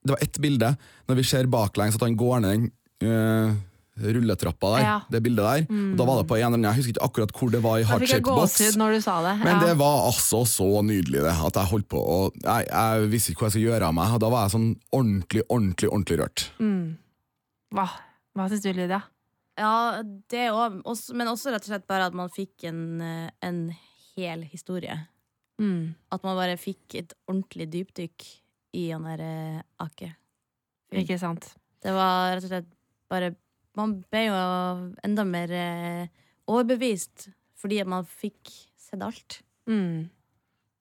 Det 0.00 0.14
var 0.14 0.22
ett 0.24 0.38
bilde, 0.40 0.76
når 1.08 1.18
vi 1.18 1.24
ser 1.28 1.48
baklengs 1.50 1.98
at 1.98 2.06
han 2.06 2.16
går 2.16 2.40
ned 2.44 2.54
den 2.54 2.70
øh, 3.04 3.58
rulletrappa 4.00 4.70
der. 4.76 4.84
Ja. 4.84 4.96
Det 5.12 5.20
bildet 5.22 5.44
der. 5.44 5.66
Og 5.68 5.98
da 5.98 6.06
var 6.08 6.20
det 6.20 6.26
på 6.30 6.36
en 6.36 6.40
eller 6.40 6.56
annen, 6.56 6.64
Jeg 6.70 6.78
husker 6.78 6.94
ikke 6.94 7.04
akkurat 7.04 7.34
hvor 7.36 7.52
det 7.52 7.62
var 7.62 7.78
i 7.78 7.84
heartshaped 7.84 8.24
box. 8.24 8.56
gåsehud 8.56 8.78
når 8.80 8.96
du 8.96 9.00
sa 9.04 9.16
det. 9.26 9.34
Men 9.44 9.52
ja. 9.54 9.60
det 9.66 9.78
var 9.78 10.06
altså 10.06 10.40
så 10.48 10.68
nydelig, 10.86 11.20
det. 11.26 11.34
At 11.46 11.60
jeg 11.60 11.72
holdt 11.74 11.88
på 11.92 12.00
å 12.00 12.18
Jeg, 12.32 12.68
jeg 12.70 13.10
visste 13.12 13.32
ikke 13.32 13.44
hva 13.44 13.50
jeg 13.50 13.56
skulle 13.58 13.68
gjøre 13.74 13.90
av 13.90 13.94
meg. 13.98 14.14
og 14.16 14.24
Da 14.24 14.32
var 14.32 14.46
jeg 14.46 14.54
sånn 14.56 14.68
ordentlig, 14.92 15.44
ordentlig, 15.48 15.90
ordentlig 15.90 16.20
rørt. 16.22 16.46
Mm. 16.60 16.96
Hva, 17.76 17.86
hva 18.36 18.48
syns 18.50 18.64
du, 18.64 18.72
Lydia? 18.72 19.02
Ja, 19.60 20.02
det 20.32 20.48
òg. 20.48 20.80
Men 21.12 21.28
også 21.28 21.52
rett 21.52 21.66
og 21.66 21.74
slett 21.74 21.88
bare 21.90 22.08
at 22.08 22.16
man 22.16 22.32
fikk 22.32 22.64
en, 22.70 23.00
eh, 23.04 23.30
en 23.44 23.64
hel 24.16 24.46
historie. 24.48 24.96
Mm. 25.60 25.94
At 26.10 26.24
man 26.24 26.38
bare 26.40 26.56
fikk 26.56 26.96
et 26.96 27.12
ordentlig 27.28 27.68
dypdykk 27.74 28.30
i 28.76 28.90
han 28.92 29.06
der 29.08 29.22
eh, 29.24 29.62
Ake. 29.82 30.12
Ikke 31.00 31.18
sant? 31.20 31.52
Det 31.80 31.92
var 31.94 32.34
rett 32.34 32.46
og 32.46 32.52
slett 32.52 32.70
bare 33.10 33.34
Man 33.78 34.00
ble 34.10 34.24
jo 34.26 34.38
enda 35.06 35.24
mer 35.24 35.52
eh, 35.54 36.08
overbevist 36.50 37.28
fordi 37.60 37.78
man 37.86 38.06
fikk 38.08 38.50
sett 38.80 39.02
alt. 39.04 39.40
Mm. 39.70 40.08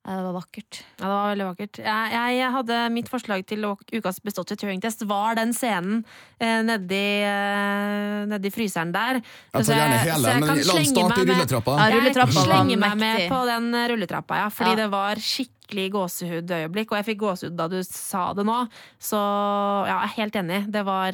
Det 0.09 0.23
var 0.25 0.33
vakkert. 0.33 0.77
Ja, 0.97 1.03
det 1.03 1.09
var 1.13 1.27
veldig 1.29 1.45
vakkert. 1.51 1.79
Jeg, 1.85 2.11
jeg, 2.15 2.37
jeg 2.39 2.51
hadde 2.55 2.77
Mitt 2.95 3.09
forslag 3.11 3.43
til 3.45 3.65
ukas 3.93 4.17
beståtte 4.25 4.55
Turing-test 4.57 5.03
var 5.05 5.35
den 5.37 5.51
scenen 5.53 5.99
eh, 6.41 6.63
nedi, 6.65 7.01
eh, 7.29 8.25
nedi 8.31 8.49
fryseren 8.55 8.89
der. 8.95 9.19
Jeg 9.53 9.67
tar 9.69 9.77
gjerne 9.77 9.99
så 10.01 10.09
hele, 10.09 10.33
men 10.39 10.49
kan 10.49 10.63
la 10.65 10.77
den 10.79 10.89
starte 10.89 11.19
i 11.19 11.21
i 11.21 11.25
med- 11.29 11.35
rulletrappa. 11.35 11.77
Ja, 11.77 11.87
rulletrappa 11.93 12.33
Jeg 12.39 12.47
slenger 12.49 12.81
meg 12.87 12.97
med 13.05 13.25
på 13.29 13.41
den 13.51 13.69
rulletrappa, 13.93 14.41
ja. 14.41 14.49
Fordi 14.49 14.73
Ja. 14.73 14.79
det 14.81 14.89
var 14.95 15.21
skikkelig 15.29 15.87
gåsehudøyeblikk. 15.93 16.91
Og 16.91 16.97
jeg 17.03 17.05
fikk 17.11 17.21
gåsehud 17.27 17.55
da 17.55 17.67
du 17.69 17.77
sa 17.85 18.33
det 18.33 18.45
nå. 18.49 18.57
Så 18.99 19.19
ja, 19.19 19.99
jeg 20.01 20.09
er 20.09 20.15
helt 20.17 20.35
enig. 20.41 20.71
Det 20.73 20.85
var 20.89 21.13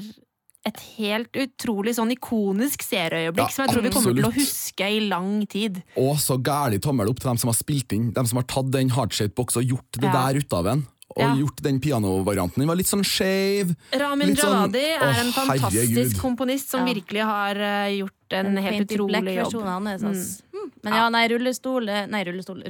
et 0.65 0.79
helt 0.97 1.31
utrolig 1.37 1.93
sånn 1.95 2.11
ikonisk 2.15 2.81
serieøyeblikk 2.81 3.37
Ja, 3.37 3.53
som 3.53 3.65
jeg 3.67 3.75
tror 3.75 3.83
vi 3.85 3.89
kommer 3.93 4.15
til 4.17 4.25
å 4.25 4.33
huske 4.33 4.87
i 4.89 4.99
lang 5.07 5.45
tid. 5.47 5.83
Og 6.01 6.15
så 6.17 6.39
gæli 6.41 6.79
tommel 6.81 7.07
opp 7.11 7.19
til 7.21 7.29
dem 7.29 7.37
som 7.37 7.49
har 7.49 7.57
spilt 7.59 7.93
inn, 7.93 8.11
dem 8.15 8.25
som 8.25 8.37
har 8.41 8.47
tatt 8.49 8.71
den 8.71 8.89
heartshaped 8.89 9.35
box 9.35 9.55
og 9.57 9.63
gjort 9.63 9.91
det 10.01 10.09
Ja. 10.09 10.11
der 10.31 10.39
ut 10.41 10.53
av 10.53 10.63
den. 10.65 10.87
Og 11.15 11.21
Ja. 11.21 11.35
gjort 11.35 11.61
den 11.61 11.79
pianovarianten. 11.79 12.55
Den 12.57 12.67
var 12.67 12.75
litt 12.75 12.87
sånn 12.87 13.05
skeiv. 13.05 13.75
Ramin 13.93 14.27
Litt 14.29 14.39
sånn- 14.39 14.71
Djawadi 14.71 14.83
er 14.95 14.99
Å, 14.99 15.19
en 15.21 15.31
fantastisk 15.31 15.95
herregud. 15.95 16.17
komponist 16.19 16.67
som 16.69 16.85
Ja. 16.87 16.93
virkelig 16.93 17.23
har 17.23 17.55
eh, 17.55 18.01
gjort 18.01 18.31
en, 18.31 18.57
helt 18.57 18.89
utrolig 18.89 19.35
jobb. 19.51 19.63
hans. 19.63 20.41
Mm. 20.51 20.71
Men 20.83 20.93
Ja. 20.93 21.09
nei, 21.09 21.27
rullestol 21.27 21.87
eh, 21.87 22.05
Nei, 22.07 22.23
rullestol. 22.25 22.63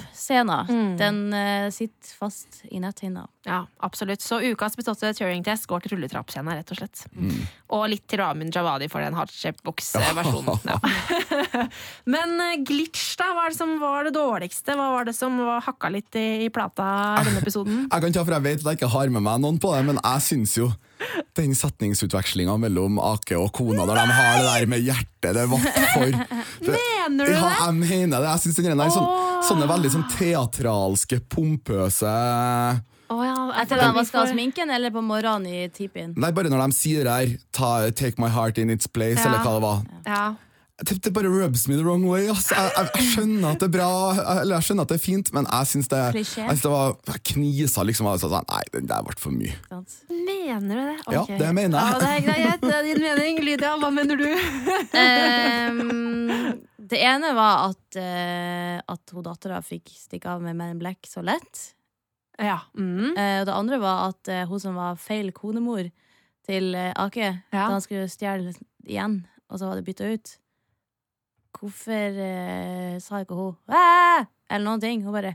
Rulletrappscena. 0.00 0.66
Mm. 0.68 0.96
Den 0.98 1.20
uh, 1.34 1.70
sitter 1.70 2.14
fast 2.18 2.60
i 2.70 2.80
netthinna. 2.80 3.26
Ja, 3.44 3.66
absolutt. 3.80 4.20
Så 4.20 4.40
ukas 4.40 4.76
beståtte 4.76 5.12
Turing-test 5.16 5.66
går 5.70 5.80
til 5.84 5.94
rulletrappscena, 5.94 6.54
rett 6.58 6.70
og 6.74 6.80
slett. 6.80 7.04
Mm. 7.16 7.38
Og 7.76 7.86
litt 7.88 8.04
til 8.10 8.20
Ramin 8.20 8.50
Djawadi 8.52 8.88
for 8.92 9.00
den 9.04 9.16
hardshapebox-versjonen. 9.16 10.60
Ja. 10.70 10.76
Men 12.12 12.34
eh, 12.42 12.58
glitch, 12.66 13.14
da? 13.18 13.30
Hva 13.34 13.46
er 13.46 13.54
det 13.54 13.58
som 13.58 13.72
var 13.80 14.04
det 14.06 14.12
dårligste? 14.14 14.74
Hva 14.76 14.90
var 14.96 15.08
det 15.08 15.14
som 15.16 15.38
var 15.40 15.62
hakka 15.64 15.88
litt 15.94 16.14
i, 16.20 16.26
i 16.44 16.50
plata 16.52 16.84
denne 17.24 17.40
episoden? 17.44 17.86
Jeg 17.88 18.04
kan 18.04 18.14
ta 18.14 18.24
for 18.26 18.36
jeg 18.36 18.44
vet 18.44 18.60
at 18.64 18.68
jeg 18.72 18.80
ikke 18.80 18.92
har 18.92 19.12
med 19.14 19.24
meg 19.24 19.40
noen 19.42 19.58
på 19.62 19.72
det, 19.74 19.82
men 19.88 19.98
jeg 20.02 20.26
syns 20.26 20.56
jo 20.60 20.68
den 21.38 21.54
setningsutvekslinga 21.56 22.58
mellom 22.60 22.98
Ake 23.00 23.38
og 23.40 23.48
kona 23.56 23.86
der 23.88 24.02
de 24.02 24.16
har 24.18 24.34
det 24.36 24.48
der 24.50 24.66
med 24.68 24.84
hjertet, 24.84 25.30
det 25.36 25.46
var 25.48 25.62
for 25.94 26.04
det, 26.04 26.74
Mener 26.76 27.24
du 27.24 27.32
Ja, 27.32 27.40
det? 27.40 27.54
jeg 27.64 27.74
mener 27.80 28.20
det. 28.20 28.28
Jeg 28.28 28.42
synes 28.44 28.60
den 28.60 28.82
der 28.84 28.92
sånn. 28.92 29.08
Sånne 29.48 29.66
veldig 29.70 29.89
sånn 29.96 30.06
teatralske, 30.18 31.20
pompøse 31.32 32.14
Oh, 33.10 33.24
ja, 33.26 33.34
Etter 33.58 33.74
at 33.80 33.88
han 33.88 33.96
vaska 33.96 34.22
sminken, 34.30 34.70
eller 34.70 34.92
på 34.94 35.00
morgenen 35.02 35.50
i 35.50 35.64
tipien? 35.74 36.12
Nei, 36.16 36.30
bare 36.30 36.46
når 36.52 36.68
de 36.68 36.76
sier 36.78 37.02
det 37.02 37.40
her 37.58 37.90
'Take 37.90 38.18
my 38.22 38.28
heart 38.28 38.56
in 38.58 38.70
its 38.70 38.86
place', 38.86 39.18
Ja. 39.18 39.26
eller 39.26 39.38
hva 39.42 39.54
det 39.58 39.62
var. 39.62 39.82
Ja. 40.06 40.34
Det, 40.80 41.02
det 41.02 41.12
bare 41.12 41.28
rubs 41.28 41.66
me 41.68 41.74
the 41.76 41.82
wrong 41.84 42.06
way. 42.08 42.28
ass. 42.30 42.50
Jeg, 42.50 42.70
jeg, 42.76 42.88
jeg 42.94 43.04
skjønner 43.04 43.50
at 43.50 43.58
det 43.60 43.66
er 43.66 43.78
bra, 43.78 43.90
eller 44.40 44.54
jeg 44.56 44.62
skjønner 44.64 44.82
at 44.82 44.88
det 44.88 44.94
er 44.94 45.04
fint, 45.04 45.32
men 45.34 45.44
jeg 45.52 45.66
syns 45.66 45.88
det, 45.88 46.14
jeg 46.14 46.24
synes 46.26 46.62
det 46.62 46.70
var 46.70 46.96
Jeg 47.06 47.22
knisa 47.34 47.82
liksom. 47.84 48.06
altså, 48.06 48.30
Sånn, 48.30 48.46
nei, 48.48 48.62
den 48.72 48.86
der 48.86 49.02
ble 49.02 49.12
for 49.18 49.30
mye. 49.30 49.52
Mener 50.08 50.74
du 50.74 50.82
det? 50.88 51.12
Ja, 51.12 51.24
det 51.26 51.54
mener 51.54 51.76
jeg. 51.80 51.90
Ja, 51.90 51.98
det 51.98 52.08
er 52.08 52.20
greit, 52.30 52.60
det 52.62 52.74
er 52.78 52.82
din 52.86 53.02
mening. 53.02 53.44
Lydia, 53.44 53.74
hva 53.76 53.90
mener 53.90 54.16
du? 54.16 54.30
Ehm, 55.04 56.59
det 56.90 57.00
ene 57.06 57.32
var 57.36 57.70
at, 57.70 57.96
uh, 57.98 58.78
at 58.92 59.12
hun 59.14 59.24
dattera 59.26 59.60
fikk 59.64 59.90
stikke 59.94 60.30
av 60.32 60.42
med 60.42 60.56
Men 60.58 60.74
in 60.74 60.80
Black 60.82 61.06
så 61.08 61.22
lett. 61.24 61.74
Ja. 62.40 62.58
Mm. 62.74 63.12
Uh, 63.16 63.40
og 63.40 63.46
det 63.48 63.54
andre 63.56 63.78
var 63.82 64.08
at 64.10 64.30
uh, 64.32 64.44
hun 64.50 64.60
som 64.62 64.78
var 64.78 64.98
feil 65.00 65.30
konemor 65.36 65.90
til 66.46 66.74
Ake, 66.74 67.28
Ja. 67.52 67.66
da 67.68 67.74
han 67.76 67.82
skulle 67.84 68.08
stjele 68.10 68.54
igjen, 68.88 69.20
og 69.50 69.58
så 69.60 69.68
var 69.68 69.76
det 69.78 69.84
bytta 69.86 70.08
ut 70.10 70.36
Hvorfor 71.60 72.16
sa 73.02 73.20
ikke 73.20 73.34
hun 73.36 73.56
«Æ!» 73.68 74.26
eller 74.50 74.64
noen 74.64 74.80
ting? 74.80 75.02
Hun 75.04 75.12
bare 75.12 75.34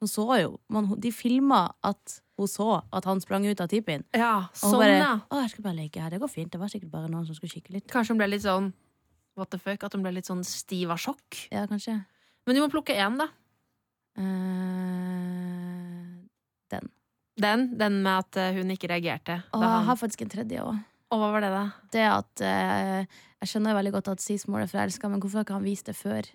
Hun 0.00 0.08
så 0.08 0.24
jo 0.40 0.58
man, 0.72 0.86
De 0.98 1.10
filma 1.12 1.72
at 1.84 2.20
hun 2.38 2.48
så 2.48 2.80
at 2.94 3.04
han 3.04 3.20
sprang 3.20 3.44
ut 3.44 3.60
av 3.60 3.68
tipien. 3.68 4.02
Ja, 4.16 4.46
Og 4.48 4.62
hun 4.62 4.70
sånn, 4.72 4.80
bare 4.80 4.96
ja. 4.96 5.10
'Å, 5.28 5.40
jeg 5.42 5.50
skal 5.50 5.64
bare 5.66 5.76
leke 5.76 6.00
her. 6.00 6.10
Det 6.10 6.20
går 6.22 6.30
fint.' 6.32 6.50
Det 6.54 6.60
var 6.60 6.68
sikkert 6.72 6.90
bare 6.90 7.10
noen 7.10 7.26
som 7.26 7.34
skulle 7.36 7.52
kikke 7.52 7.74
litt. 7.74 7.86
Kanskje 7.90 8.14
hun 8.14 8.18
ble 8.22 8.30
litt 8.32 8.46
sånn 8.46 8.72
What 9.40 9.50
the 9.54 9.58
fuck? 9.62 9.80
At 9.88 9.94
hun 9.96 10.04
ble 10.04 10.12
litt 10.18 10.28
sånn 10.28 10.44
stiv 10.46 10.90
av 10.92 11.00
sjokk? 11.00 11.46
Ja, 11.50 11.64
kanskje. 11.70 11.96
Men 12.46 12.56
du 12.56 12.60
må 12.62 12.68
plukke 12.72 12.94
én, 12.96 13.16
da. 13.20 13.26
Uh, 14.20 16.04
den. 16.72 16.88
Den, 17.40 17.60
den 17.80 17.94
med 18.04 18.14
at 18.26 18.36
eh, 18.40 18.52
hun 18.58 18.72
ikke 18.74 18.90
reagerte. 18.90 19.38
Og 19.56 19.62
jeg 19.64 19.84
har 19.88 19.96
faktisk 19.98 20.24
en 20.26 20.32
tredje 20.32 20.60
òg. 20.64 20.76
og 21.10 21.16
hva 21.22 21.28
var 21.34 21.40
det, 21.44 21.50
da? 21.54 21.62
Det 21.94 22.04
at 22.06 22.34
uh, 22.44 23.00
Jeg 23.40 23.48
skjønner 23.52 23.78
veldig 23.78 23.94
godt 23.96 24.10
at 24.12 24.20
Sismore 24.24 24.66
er 24.66 24.72
forelska, 24.72 25.08
men 25.08 25.20
hvorfor 25.22 25.40
har 25.40 25.46
ikke 25.48 25.56
han 25.56 25.64
vist 25.68 25.88
det 25.88 25.96
før? 25.96 26.28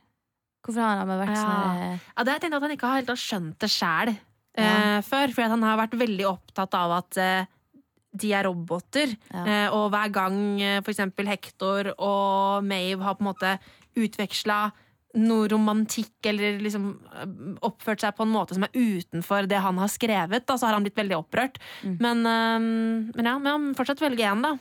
Hvorfor 0.65 0.81
har 0.81 1.03
han 1.03 1.11
vært 1.13 1.35
Ja. 1.35 1.43
sånn 1.43 1.65
uh, 1.93 1.99
Ja, 2.15 2.19
det 2.23 2.31
har 2.31 2.37
jeg 2.39 2.43
tenkt 2.47 2.57
at 2.57 2.65
han 2.65 2.73
ikke 2.77 2.89
har 2.89 2.97
helt 3.03 3.21
skjønt 3.21 3.57
det 3.61 3.69
sjæl 3.69 4.09
Ja. 4.57 4.73
før. 5.05 5.27
For 5.35 5.43
han 5.53 5.63
har 5.67 5.77
vært 5.83 5.93
veldig 5.99 6.25
opptatt 6.31 6.73
av 6.79 6.89
at 7.03 7.11
de 8.15 8.31
er 8.33 8.47
roboter. 8.47 9.13
Ja. 9.31 9.43
Eh, 9.43 9.67
og 9.75 9.91
hver 9.93 10.13
gang 10.15 10.39
f.eks. 10.61 10.85
for 10.85 10.95
eksempel 10.95 11.29
Hector 11.31 11.91
og 11.95 12.65
Mave 12.65 13.03
har 13.03 13.19
på 13.19 13.25
en 13.25 13.31
måte 13.33 13.55
utveksla 13.95 14.59
noe 15.15 15.47
romantikk 15.51 16.27
eller 16.27 16.59
liksom 16.63 16.87
eh, 17.15 17.25
oppført 17.65 18.03
seg 18.03 18.15
på 18.17 18.25
en 18.25 18.33
måte 18.33 18.57
som 18.57 18.65
er 18.67 18.75
utenfor 18.75 19.47
det 19.49 19.61
han 19.63 19.79
har 19.79 19.91
skrevet, 19.91 20.45
da, 20.47 20.57
så 20.57 20.67
har 20.67 20.77
han 20.77 20.85
blitt 20.85 20.99
veldig 20.99 21.19
opprørt. 21.21 21.59
Mm. 21.83 21.97
Men, 22.03 22.23
eh, 22.31 22.69
men 23.15 23.31
ja, 23.31 23.35
men 23.41 23.69
fortsatt 23.77 24.03
velge 24.03 24.27
én, 24.27 24.43
da. 24.45 24.55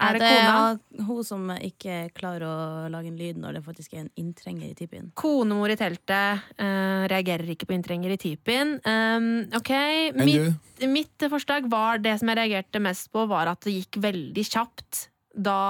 Er 0.00 0.16
det, 0.16 0.22
det 0.24 0.30
kona? 0.32 0.54
er 0.70 1.04
hun 1.08 1.26
som 1.26 1.50
ikke 1.56 1.96
klarer 2.16 2.46
å 2.46 2.88
lage 2.92 3.10
en 3.10 3.18
lyd 3.20 3.40
når 3.40 3.58
det 3.58 3.62
faktisk 3.66 3.94
er 3.94 4.04
en 4.04 4.12
inntrenger 4.20 4.70
i 4.70 4.76
tipien. 4.78 5.10
Konemor 5.18 5.72
i 5.72 5.76
teltet 5.80 6.46
uh, 6.60 7.04
reagerer 7.10 7.52
ikke 7.54 7.68
på 7.70 7.76
inntrenger 7.76 8.14
i 8.14 8.20
typen. 8.20 8.78
Um, 8.86 9.28
ok, 9.56 9.72
mitt, 10.20 10.80
mitt 10.88 11.28
forslag 11.32 11.68
var 11.70 12.00
det 12.02 12.16
som 12.20 12.32
jeg 12.32 12.40
reagerte 12.40 12.82
mest 12.82 13.10
på, 13.12 13.26
var 13.30 13.52
at 13.52 13.62
det 13.66 13.76
gikk 13.76 14.00
veldig 14.02 14.46
kjapt. 14.48 15.04
Da 15.30 15.60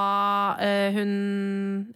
uh, 0.61 0.89
hun, 0.97 1.11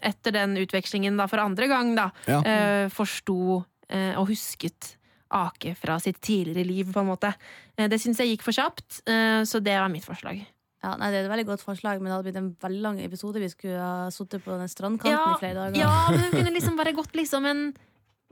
etter 0.04 0.34
den 0.36 0.58
utvekslingen 0.60 1.16
da 1.20 1.28
for 1.30 1.42
andre 1.44 1.70
gang, 1.70 1.94
da, 1.98 2.10
Ja. 2.30 2.42
uh, 2.42 2.90
forsto 2.92 3.62
og 3.94 4.24
husket 4.26 4.94
Ake 5.34 5.74
fra 5.74 5.98
sitt 6.00 6.20
tidligere 6.20 6.66
liv, 6.66 6.92
på 6.92 7.00
en 7.02 7.10
måte. 7.10 7.32
Det 7.74 7.98
syns 8.00 8.20
jeg 8.22 8.34
gikk 8.34 8.44
for 8.46 8.54
kjapt, 8.54 9.00
eh, 9.10 9.42
så 9.42 9.60
det 9.62 9.74
var 9.74 9.90
mitt 9.90 10.06
forslag. 10.06 10.44
Ja, 10.84 10.92
nei, 11.00 11.08
Det 11.14 11.22
er 11.22 11.24
et 11.24 11.32
veldig 11.32 11.46
godt 11.48 11.64
forslag, 11.64 12.00
men 12.02 12.10
det 12.10 12.16
hadde 12.18 12.26
blitt 12.28 12.40
en 12.42 12.50
veldig 12.60 12.82
lang 12.84 12.98
episode. 13.00 13.40
Vi 13.40 13.48
skulle 13.52 13.80
ha 13.80 14.10
sittet 14.12 14.44
på 14.44 14.52
den 14.60 14.68
strandkanten 14.68 15.32
i 15.32 15.40
flere 15.40 15.56
dager. 15.62 15.80
ja, 15.80 15.92
men 16.10 16.20
hun 16.26 16.34
kunne 16.34 16.52
liksom 16.52 16.76
bare 16.76 16.92
gått 16.96 17.16
liksom 17.16 17.46
en 17.48 17.62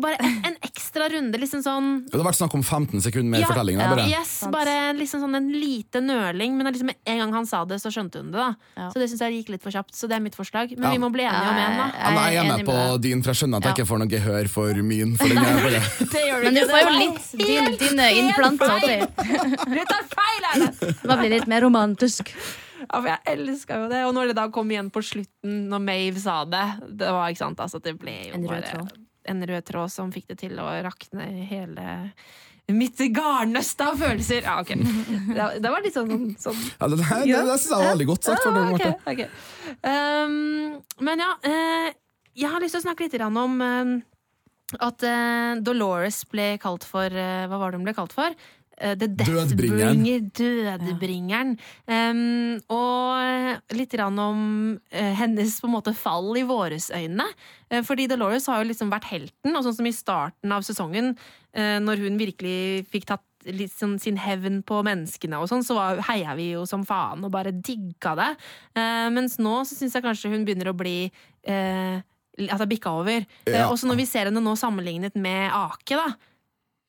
bare 0.00 0.16
en, 0.18 0.54
ekstra 0.64 1.08
runde, 1.12 1.38
liksom 1.38 1.60
sånn 1.62 1.88
Det 2.08 2.16
har 2.18 2.24
vært 2.24 2.38
snakk 2.40 2.54
om 2.56 2.62
15 2.64 3.02
sekunder 3.04 3.28
med 3.30 3.40
Ja, 3.42 3.46
fortelling. 3.52 3.76
der, 3.78 3.84
ja. 3.84 3.90
bare. 3.94 4.06
Yes, 4.10 4.32
bare 4.50 4.74
liksom 4.96 5.20
sånn 5.22 5.36
en 5.36 5.50
lite 5.52 6.00
nøling, 6.02 6.56
men 6.56 6.66
liksom 6.72 6.90
en 6.90 7.18
gang 7.20 7.32
han 7.36 7.46
sa 7.46 7.60
det, 7.68 7.76
så 7.82 7.92
skjønte 7.92 8.18
hun 8.22 8.32
det. 8.32 8.38
da 8.40 8.54
Ja. 8.76 8.88
Så 8.90 8.98
det 8.98 9.10
syns 9.10 9.20
jeg 9.20 9.36
gikk 9.44 9.52
litt 9.54 9.62
for 9.62 9.70
kjapt. 9.70 9.92
Så 9.94 10.08
det 10.08 10.16
er 10.16 10.20
mitt 10.24 10.34
forslag. 10.34 10.72
Men 10.76 10.88
Ja. 10.88 10.90
vi 10.96 10.98
må 10.98 11.12
bli 11.12 11.22
enige 11.22 11.50
om 11.52 11.60
en, 11.60 11.76
da. 11.78 11.86
Ja, 11.98 12.10
nei, 12.16 12.30
jeg 12.32 12.44
er 12.46 12.56
med 12.56 12.66
på 12.66 12.72
med 12.72 13.00
din, 13.02 13.22
for 13.22 13.30
jeg 13.32 13.38
skjønner 13.42 13.56
at 13.58 13.64
jeg 13.68 13.74
ikke 13.76 13.88
får 13.92 13.98
noe 14.02 14.08
gehør 14.08 14.48
for 14.48 14.74
min. 14.82 15.16
For 15.16 15.28
den 15.28 15.36
bare 15.44 15.82
Det 16.16 16.24
gjør 16.26 16.42
Men 16.44 16.54
du 16.54 16.60
får 16.72 16.82
jo 16.82 16.96
litt 16.98 17.30
din, 17.38 17.76
dine 17.84 18.10
innplanter. 18.22 19.06
Du 19.72 19.78
tar 19.84 20.04
feil, 20.08 20.42
Erlend! 20.54 20.80
Det 20.80 21.18
blir 21.18 21.30
litt 21.30 21.46
mer 21.46 21.60
romantisk. 21.62 22.32
Ja, 22.82 22.98
for 23.00 23.06
jeg 23.08 23.20
elska 23.38 23.76
jo 23.84 23.88
det. 23.88 24.02
Og 24.08 24.14
når 24.16 24.32
det 24.32 24.36
da 24.36 24.48
kom 24.48 24.68
igjen 24.72 24.90
på 24.90 25.00
slutten, 25.04 25.68
når 25.70 25.80
Mave 25.84 26.18
sa 26.18 26.44
det 26.44 26.64
Det 26.98 27.06
var 27.14 27.30
ikke 27.30 27.38
sant, 27.44 27.60
altså, 27.62 27.78
det 27.80 27.94
ble 28.00 28.16
jo 28.32 28.40
bare. 28.48 28.88
En 29.28 29.44
rød 29.48 29.66
tråd 29.68 29.92
som 29.92 30.12
fikk 30.14 30.30
det 30.32 30.40
til 30.42 30.58
å 30.62 30.68
rakne 30.84 31.28
hele 31.48 32.02
mitt 32.72 33.00
garnnøst 33.12 33.80
av 33.84 33.98
følelser. 34.00 34.46
Ja, 34.46 34.60
ok. 34.62 34.70
Det, 35.32 35.48
det 35.64 35.72
var 35.72 35.82
litt 35.84 35.96
sånn, 35.96 36.30
sånn 36.40 36.60
ja, 36.78 36.88
Det, 36.88 36.98
det, 37.00 37.18
det, 37.26 37.42
det 37.48 37.58
syns 37.58 37.66
jeg 37.66 37.74
var 37.74 37.90
veldig 37.90 38.08
godt 38.12 38.28
sagt. 38.28 38.46
For 38.46 38.70
okay, 38.76 38.94
okay. 39.12 39.28
Um, 39.82 40.78
men 41.04 41.24
ja, 41.24 41.32
uh, 41.42 41.90
jeg 42.38 42.52
har 42.54 42.62
lyst 42.62 42.76
til 42.78 42.82
å 42.82 42.86
snakke 42.86 43.08
litt 43.08 43.18
om 43.26 43.58
uh, 43.60 43.92
at 44.86 45.04
uh, 45.04 45.60
Dolores 45.60 46.22
ble 46.32 46.54
kalt 46.62 46.86
for 46.88 47.12
Hva 47.12 47.58
var 47.60 47.72
det 47.72 47.80
hun 47.80 47.88
ble 47.88 47.96
kalt 47.98 48.14
for? 48.16 48.36
Eh, 48.78 48.94
The 48.98 49.08
Dødbringeren. 49.08 50.04
Dødbringeren. 50.82 51.56
Um, 51.86 52.60
og 52.72 53.76
litt 53.76 53.98
om 54.02 54.78
eh, 54.90 55.12
hennes 55.18 55.58
på 55.60 55.68
en 55.68 55.76
måte 55.76 55.94
fall 55.96 56.32
i 56.38 56.46
våres 56.48 56.90
øyne. 56.90 57.26
Eh, 57.70 57.82
fordi 57.84 58.08
Dolores 58.10 58.48
har 58.50 58.62
jo 58.62 58.70
liksom 58.70 58.92
vært 58.92 59.10
helten, 59.12 59.56
og 59.56 59.64
sånn 59.66 59.76
som 59.80 59.86
i 59.88 59.96
starten 59.96 60.52
av 60.52 60.66
sesongen, 60.66 61.14
når 61.52 62.00
hun 62.00 62.14
virkelig 62.16 62.86
fikk 62.88 63.04
tatt 63.10 63.26
sånn 63.76 63.98
sin 64.00 64.18
hevn 64.20 64.62
på 64.66 64.82
menneskene 64.86 65.40
og 65.40 65.50
sånn, 65.50 65.64
så 65.66 65.76
var, 65.76 66.00
heia 66.08 66.36
vi 66.38 66.52
jo 66.52 66.64
som 66.68 66.84
faen 66.86 67.24
og 67.24 67.32
bare 67.34 67.52
digga 67.52 68.14
det. 68.18 68.30
Uh, 68.76 69.08
mens 69.14 69.38
nå 69.42 69.62
så 69.66 69.76
syns 69.76 69.96
jeg 69.96 70.04
kanskje 70.04 70.32
hun 70.32 70.46
begynner 70.46 70.72
å 70.72 70.78
bli 70.78 71.10
eh, 71.44 72.00
Altså 72.32 72.64
bikka 72.64 72.88
over. 72.96 73.26
Ja. 73.44 73.66
Uh, 73.66 73.72
og 73.74 73.74
så 73.76 73.84
når 73.84 73.98
vi 73.98 74.06
ser 74.08 74.30
henne 74.30 74.40
nå 74.40 74.54
sammenlignet 74.56 75.18
med 75.20 75.50
Ake, 75.52 75.98
da. 75.98 76.14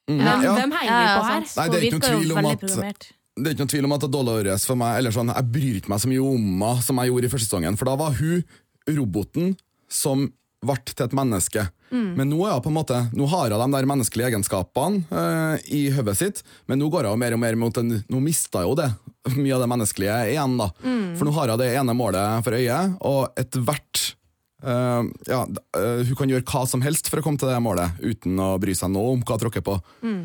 Mm, 0.10 0.20
Hvem, 0.20 0.42
ja. 0.44 0.54
hvem 0.58 0.72
heier 0.76 0.96
vi 1.00 1.12
på 1.16 1.26
her? 1.30 1.44
Nei, 1.56 1.68
det 1.72 1.78
er 1.78 1.84
ikke 1.88 2.00
noen 2.00 2.08
tvil 2.20 2.32
om 2.38 2.46
at- 2.46 2.64
Det 3.34 3.48
er 3.48 3.54
ikke 3.56 3.64
noen 3.64 3.72
tvil 3.74 3.86
om 3.88 3.94
at 3.96 4.02
Dolores 4.12 4.66
for 4.68 4.76
meg 4.76 4.98
eller 5.00 5.12
sånn, 5.12 5.34
Jeg 5.34 5.52
bryr 5.52 5.76
ikke 5.80 5.90
meg 5.90 6.00
så 6.00 6.08
mye 6.12 6.22
om 6.22 6.44
henne 6.62 6.82
som 6.84 6.98
jeg 6.98 7.10
gjorde 7.10 7.26
i 7.26 7.30
første 7.34 7.48
sesongen. 7.50 7.78
For 7.78 7.86
da 7.86 7.96
var 7.96 8.12
hun 8.14 8.44
roboten 8.88 9.56
som 9.90 10.32
ble 10.64 10.76
til 10.86 11.06
et 11.06 11.12
menneske. 11.16 11.70
Mm. 11.92 12.16
Men 12.18 12.30
nå, 12.32 12.40
en 12.48 12.74
måte, 12.74 12.98
nå 13.14 13.28
har 13.30 13.50
hun 13.52 13.72
de 13.72 13.78
der 13.78 13.86
menneskelige 13.86 14.30
egenskapene 14.32 15.04
eh, 15.12 15.58
i 15.76 15.82
hodet 15.92 16.16
sitt, 16.18 16.44
men 16.68 16.80
nå 16.80 16.90
går 16.92 17.06
hun 17.10 17.20
mer 17.20 17.34
og 17.34 17.40
mer 17.40 17.56
mot 17.60 17.76
en, 17.78 18.04
Nå 18.10 18.22
mista 18.24 18.64
hun 18.66 18.76
det, 18.80 18.90
mye 19.36 19.54
av 19.56 19.62
det 19.62 19.70
menneskelige 19.70 20.18
igjen. 20.34 20.58
da. 20.58 20.70
Mm. 20.84 21.16
For 21.18 21.26
nå 21.26 21.34
har 21.34 21.48
hun 21.54 21.60
det 21.60 21.72
ene 21.78 21.94
målet 21.96 22.44
for 22.44 22.52
øyet, 22.58 22.98
og 23.02 23.36
ethvert 23.36 24.16
eh, 24.64 25.04
ja, 25.28 25.42
eh, 25.76 26.04
Hun 26.08 26.16
kan 26.16 26.30
gjøre 26.30 26.44
hva 26.48 26.64
som 26.68 26.82
helst 26.82 27.10
for 27.10 27.20
å 27.20 27.24
komme 27.26 27.38
til 27.40 27.50
det 27.52 27.60
målet, 27.62 28.00
uten 28.02 28.40
å 28.40 28.58
bry 28.60 28.74
seg 28.74 28.92
noe 28.92 29.14
om 29.14 29.22
hva 29.22 29.36
hun 29.38 29.44
tråkker 29.46 29.62
på. 29.66 29.78
Mm. 30.04 30.24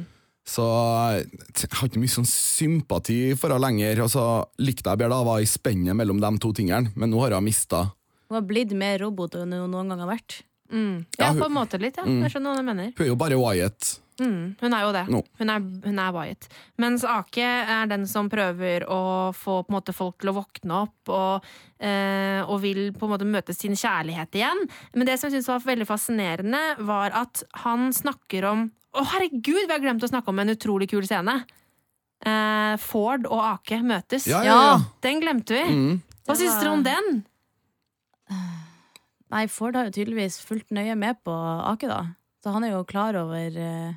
Så 0.49 0.65
jeg 0.65 1.69
har 1.77 1.89
ikke 1.91 2.01
mye 2.01 2.09
sånn 2.15 2.25
sympati 2.25 3.35
for 3.37 3.53
henne 3.53 3.67
lenger. 3.67 4.01
Og 4.07 4.09
så 4.15 4.25
likte 4.65 4.89
jeg 4.89 5.01
bedre 5.03 5.13
da 5.19 5.23
var 5.29 5.43
i 5.45 5.49
spennet 5.51 5.97
mellom 5.99 6.21
de 6.23 6.31
to 6.41 6.53
tingene, 6.57 6.93
men 6.97 7.11
nå 7.13 7.21
har 7.21 7.37
hun 7.37 7.45
mista. 7.45 7.83
Hun 8.29 8.39
har 8.41 8.47
blitt 8.49 8.73
mer 8.77 8.99
robot 9.05 9.35
enn 9.37 9.53
hun 9.53 9.71
noen 9.73 9.89
gang 9.93 10.01
har 10.07 10.09
vært. 10.17 10.43
Mm. 10.73 11.05
Ja, 11.19 11.27
Ja, 11.27 11.33
hun- 11.33 11.41
på 11.43 11.47
en 11.47 11.53
måte 11.57 11.81
litt. 11.81 11.97
ja. 11.97 12.05
Jeg 12.05 12.33
skjønner 12.33 12.53
hva 12.55 12.57
du 12.57 12.63
mener. 12.63 12.93
Hun 12.97 13.05
er 13.05 13.09
jo 13.09 13.17
bare 13.17 13.37
Wyatt. 13.41 13.99
Mm, 14.19 14.57
hun 14.61 14.75
er 14.75 14.83
jo 14.83 14.93
det. 14.97 15.03
No. 15.15 15.21
Hun, 15.39 15.51
er, 15.53 15.67
hun 15.85 15.99
er 16.03 16.15
Wyatt. 16.17 16.49
Mens 16.83 17.05
Ake 17.07 17.45
er 17.45 17.91
den 17.91 18.07
som 18.11 18.31
prøver 18.33 18.87
å 18.91 19.01
få 19.37 19.61
på 19.63 19.71
en 19.71 19.77
måte, 19.77 19.95
folk 19.95 20.19
til 20.19 20.33
å 20.33 20.37
våkne 20.41 20.81
opp 20.85 21.13
og, 21.15 21.47
eh, 21.79 22.41
og 22.43 22.59
vil 22.65 22.89
på 22.97 23.07
en 23.07 23.15
måte 23.15 23.29
møte 23.29 23.55
sin 23.55 23.79
kjærlighet 23.79 24.35
igjen. 24.41 24.65
Men 24.95 25.07
det 25.07 25.19
som 25.19 25.29
jeg 25.29 25.39
synes 25.39 25.53
var 25.53 25.69
veldig 25.69 25.87
fascinerende, 25.89 26.65
var 26.89 27.15
at 27.15 27.45
han 27.65 27.93
snakker 27.95 28.51
om 28.51 28.67
Å, 28.99 29.03
herregud, 29.05 29.67
vi 29.69 29.71
har 29.71 29.83
glemt 29.83 30.03
å 30.03 30.09
snakke 30.09 30.33
om 30.33 30.39
en 30.41 30.49
utrolig 30.55 30.87
kul 30.91 31.05
scene. 31.07 31.35
Eh, 32.25 32.75
Ford 32.81 33.27
og 33.29 33.43
Ake 33.45 33.83
møtes. 33.85 34.25
Ja, 34.27 34.41
ja, 34.43 34.55
ja. 34.65 34.79
Den 35.05 35.21
glemte 35.23 35.55
vi. 35.55 35.65
Mm. 35.69 35.99
Hva 36.25 36.35
Det 36.35 36.41
syns 36.41 36.57
dere 36.59 36.73
om 36.73 36.83
den? 36.87 37.21
Nei, 39.29 39.45
Ford 39.53 39.77
har 39.77 39.89
jo 39.89 39.95
tydeligvis 39.95 40.41
fulgt 40.41 40.73
nøye 40.75 40.97
med 40.99 41.21
på 41.21 41.35
Ake, 41.69 41.89
da. 41.91 42.01
Så 42.43 42.55
han 42.55 42.65
er 42.65 42.73
jo 42.73 42.85
klar 42.89 43.17
over 43.21 43.59
eh, 43.61 43.97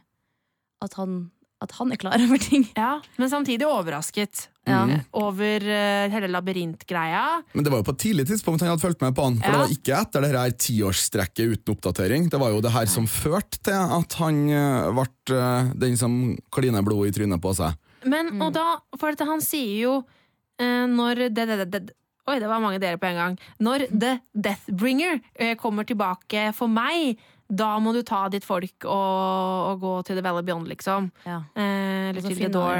at, 0.82 0.94
han, 1.00 1.30
at 1.62 1.72
han 1.78 1.92
er 1.94 2.00
klar 2.02 2.18
over 2.26 2.38
ting. 2.42 2.66
Ja, 2.78 3.00
Men 3.18 3.30
samtidig 3.30 3.68
overrasket 3.68 4.48
Ja. 4.70 4.84
Mm. 4.86 5.00
over 5.18 5.64
uh, 5.66 6.12
hele 6.14 6.28
labyrintgreia. 6.30 7.42
Men 7.54 7.64
det 7.66 7.72
var 7.74 7.80
jo 7.82 7.86
på 7.88 7.96
et 7.96 8.02
tidlig 8.04 8.28
tidspunkt 8.30 8.62
han 8.62 8.70
hadde 8.70 8.84
fulgt 8.84 9.02
med 9.02 9.16
på 9.18 9.24
han. 9.26 9.40
For 9.42 9.48
Ja. 9.48 9.52
det 9.52 9.62
var 9.64 9.74
ikke 9.74 9.96
etter 9.98 10.22
det 10.22 10.30
her 10.36 10.52
tiårsstrekket 10.66 11.56
uten 11.56 11.74
oppdatering. 11.76 12.28
Det 12.30 12.40
var 12.40 12.52
jo 12.54 12.62
det 12.62 12.72
her 12.76 12.86
som 12.86 13.08
førte 13.10 13.58
til 13.66 13.74
at 13.98 14.14
han 14.22 14.44
uh, 14.54 14.92
ble 14.94 15.38
uh, 15.38 15.72
den 15.82 15.98
som 15.98 16.38
kliner 16.54 16.86
blod 16.86 17.10
i 17.10 17.12
trynet 17.16 17.42
på 17.42 17.56
seg. 17.58 17.74
Men, 18.06 18.30
Mm. 18.36 18.42
og 18.46 18.54
da, 18.54 18.68
for 18.98 19.10
dette, 19.14 19.26
han 19.30 19.42
sier 19.42 19.82
jo 19.82 19.96
uh, 20.06 20.86
når 20.90 21.28
det, 21.34 21.46
det, 21.50 21.58
det, 21.66 21.68
det, 21.72 21.82
Oi, 22.30 22.38
det 22.40 22.48
var 22.48 22.62
mange 22.62 22.78
dere 22.80 23.00
på 23.02 23.10
en 23.10 23.18
gang. 23.18 23.36
Når 23.60 23.88
The 23.90 24.12
Deathbringer 24.38 25.18
kommer 25.58 25.84
tilbake 25.90 26.52
for 26.54 26.70
meg, 26.70 27.18
da 27.52 27.72
må 27.84 27.92
du 27.96 28.02
ta 28.08 28.26
ditt 28.32 28.46
folk 28.48 28.86
og, 28.88 29.72
og 29.72 29.82
gå 29.84 29.96
til 30.08 30.20
The 30.20 30.24
Valley 30.26 30.46
Beyond, 30.48 30.70
liksom. 30.72 31.10
Ja. 31.28 31.42
Eh, 31.52 32.12
eller 32.12 32.24
så 32.24 32.32
til 32.32 32.46
The 32.46 32.52
Door. 32.54 32.78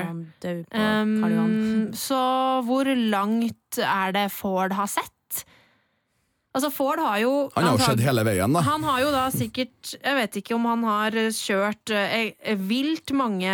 Um, 0.72 1.90
så 1.98 2.22
hvor 2.68 2.88
langt 2.88 3.82
er 3.84 4.16
det 4.16 4.30
Ford 4.32 4.78
har 4.78 4.88
sett? 4.92 5.44
Altså, 6.52 6.68
Ford 6.74 7.00
har 7.00 7.20
jo 7.22 7.32
Han 7.56 7.64
har 7.64 7.78
jo 7.78 7.86
skjedd 7.86 8.02
hele 8.04 8.24
veien, 8.28 8.52
da. 8.52 8.64
Han 8.68 8.84
har 8.84 9.00
jo 9.06 9.12
da 9.14 9.28
sikkert 9.32 9.94
Jeg 9.96 10.18
vet 10.18 10.40
ikke 10.42 10.58
om 10.58 10.68
han 10.68 10.84
har 10.84 11.16
kjørt 11.36 11.94
eh, 11.96 12.34
vilt 12.60 13.14
mange 13.16 13.54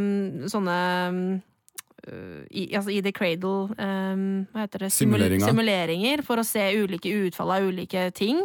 mm, 0.00 0.48
sånne 0.48 0.78
mm, 1.12 1.26
i, 2.50 2.68
altså 2.76 2.92
i 2.94 3.00
The 3.04 3.12
Cradle 3.14 3.68
um, 3.76 4.26
Hva 4.52 4.64
heter 4.64 4.86
det? 4.86 4.90
Simuleringer. 4.94 5.50
Simuleringer 5.50 6.24
for 6.26 6.40
å 6.40 6.46
se 6.46 6.64
ulike 6.78 7.12
utfall 7.26 7.54
av 7.56 7.68
ulike 7.68 8.08
ting. 8.16 8.44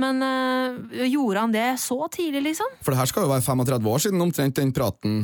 Men 0.00 0.22
uh, 0.24 1.04
gjorde 1.04 1.44
han 1.44 1.54
det 1.54 1.68
så 1.82 1.98
tidlig, 2.12 2.44
liksom? 2.52 2.78
For 2.84 2.94
det 2.94 3.02
her 3.02 3.10
skal 3.10 3.26
jo 3.26 3.32
være 3.32 3.44
35 3.44 3.92
år 3.94 4.04
siden 4.06 4.24
omtrent 4.24 4.60
den 4.60 4.74
praten, 4.76 5.22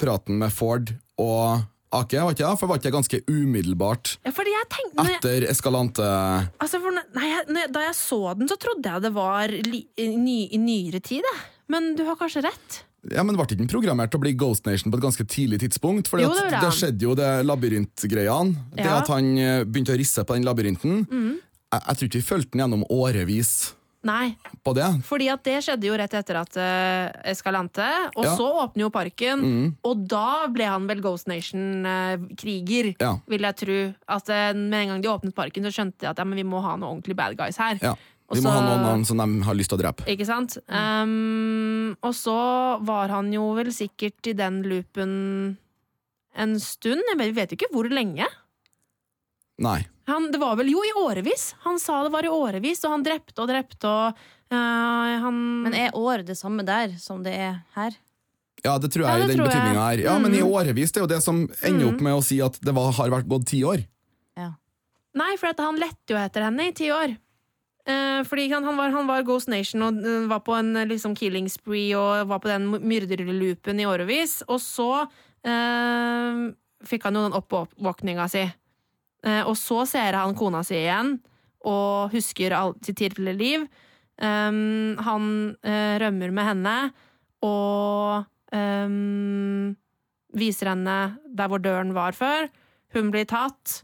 praten 0.00 0.40
med 0.40 0.52
Ford 0.54 0.92
og 1.20 1.62
Ake, 1.90 2.20
var 2.22 2.36
ikke 2.36 2.44
det? 2.44 2.58
For 2.60 2.70
var 2.70 2.78
ikke 2.78 2.86
det 2.86 2.94
ganske 2.94 3.18
umiddelbart 3.26 4.12
Ja, 4.22 4.30
jeg 4.30 4.66
tenkte 4.70 5.06
jeg, 5.08 5.16
etter 5.16 5.46
Eskalante 5.50 6.04
altså 6.62 6.78
for, 6.78 6.94
nei, 6.94 7.30
jeg, 7.32 7.64
Da 7.74 7.82
jeg 7.82 7.96
så 7.98 8.20
den, 8.38 8.46
så 8.50 8.54
trodde 8.62 8.92
jeg 8.92 9.02
det 9.02 9.10
var 9.16 9.50
i, 9.50 10.06
ny, 10.14 10.36
i 10.54 10.60
nyere 10.62 11.00
tid. 11.02 11.26
jeg. 11.26 11.40
Men 11.70 11.92
du 11.98 12.04
har 12.06 12.18
kanskje 12.18 12.44
rett. 12.46 12.78
Ja, 13.08 13.22
men 13.24 13.32
Ble 13.34 13.46
ikke 13.48 13.56
den 13.56 13.70
programmert 13.70 14.10
til 14.12 14.20
å 14.20 14.24
bli 14.26 14.34
Ghost 14.36 14.66
Nation 14.68 14.92
på 14.92 14.98
et 15.00 15.04
ganske 15.06 15.24
tidlig 15.24 15.60
tidspunkt? 15.62 16.08
Fordi 16.12 16.26
Jo, 16.26 16.34
det 16.36 16.50
det 16.60 16.72
skjedde 16.76 17.06
jo 17.06 17.14
det 17.16 17.30
labyrintgreiene. 17.48 18.56
Det 18.76 18.84
at 18.92 19.08
han 19.08 19.30
eh, 19.40 19.64
begynte 19.64 19.94
å 19.94 19.98
risse 20.00 20.24
på 20.28 20.36
den 20.36 20.44
labyrinten. 20.44 21.06
Mm. 21.08 21.38
Jeg, 21.72 21.80
jeg 21.86 21.96
tror 21.96 22.08
ikke 22.10 22.20
vi 22.20 22.28
fulgte 22.28 22.50
den 22.52 22.60
gjennom 22.66 22.84
årevis 22.92 23.52
Nei, 24.04 24.34
på 24.64 24.72
det. 24.76 24.86
fordi 25.04 25.26
at 25.28 25.42
det 25.44 25.58
skjedde 25.64 25.84
jo 25.88 25.96
rett 26.00 26.14
etter 26.16 26.38
at 26.40 26.54
uh, 26.56 27.10
Escalante, 27.28 27.84
og 28.16 28.24
Ja. 28.24 28.30
så 28.36 28.46
åpner 28.62 28.86
jo 28.86 28.90
parken, 28.90 29.42
Mm. 29.44 29.66
og 29.84 30.06
da 30.08 30.46
ble 30.48 30.64
han 30.64 30.86
vel 30.88 31.02
Ghost 31.04 31.28
Nation-kriger, 31.28 32.94
Ja. 33.00 33.18
vil 33.28 33.40
jeg 33.44 33.56
tro. 33.56 33.78
At 34.08 34.28
uh, 34.28 34.52
med 34.56 34.82
en 34.82 34.88
gang 34.94 35.02
de 35.04 35.08
åpnet 35.12 35.34
parken, 35.36 35.64
så 35.64 35.72
skjønte 35.74 35.98
de 36.00 36.08
at 36.10 36.18
ja, 36.18 36.24
men 36.24 36.36
vi 36.40 36.44
må 36.48 36.62
ha 36.64 36.76
noen 36.76 36.96
ordentlige 37.02 37.16
bad 37.16 37.36
guys 37.36 37.56
her. 37.60 37.76
Ja. 38.30 38.36
Og 38.36 38.36
Vi 38.38 38.42
må 38.46 38.50
ha 38.54 38.60
noen, 38.62 38.82
navn 38.86 39.04
som 39.08 39.18
de 39.18 39.42
har 39.42 39.54
lyst 39.58 39.70
til 39.72 39.78
å 39.78 39.82
drepe. 39.82 40.04
Ikke 40.06 40.26
sant? 40.28 40.54
Um, 40.70 41.96
og 42.06 42.12
så 42.14 42.36
var 42.86 43.08
han 43.10 43.32
jo 43.34 43.48
vel 43.56 43.72
sikkert 43.74 44.22
i 44.30 44.34
den 44.38 44.60
loopen 44.70 45.56
en 46.38 46.52
stund. 46.62 47.02
Jeg 47.10 47.18
vet- 47.18 47.34
vet 47.34 47.50
jo 47.50 47.56
ikke 47.58 47.72
hvor 47.74 47.88
lenge. 47.90 48.28
Nei. 49.60 49.80
Han, 50.06 50.30
det 50.30 50.38
var 50.40 50.54
vel 50.56 50.70
jo 50.72 50.78
i 50.86 50.92
årevis. 50.96 51.54
Han 51.66 51.78
sa 51.82 52.02
det 52.06 52.12
var 52.14 52.24
i 52.24 52.30
årevis, 52.32 52.84
og 52.86 52.94
han 52.94 53.02
drepte 53.04 53.42
og 53.42 53.48
drepte 53.50 53.84
og 53.90 54.14
uh, 54.50 55.18
han 55.26 55.40
Men 55.66 55.74
er 55.74 55.90
år 55.98 56.22
det 56.26 56.38
samme 56.38 56.64
der 56.66 56.94
som 56.98 57.22
det 57.26 57.34
er 57.34 57.58
her? 57.76 57.98
Ja, 58.64 58.78
det 58.78 58.90
tror 58.92 59.06
jeg 59.06 59.20
Ja, 59.20 59.24
i 59.24 59.28
den 59.34 59.42
betydninga 59.42 59.84
her. 59.90 59.98
Ja, 60.06 60.18
men 60.18 60.34
i 60.34 60.40
Mm. 60.42 60.50
årevis, 60.52 60.92
det 60.92 61.00
er 61.00 61.04
jo 61.06 61.12
det 61.14 61.22
som 61.22 61.48
ender 61.64 61.88
opp 61.94 62.00
med 62.00 62.12
å 62.14 62.22
si 62.22 62.40
at 62.44 62.58
det 62.60 62.74
var, 62.74 62.92
har 62.92 63.08
vært 63.10 63.28
gått 63.28 63.46
ti 63.48 63.62
år. 63.64 63.82
Ja. 64.36 64.50
Nei, 65.14 65.36
for 65.40 65.48
at 65.48 65.58
han 65.58 65.78
lette 65.80 66.08
jo 66.12 66.16
etter 66.16 66.42
henne 66.44 66.68
i 66.68 66.72
ti 66.72 66.90
år. 66.92 67.16
Eh, 67.90 68.20
fordi 68.28 68.46
han, 68.52 68.64
han, 68.64 68.76
var, 68.76 68.92
han 68.94 69.08
var 69.08 69.24
Ghost 69.26 69.50
Nation 69.50 69.82
og 69.86 70.00
eh, 70.04 70.28
var 70.30 70.42
på 70.46 70.54
en 70.58 70.74
eh, 70.76 70.88
liksom, 70.90 71.16
killing 71.18 71.48
spree 71.50 71.96
og 71.98 72.28
var 72.30 72.42
på 72.42 72.50
den 72.50 72.68
myrderloopen 72.68 73.80
i 73.80 73.88
årevis. 73.88 74.40
Og 74.48 74.60
så 74.62 74.90
eh, 75.46 76.42
fikk 76.86 77.08
han 77.08 77.18
jo 77.18 77.26
den 77.26 77.38
oppvåkninga 77.38 78.28
si. 78.30 78.46
Eh, 79.26 79.42
og 79.44 79.56
så 79.58 79.82
ser 79.88 80.18
han 80.20 80.36
kona 80.38 80.62
si 80.66 80.78
igjen 80.78 81.18
og 81.68 82.14
husker 82.14 82.54
all, 82.56 82.76
sitt 82.84 83.00
tidligere 83.00 83.36
liv. 83.36 83.66
Um, 84.20 84.96
han 85.00 85.26
eh, 85.64 85.96
rømmer 86.00 86.32
med 86.36 86.44
henne 86.44 86.74
og 87.44 88.26
um, 88.52 89.70
viser 90.36 90.72
henne 90.74 90.96
der 91.24 91.52
hvor 91.52 91.62
døren 91.64 91.94
var 91.96 92.16
før. 92.16 92.48
Hun 92.96 93.12
blir 93.12 93.28
tatt. 93.28 93.82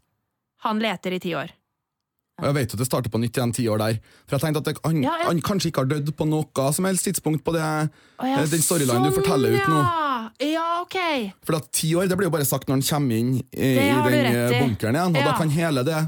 Han 0.64 0.80
leter 0.82 1.16
i 1.16 1.20
ti 1.22 1.32
år. 1.36 1.52
Og 2.36 2.44
jeg 2.50 2.54
vet 2.58 2.72
at 2.74 2.80
det 2.82 2.86
starter 2.86 3.08
på 3.12 3.18
nytt 3.22 3.38
igjen 3.38 3.52
ti 3.56 3.64
år 3.72 3.78
der. 3.80 3.98
For 4.28 4.36
jeg 4.36 4.42
tenkte 4.44 4.60
at 4.60 4.66
det, 4.68 4.74
han, 4.84 4.98
Ja, 5.02 5.14
jeg... 5.22 5.26
han 5.30 5.38
kanskje 5.40 5.70
ikke 5.70 5.84
har 5.84 5.88
dødd 5.94 6.10
på 6.18 6.26
noe 6.28 6.66
som 6.76 6.84
helst 6.84 7.06
tidspunkt 7.08 7.44
på 7.46 7.54
det. 7.56 7.62
Å 7.64 8.26
ja, 8.28 8.42
Eh, 8.42 8.50
den 8.52 8.60
storylinen 8.64 9.06
du 9.08 9.14
forteller 9.16 9.56
ut 9.56 9.68
nå. 9.72 9.78
ja. 9.80 10.02
Ja, 10.42 10.64
ok. 10.82 10.96
For 11.46 11.56
at 11.56 11.70
ti 11.72 11.94
år 11.96 12.08
det 12.10 12.16
blir 12.18 12.26
jo 12.28 12.34
bare 12.34 12.44
sagt 12.44 12.68
når 12.68 12.76
han 12.80 12.82
kommer 12.84 13.16
inn 13.16 13.30
i, 13.38 13.40
i 13.56 13.76
den 13.88 14.26
eh, 14.26 14.56
bunkeren 14.60 14.98
igjen, 14.98 15.14
og 15.16 15.22
Ja. 15.22 15.30
da 15.30 15.36
kan 15.38 15.48
hele 15.54 15.84
det 15.86 16.00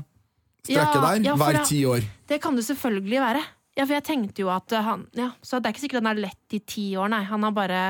strekket 0.69 1.25
der 1.25 1.37
være 1.41 1.63
ti 1.65 1.79
år. 1.89 2.05
Det 2.29 2.41
kan 2.43 2.57
det 2.59 2.65
selvfølgelig 2.67 3.21
være. 3.25 3.43
Ja, 3.79 3.85
for 3.87 3.95
jeg 3.95 4.05
tenkte 4.05 4.43
jo 4.43 4.51
at 4.53 4.75
han 4.75 5.07
Ja, 5.17 5.31
så 5.41 5.61
det 5.63 5.71
er 5.71 5.73
ikke 5.77 5.85
sikkert 5.87 6.03
han 6.03 6.11
har 6.11 6.21
lett 6.27 6.53
i 6.53 6.59
ti 6.61 6.91
år, 6.99 7.09
nei. 7.09 7.23
Han 7.31 7.43
har 7.47 7.53
bare 7.57 7.83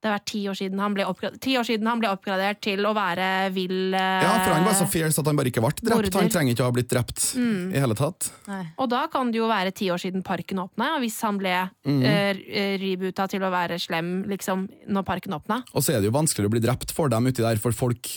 Det 0.00 0.08
har 0.08 0.14
vært 0.16 0.24
ti 0.32 0.38
år 0.48 0.56
siden 0.56 0.78
han 0.80 0.94
ble 0.96 1.04
oppgradert, 1.04 1.40
ti 1.44 1.54
år 1.60 1.66
siden 1.68 1.84
han 1.86 2.00
ble 2.00 2.08
oppgradert 2.08 2.60
til 2.64 2.80
å 2.88 2.94
være 2.96 3.26
vill 3.52 3.92
eh, 3.92 4.22
Ja, 4.24 4.30
for 4.46 4.54
han 4.56 4.64
var 4.64 4.72
så 4.78 4.86
fierce 4.88 5.20
at 5.20 5.26
han 5.28 5.36
bare 5.36 5.50
ikke 5.52 5.60
ble 5.60 5.74
drept. 5.76 5.84
morder. 5.92 6.16
Han 6.22 6.30
trenger 6.32 6.54
ikke 6.54 6.64
å 6.64 6.68
ha 6.70 6.72
blitt 6.72 6.88
drept 6.88 7.26
Mm. 7.36 7.74
i 7.74 7.78
hele 7.84 7.94
tatt. 7.98 8.30
Nei. 8.48 8.62
Og 8.80 8.88
da 8.88 9.02
kan 9.12 9.30
det 9.30 9.36
jo 9.42 9.48
være 9.50 9.74
ti 9.76 9.90
år 9.92 10.00
siden 10.00 10.22
parken 10.24 10.56
åpna, 10.64 10.94
ja, 10.94 10.98
hvis 11.04 11.20
han 11.20 11.36
ble 11.36 11.52
Mm. 11.84 12.00
eh, 12.02 12.78
reboota 12.80 13.28
til 13.28 13.40
å 13.44 13.50
være 13.52 13.76
slem, 13.78 14.24
liksom, 14.26 14.68
når 14.88 15.04
parken 15.04 15.36
åpna. 15.36 15.62
Og 15.74 15.82
så 15.84 15.92
er 15.94 16.00
det 16.00 16.08
jo 16.08 16.16
vanskeligere 16.16 16.48
å 16.48 16.54
bli 16.56 16.60
drept 16.64 16.90
for 16.96 17.08
dem 17.12 17.26
uti 17.26 17.42
der, 17.42 17.56
for 17.56 17.70
folk 17.72 18.08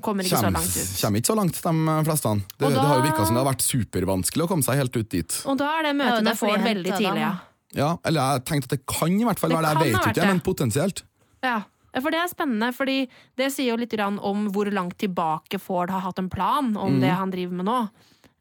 Kommer 0.00 0.22
ikke 0.22 0.36
så 0.38 0.44
kommer, 0.46 0.60
langt 0.60 0.76
ut. 0.76 1.00
kommer 1.02 1.18
ikke 1.18 1.32
så 1.32 1.36
langt, 1.36 1.58
de 1.58 2.04
fleste. 2.06 2.34
Det, 2.54 2.58
da- 2.60 2.68
det 2.70 2.86
har 2.86 2.96
jo 2.98 3.02
virka 3.02 3.26
som 3.26 3.34
det 3.34 3.42
har 3.44 3.50
vært 3.52 3.66
supervanskelig 3.66 4.44
å 4.44 4.48
komme 4.48 4.62
seg 4.62 4.76
helt 4.78 4.94
ut 4.96 5.08
dit. 5.10 5.42
Og 5.46 5.58
da 5.58 5.78
er 5.80 5.82
det 5.90 5.96
møtet 5.96 6.22
ja, 6.22 6.30
det 6.30 6.38
får 6.38 6.58
veldig 6.62 6.92
tidlig, 6.94 7.18
ja. 7.26 7.34
Ja, 7.74 7.96
eller 8.04 8.20
jeg 8.38 8.44
tenkte 8.46 8.64
at 8.70 8.78
det 8.78 8.86
kan 8.86 9.10
i 9.20 9.24
hvert 9.24 9.38
fall 9.40 9.50
være 9.50 9.74
det. 9.82 9.86
Jeg 9.90 9.92
vet 9.92 10.06
ikke, 10.06 10.14
det. 10.14 10.26
men 10.30 10.40
potensielt. 10.40 11.02
Ja, 11.46 12.00
for 12.02 12.12
det 12.12 12.18
er 12.20 12.28
spennende, 12.28 12.72
fordi 12.76 12.98
det 13.40 13.46
sier 13.54 13.70
jo 13.72 13.76
litt 13.80 13.94
om 14.00 14.50
hvor 14.52 14.68
langt 14.70 14.98
tilbake 15.00 15.58
Ford 15.62 15.88
har 15.94 16.02
hatt 16.04 16.18
en 16.20 16.28
plan 16.28 16.74
om 16.76 16.96
Mm. 16.98 17.00
det 17.00 17.10
han 17.16 17.30
driver 17.32 17.52
med 17.62 17.64
nå. 17.70 17.78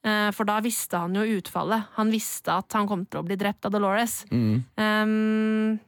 Eh, 0.06 0.32
For 0.32 0.44
da 0.46 0.60
visste 0.62 1.00
han 1.00 1.16
jo 1.16 1.24
utfallet. 1.40 1.88
Han 1.96 2.12
visste 2.12 2.52
at 2.60 2.72
han 2.74 2.86
kom 2.88 3.06
til 3.08 3.22
å 3.22 3.26
bli 3.26 3.36
drept 3.38 3.66
av 3.66 3.72
Dolores. 3.72 4.26
Mm. 4.30 4.64
Um, 4.78 5.80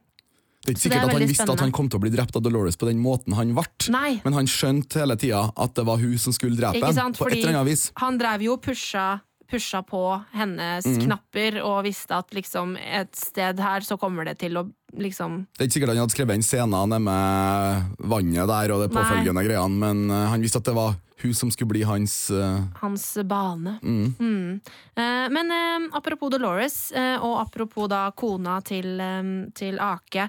Det 0.64 0.72
er 0.72 0.74
ikke 0.74 0.82
sikkert 0.82 0.96
er 0.96 1.04
at 1.06 1.12
han 1.12 1.20
visste 1.22 1.32
visste 1.44 1.52
at 1.54 1.60
han 1.62 1.72
kom 1.72 1.88
til 1.88 1.98
å 2.00 2.02
bli 2.02 2.10
drept 2.10 2.36
av 2.36 2.42
Dolores 2.42 2.76
på 2.76 2.88
den 2.88 2.98
måten 3.00 3.32
han 3.38 3.54
ble. 3.54 3.64
nei, 3.94 4.20
Men 4.24 4.32
han 4.34 4.46
skjønte 4.46 4.98
hele 5.00 5.16
tida 5.16 5.52
at 5.56 5.74
det 5.74 5.84
var 5.86 5.98
hun 5.98 6.18
som 6.18 6.32
skulle 6.32 6.56
drepe 6.58 6.82
ham. 6.82 7.12
På 7.14 7.24
Fordi 7.28 7.38
et 7.38 7.44
eller 7.46 7.60
annet 7.60 7.70
vis. 7.70 7.92
han 7.96 8.18
drev 8.18 8.42
jo 8.42 8.52
og 8.54 8.62
pusha, 8.62 9.20
pusha 9.48 9.82
på 9.86 10.02
hennes 10.34 10.84
Mm. 10.84 11.06
knapper 11.06 11.62
og 11.64 11.84
visste 11.84 12.10
at 12.18 12.30
liksom 12.32 12.76
et 12.76 13.14
sted 13.16 13.58
her 13.60 13.80
så 13.80 13.96
kommer 13.98 14.24
det 14.26 14.38
til 14.40 14.54
å 14.58 14.70
liksom 14.96 15.42
Det 15.52 15.64
er 15.64 15.68
ikke 15.68 15.76
sikkert 15.78 15.92
han 15.92 16.00
hadde 16.02 16.14
skrevet 16.14 16.38
en 16.38 16.46
scene 16.46 17.02
med 17.02 18.08
vannet 18.08 18.48
der 18.48 18.72
og 18.72 18.84
det 18.84 18.88
Nei. 18.92 19.02
påfølgende 19.02 19.44
greiene, 19.44 19.82
men 19.82 20.08
uh, 20.12 20.30
han 20.32 20.44
visste 20.44 20.62
at 20.62 20.70
det 20.70 20.76
var 20.78 20.96
hun 21.18 21.32
som 21.34 21.50
skulle 21.50 21.72
bli 21.72 21.80
hans 21.82 22.30
uh... 22.30 22.62
hans 22.78 23.04
bane. 23.26 23.74
mm. 23.82 24.14
Mm. 24.22 24.60
Uh, 24.94 25.26
men 25.34 25.50
apropos 25.92 26.30
Dolores, 26.30 26.92
og 26.94 27.40
apropos 27.42 27.88
da 27.90 28.04
kona 28.14 28.60
til, 28.62 29.00
um, 29.00 29.50
til 29.52 29.80
Ake. 29.82 30.28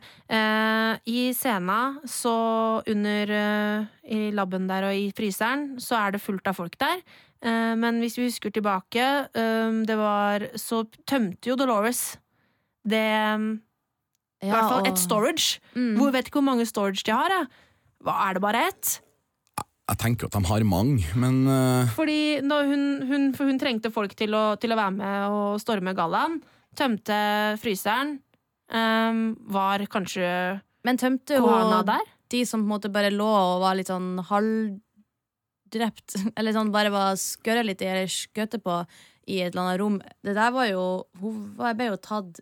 I 1.06 1.22
scena, 1.34 1.80
så 2.06 2.82
under 2.90 3.34
I 4.04 4.30
laben 4.34 4.68
der 4.70 4.90
og 4.90 4.96
i 4.96 5.10
fryseren, 5.16 5.76
så 5.80 6.00
er 6.00 6.16
det 6.16 6.24
fullt 6.24 6.48
av 6.50 6.58
folk 6.58 6.78
der. 6.82 7.02
Men 7.80 8.02
hvis 8.02 8.18
vi 8.18 8.26
husker 8.28 8.52
tilbake, 8.52 9.04
det 9.32 9.96
var 9.96 10.44
Så 10.60 10.82
tømte 11.08 11.48
jo 11.48 11.56
Dolores 11.56 12.18
det 12.84 13.69
I 14.42 14.48
Ja, 14.48 14.54
hvert 14.56 14.70
fall 14.72 14.82
og- 14.82 14.88
et 14.88 14.98
storage. 15.02 15.60
Mm. 15.76 15.98
Hvor 16.00 16.12
vet 16.16 16.28
ikke 16.30 16.40
hvor 16.40 16.48
mange 16.48 16.66
storage 16.70 17.04
de 17.04 17.12
har, 17.12 17.30
jeg. 17.30 17.48
Hva, 18.04 18.14
er 18.30 18.34
det 18.38 18.42
bare 18.42 18.68
ett? 18.70 19.00
Jeg 19.90 19.98
tenker 19.98 20.26
at 20.30 20.36
de 20.38 20.46
har 20.46 20.64
mange, 20.70 21.02
men 21.18 21.48
uh... 21.50 21.88
Fordi 21.98 22.40
når 22.46 22.68
hun, 22.70 22.84
hun, 23.10 23.24
for 23.34 23.50
hun 23.50 23.58
trengte 23.60 23.90
folk 23.92 24.14
til 24.16 24.36
å, 24.38 24.56
til 24.62 24.72
å 24.72 24.78
være 24.78 24.94
med 24.96 25.30
og 25.34 25.60
storme 25.60 25.96
gallaen. 25.98 26.38
Tømte 26.78 27.58
fryseren. 27.60 28.20
Um, 28.70 29.34
var 29.50 29.82
kanskje 29.90 30.62
Men 30.86 30.98
tømte 31.02 31.40
hun 31.42 31.86
der? 31.88 32.06
de 32.30 32.44
som 32.46 32.62
på 32.62 32.68
en 32.68 32.74
måte 32.76 32.92
bare 32.94 33.10
lå 33.10 33.26
og 33.26 33.64
var 33.64 33.74
litt 33.80 33.90
sånn 33.90 34.20
halvdrept, 34.30 36.14
eller 36.38 36.54
sånn 36.54 36.70
bare 36.72 36.92
var 36.94 37.18
skørra 37.18 37.64
litt 37.66 37.82
i 37.82 37.90
eller 37.90 38.06
skøtte 38.14 38.62
på 38.62 38.76
i 39.30 39.42
et 39.42 39.52
eller 39.56 39.64
annet 39.66 39.82
rom. 39.82 39.98
Det 40.26 40.34
der 40.38 40.54
var 40.54 40.70
jo 40.70 40.84
Hun 41.22 41.42
ble 41.58 41.90
jo 41.92 41.98
tatt 42.02 42.40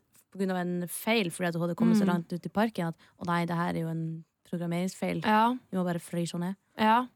av 0.52 0.58
en 0.58 0.88
feil 0.88 1.30
fordi 1.32 1.48
at 1.48 1.54
hun 1.56 1.62
hadde 1.68 1.76
kommet 1.76 1.98
så 1.98 2.06
Mm. 2.06 2.14
langt 2.14 2.34
ut 2.34 2.46
i 2.46 2.50
parken 2.50 2.88
at 2.88 2.96
å 3.20 3.26
nei, 3.26 3.46
det 3.46 3.56
her 3.56 3.74
er 3.76 3.82
jo 3.82 3.88
en 3.90 4.24
programmeringsfeil. 4.50 5.22
Ja. 5.26 5.56
Vi 5.72 5.78
må 5.78 5.84
bare 5.86 6.00
fryse 6.00 6.34
henne 6.34 6.48
ned. 6.54 6.56
ja. 6.78 7.08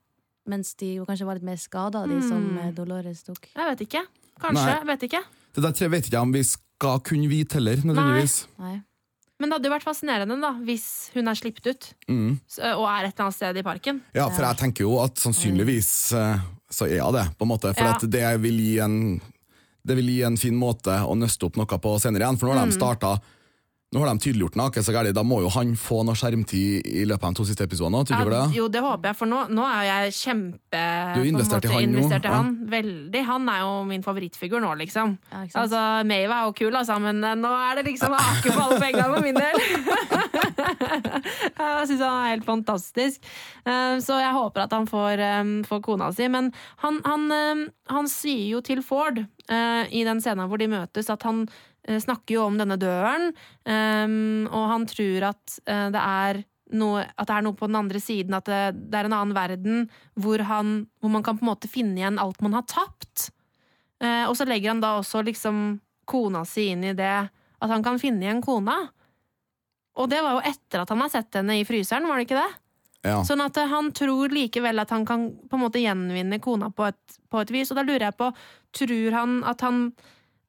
Mens 0.49 0.73
de 0.73 0.95
jo 0.95 1.05
kanskje 1.05 1.23
var 1.25 1.35
litt 1.35 1.43
mer 1.45 1.55
skada, 1.55 2.07
de 2.07 2.19
som 2.21 2.41
Mm. 2.57 2.57
som 2.65 2.73
Dolores 2.73 3.21
tok. 3.23 3.47
Jeg 3.55 3.77
vet 3.77 3.87
ikke. 3.87 4.05
Kanskje. 4.41 4.83
Nei. 4.83 4.95
Vet 4.95 5.03
ikke. 5.09 5.23
det 5.53 5.61
der 5.63 5.71
tre 5.71 5.87
vet 5.87 6.03
ikke 6.05 6.11
jeg 6.17 6.21
om 6.21 6.31
vi 6.31 6.41
skal 6.43 6.99
kunne 6.99 7.29
vite 7.29 7.53
heller, 7.53 7.75
nødvendigvis. 7.77 8.47
Nei. 8.57 8.81
Men 9.39 9.49
det 9.49 9.53
hadde 9.61 9.69
jo 9.69 9.77
vært 9.77 9.83
fascinerende 9.85 10.41
da 10.41 10.53
hvis 10.53 11.11
hun 11.13 11.27
er 11.27 11.33
sluppet 11.35 11.67
ut 11.67 11.93
Mm. 12.09 12.39
og 12.57 12.85
er 12.89 13.05
et 13.05 13.13
eller 13.13 13.25
annet 13.25 13.33
sted 13.35 13.57
i 13.57 13.61
parken. 13.61 14.01
Ja, 14.15 14.29
for 14.29 14.41
jeg 14.41 14.57
tenker 14.57 14.79
jo 14.81 14.99
at 15.03 15.13
sannsynligvis 15.15 16.11
eh, 16.13 16.39
så 16.71 16.89
er 16.89 17.03
hun 17.03 17.13
det, 17.13 17.37
på 17.37 17.41
en 17.43 17.47
måte. 17.49 17.75
For 17.75 17.83
Ja. 17.83 17.93
at 17.95 18.01
det 18.09 18.41
vil 18.41 18.57
gi 18.57 18.79
en 18.79 19.21
Det 19.85 19.95
vil 19.97 20.09
gi 20.13 20.21
en 20.27 20.37
fin 20.37 20.55
måte 20.55 20.93
å 21.05 21.15
nøste 21.17 21.45
opp 21.49 21.57
noe 21.57 21.65
på 21.81 21.95
senere 21.99 22.27
igjen. 22.27 22.37
For 22.39 22.47
nå 22.47 22.53
har 22.57 22.65
de 22.65 22.71
Mm. 22.73 22.79
starta 22.79 23.19
Nå 23.93 23.99
har 23.99 24.07
de 24.15 24.21
tydeliggjort 24.23 24.55
noe 24.55 24.71
så 24.71 24.93
gærent, 24.95 25.13
da 25.13 25.21
må 25.21 25.41
jo 25.43 25.49
han 25.51 25.73
få 25.75 26.05
noe 26.07 26.15
skjermtid 26.15 26.85
i 26.87 27.03
løpet 27.03 27.25
av 27.27 27.33
de 27.33 27.35
to 27.35 27.43
siste 27.43 27.65
episodene. 27.67 28.05
Tror 28.07 28.23
du 28.23 28.23
ikke 28.23 28.31
Ja, 28.31 28.45
det? 28.47 28.55
jo, 28.55 28.67
det 28.69 28.79
håper 28.85 29.03
jeg, 29.09 29.15
for 29.19 29.25
nå, 29.27 29.39
nå 29.51 29.65
er 29.67 29.83
jeg 29.83 30.13
kjempe 30.15 30.79
Du 31.11 31.19
er 31.19 31.25
investert 31.27 31.65
i 31.65 31.67
han 31.73 31.91
nå, 31.91 32.07
ja. 32.23 32.31
han. 32.31 32.53
Veldig. 32.71 33.25
Han 33.27 33.49
er 33.49 33.59
jo 33.59 33.83
min 33.83 34.01
favorittfigur 34.01 34.61
nå, 34.63 34.71
liksom. 34.79 35.17
Ja. 35.33 35.43
Altså, 35.59 36.05
Maeve 36.07 36.31
er 36.31 36.45
jo 36.47 36.53
kul, 36.53 36.71
altså, 36.71 37.01
men 37.03 37.19
eh, 37.21 37.35
nå 37.35 37.51
er 37.51 37.75
det 37.81 37.85
liksom 37.91 38.13
ake 38.31 38.47
på 38.55 38.61
alle 38.63 38.79
pengene 38.79 39.09
for 39.11 39.21
min 39.27 39.35
del. 39.35 40.30
Jeg 41.81 41.91
syns 41.91 42.03
han 42.05 42.17
er 42.19 42.33
helt 42.35 42.47
fantastisk. 42.47 43.25
Eh, 43.65 43.97
Så 44.03 44.19
jeg 44.21 44.35
håper 44.37 44.65
at 44.65 44.75
han 44.75 44.87
får, 44.89 45.19
eh, 45.19 45.51
får 45.67 45.81
kona 45.85 46.11
si. 46.15 46.27
Men 46.31 46.51
han, 46.83 47.01
han, 47.05 47.27
eh, 47.31 47.65
han 47.91 48.07
sier 48.07 48.47
jo 48.55 48.61
til 48.65 48.83
Ford 48.85 49.25
i 49.51 50.03
den 50.07 50.21
scenen 50.23 50.47
hvor 50.47 50.61
de 50.61 50.69
møtes, 50.71 51.09
at 51.11 51.23
han 51.27 51.41
snakker 51.83 52.37
jo 52.37 52.45
om 52.45 52.55
denne 52.55 52.77
døren, 52.79 53.33
og 54.47 54.63
han 54.69 54.85
tror 54.87 55.25
at 55.33 55.57
det 55.65 55.99
er 55.99 56.39
noe, 56.77 57.03
at 57.03 57.27
det 57.27 57.35
er 57.35 57.45
noe 57.45 57.57
på 57.57 57.67
den 57.67 57.79
andre 57.79 57.99
siden, 57.99 58.37
at 58.37 58.47
det, 58.47 58.61
det 58.91 58.99
er 58.99 59.09
en 59.09 59.17
annen 59.17 59.35
verden 59.35 59.89
hvor, 60.15 60.39
han, 60.47 60.85
hvor 61.01 61.11
man 61.11 61.25
kan 61.25 61.39
på 61.39 61.43
en 61.43 61.51
måte 61.51 61.71
finne 61.71 61.99
igjen 61.99 62.21
alt 62.21 62.39
man 62.45 62.55
har 62.55 62.63
tapt. 62.69 63.31
Eh, 64.01 64.23
og 64.29 64.35
så 64.37 64.47
legger 64.47 64.73
han 64.73 64.83
da 64.83 64.95
også 64.99 65.23
liksom 65.27 65.79
kona 66.09 66.45
si 66.47 66.69
inn 66.73 66.85
i 66.87 66.95
det, 66.97 67.17
at 67.61 67.69
han 67.69 67.83
kan 67.85 67.99
finne 68.01 68.25
igjen 68.25 68.41
kona. 68.45 68.77
Og 70.01 70.09
det 70.11 70.21
var 70.25 70.37
jo 70.37 70.43
etter 70.51 70.83
at 70.83 70.91
han 70.93 71.03
har 71.03 71.13
sett 71.13 71.39
henne 71.39 71.59
i 71.59 71.65
fryseren, 71.67 72.07
var 72.09 72.19
det 72.19 72.27
ikke 72.27 72.41
det? 72.41 72.51
Ja. 73.07 73.17
Sånn 73.25 73.41
at 73.41 73.57
eh, 73.57 73.69
han 73.69 73.89
tror 73.97 74.33
likevel 74.33 74.81
at 74.83 74.93
han 74.93 75.05
kan 75.09 75.29
på 75.49 75.57
en 75.57 75.63
måte 75.63 75.81
gjenvinne 75.81 76.41
kona 76.43 76.69
på 76.73 76.85
et, 76.91 77.19
på 77.33 77.41
et 77.41 77.53
vis. 77.53 77.71
Og 77.73 77.79
da 77.79 77.85
lurer 77.85 78.09
jeg 78.09 78.17
på, 78.19 78.29
tror 78.77 79.17
han 79.17 79.41
at 79.49 79.65
han 79.65 79.85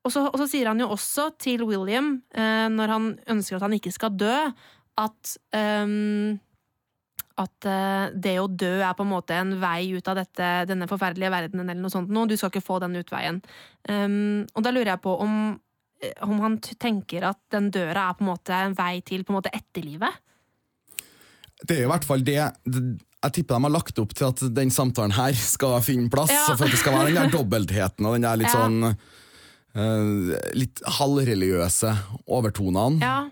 Og 0.03 0.11
så, 0.11 0.25
og 0.27 0.35
så 0.41 0.49
sier 0.51 0.67
han 0.67 0.81
jo 0.83 0.89
også 0.91 1.29
til 1.39 1.63
William, 1.63 2.17
eh, 2.35 2.67
når 2.75 2.91
han 2.91 3.05
ønsker 3.31 3.57
at 3.57 3.63
han 3.63 3.77
ikke 3.77 3.93
skal 3.95 4.17
dø, 4.19 4.35
at 4.99 5.37
um, 5.55 6.41
at 7.41 7.69
uh, 7.69 8.13
det 8.13 8.35
å 8.41 8.49
dø 8.49 8.81
er 8.83 8.97
på 8.97 9.07
en 9.07 9.13
måte 9.13 9.37
en 9.39 9.55
vei 9.63 9.93
ut 9.95 10.09
av 10.11 10.19
dette, 10.21 10.49
denne 10.69 10.89
forferdelige 10.91 11.33
verdenen, 11.33 11.69
eller 11.69 11.85
noe 11.85 11.93
sånt. 11.93 12.11
Nå. 12.13 12.27
Du 12.29 12.37
skal 12.37 12.53
ikke 12.53 12.65
få 12.65 12.81
den 12.83 12.99
utveien. 13.01 13.41
Um, 13.89 14.43
og 14.53 14.67
da 14.67 14.73
lurer 14.75 14.95
jeg 14.95 15.05
på 15.05 15.15
om, 15.25 15.39
om 16.27 16.41
han 16.43 16.59
tenker 16.61 17.29
at 17.31 17.39
den 17.55 17.71
døra 17.75 18.09
er 18.11 18.19
på 18.19 18.25
en 18.25 18.31
måte 18.33 18.57
en 18.57 18.77
vei 18.79 19.01
til 19.07 19.25
på 19.25 19.33
en 19.35 19.39
måte 19.39 19.53
etterlivet. 19.55 20.21
Det 21.63 21.77
er 21.79 21.85
i 21.87 21.91
hvert 21.91 22.07
fall 22.07 22.25
det 22.27 22.35
Jeg 22.35 23.33
tipper 23.37 23.55
de 23.55 23.67
har 23.69 23.71
lagt 23.71 24.01
opp 24.03 24.15
til 24.19 24.27
at 24.33 24.41
den 24.57 24.73
samtalen 24.75 25.15
her 25.15 25.37
skal 25.39 25.77
finne 25.87 26.11
plass. 26.11 26.33
Ja. 26.35 26.57
For 26.57 26.67
at 26.67 26.75
det 26.75 26.81
skal 26.81 26.97
være 26.97 27.13
den 27.13 27.21
der 27.21 27.35
dobbeltheten 27.37 28.09
og 28.09 28.17
den 28.17 28.27
der 28.27 28.41
litt 28.41 28.51
Ja. 28.51 28.65
sånn 28.65 28.89
uh, 29.79 30.33
Litt 30.59 30.83
halvreligiøse 30.99 31.95
overtonene. 32.27 32.99
Ja. 33.05 33.31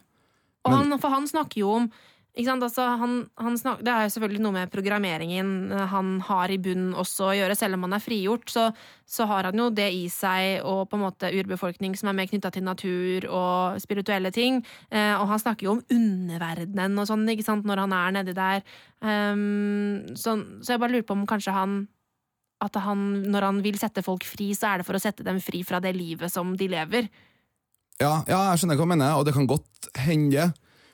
Og 0.64 0.76
han, 0.76 0.94
for 1.00 1.10
han 1.10 1.26
snakker 1.26 1.62
jo 1.64 1.72
om? 1.80 1.90
Altså, 2.38 2.84
han, 3.00 3.14
han 3.42 3.56
snak, 3.58 3.80
Det 3.82 3.90
er 3.90 4.04
jo 4.06 4.12
selvfølgelig 4.14 4.42
noe 4.44 4.54
med 4.54 4.70
programmeringen 4.70 5.72
eh, 5.74 5.86
han 5.90 6.20
har 6.22 6.50
i 6.50 6.60
bunnen 6.62 6.94
også 6.94 7.26
å 7.26 7.34
gjøre. 7.34 7.56
Selv 7.58 7.74
om 7.74 7.88
han 7.88 7.96
er 7.96 8.04
frigjort, 8.04 8.48
så, 8.48 8.68
så 9.04 9.26
har 9.26 9.48
han 9.48 9.58
jo 9.58 9.66
det 9.74 9.88
i 9.92 10.06
seg, 10.08 10.62
og 10.62 10.88
på 10.88 10.96
en 10.96 11.04
måte 11.08 11.32
urbefolkning 11.34 11.96
som 11.98 12.08
er 12.08 12.18
mer 12.20 12.30
knytta 12.30 12.52
til 12.54 12.64
natur 12.64 13.26
og 13.26 13.80
spirituelle 13.82 14.30
ting. 14.30 14.62
Eh, 14.94 15.14
og 15.18 15.26
han 15.32 15.42
snakker 15.42 15.66
jo 15.66 15.74
om 15.74 15.84
underverdenen 15.90 17.02
og 17.02 17.10
sånn 17.10 17.26
ikke 17.34 17.46
sant? 17.46 17.66
når 17.66 17.82
han 17.82 17.96
er 17.98 18.14
nedi 18.20 18.36
der. 18.36 18.62
Um, 19.02 20.14
så, 20.14 20.38
så 20.62 20.74
jeg 20.74 20.80
bare 20.80 20.94
lurer 20.94 21.08
på 21.08 21.16
om 21.16 21.26
kanskje 21.28 21.54
han 21.56 21.82
at 22.60 22.76
han, 22.84 23.04
når 23.32 23.46
han 23.46 23.60
vil 23.64 23.78
sette 23.80 24.04
folk 24.04 24.24
fri, 24.28 24.50
så 24.56 24.70
er 24.70 24.80
det 24.80 24.86
for 24.88 24.98
å 24.98 25.02
sette 25.02 25.24
dem 25.26 25.40
fri 25.42 25.62
fra 25.64 25.80
det 25.82 25.94
livet 25.96 26.32
som 26.32 26.52
de 26.60 26.68
lever. 26.70 27.08
Ja, 28.00 28.20
ja, 28.28 28.50
jeg 28.50 28.60
skjønner 28.60 28.78
hva 28.80 28.86
du 28.86 28.92
mener, 28.92 29.14
og 29.16 29.24
det 29.28 29.34
kan 29.36 29.48
godt 29.48 29.88
hende. 30.00 30.50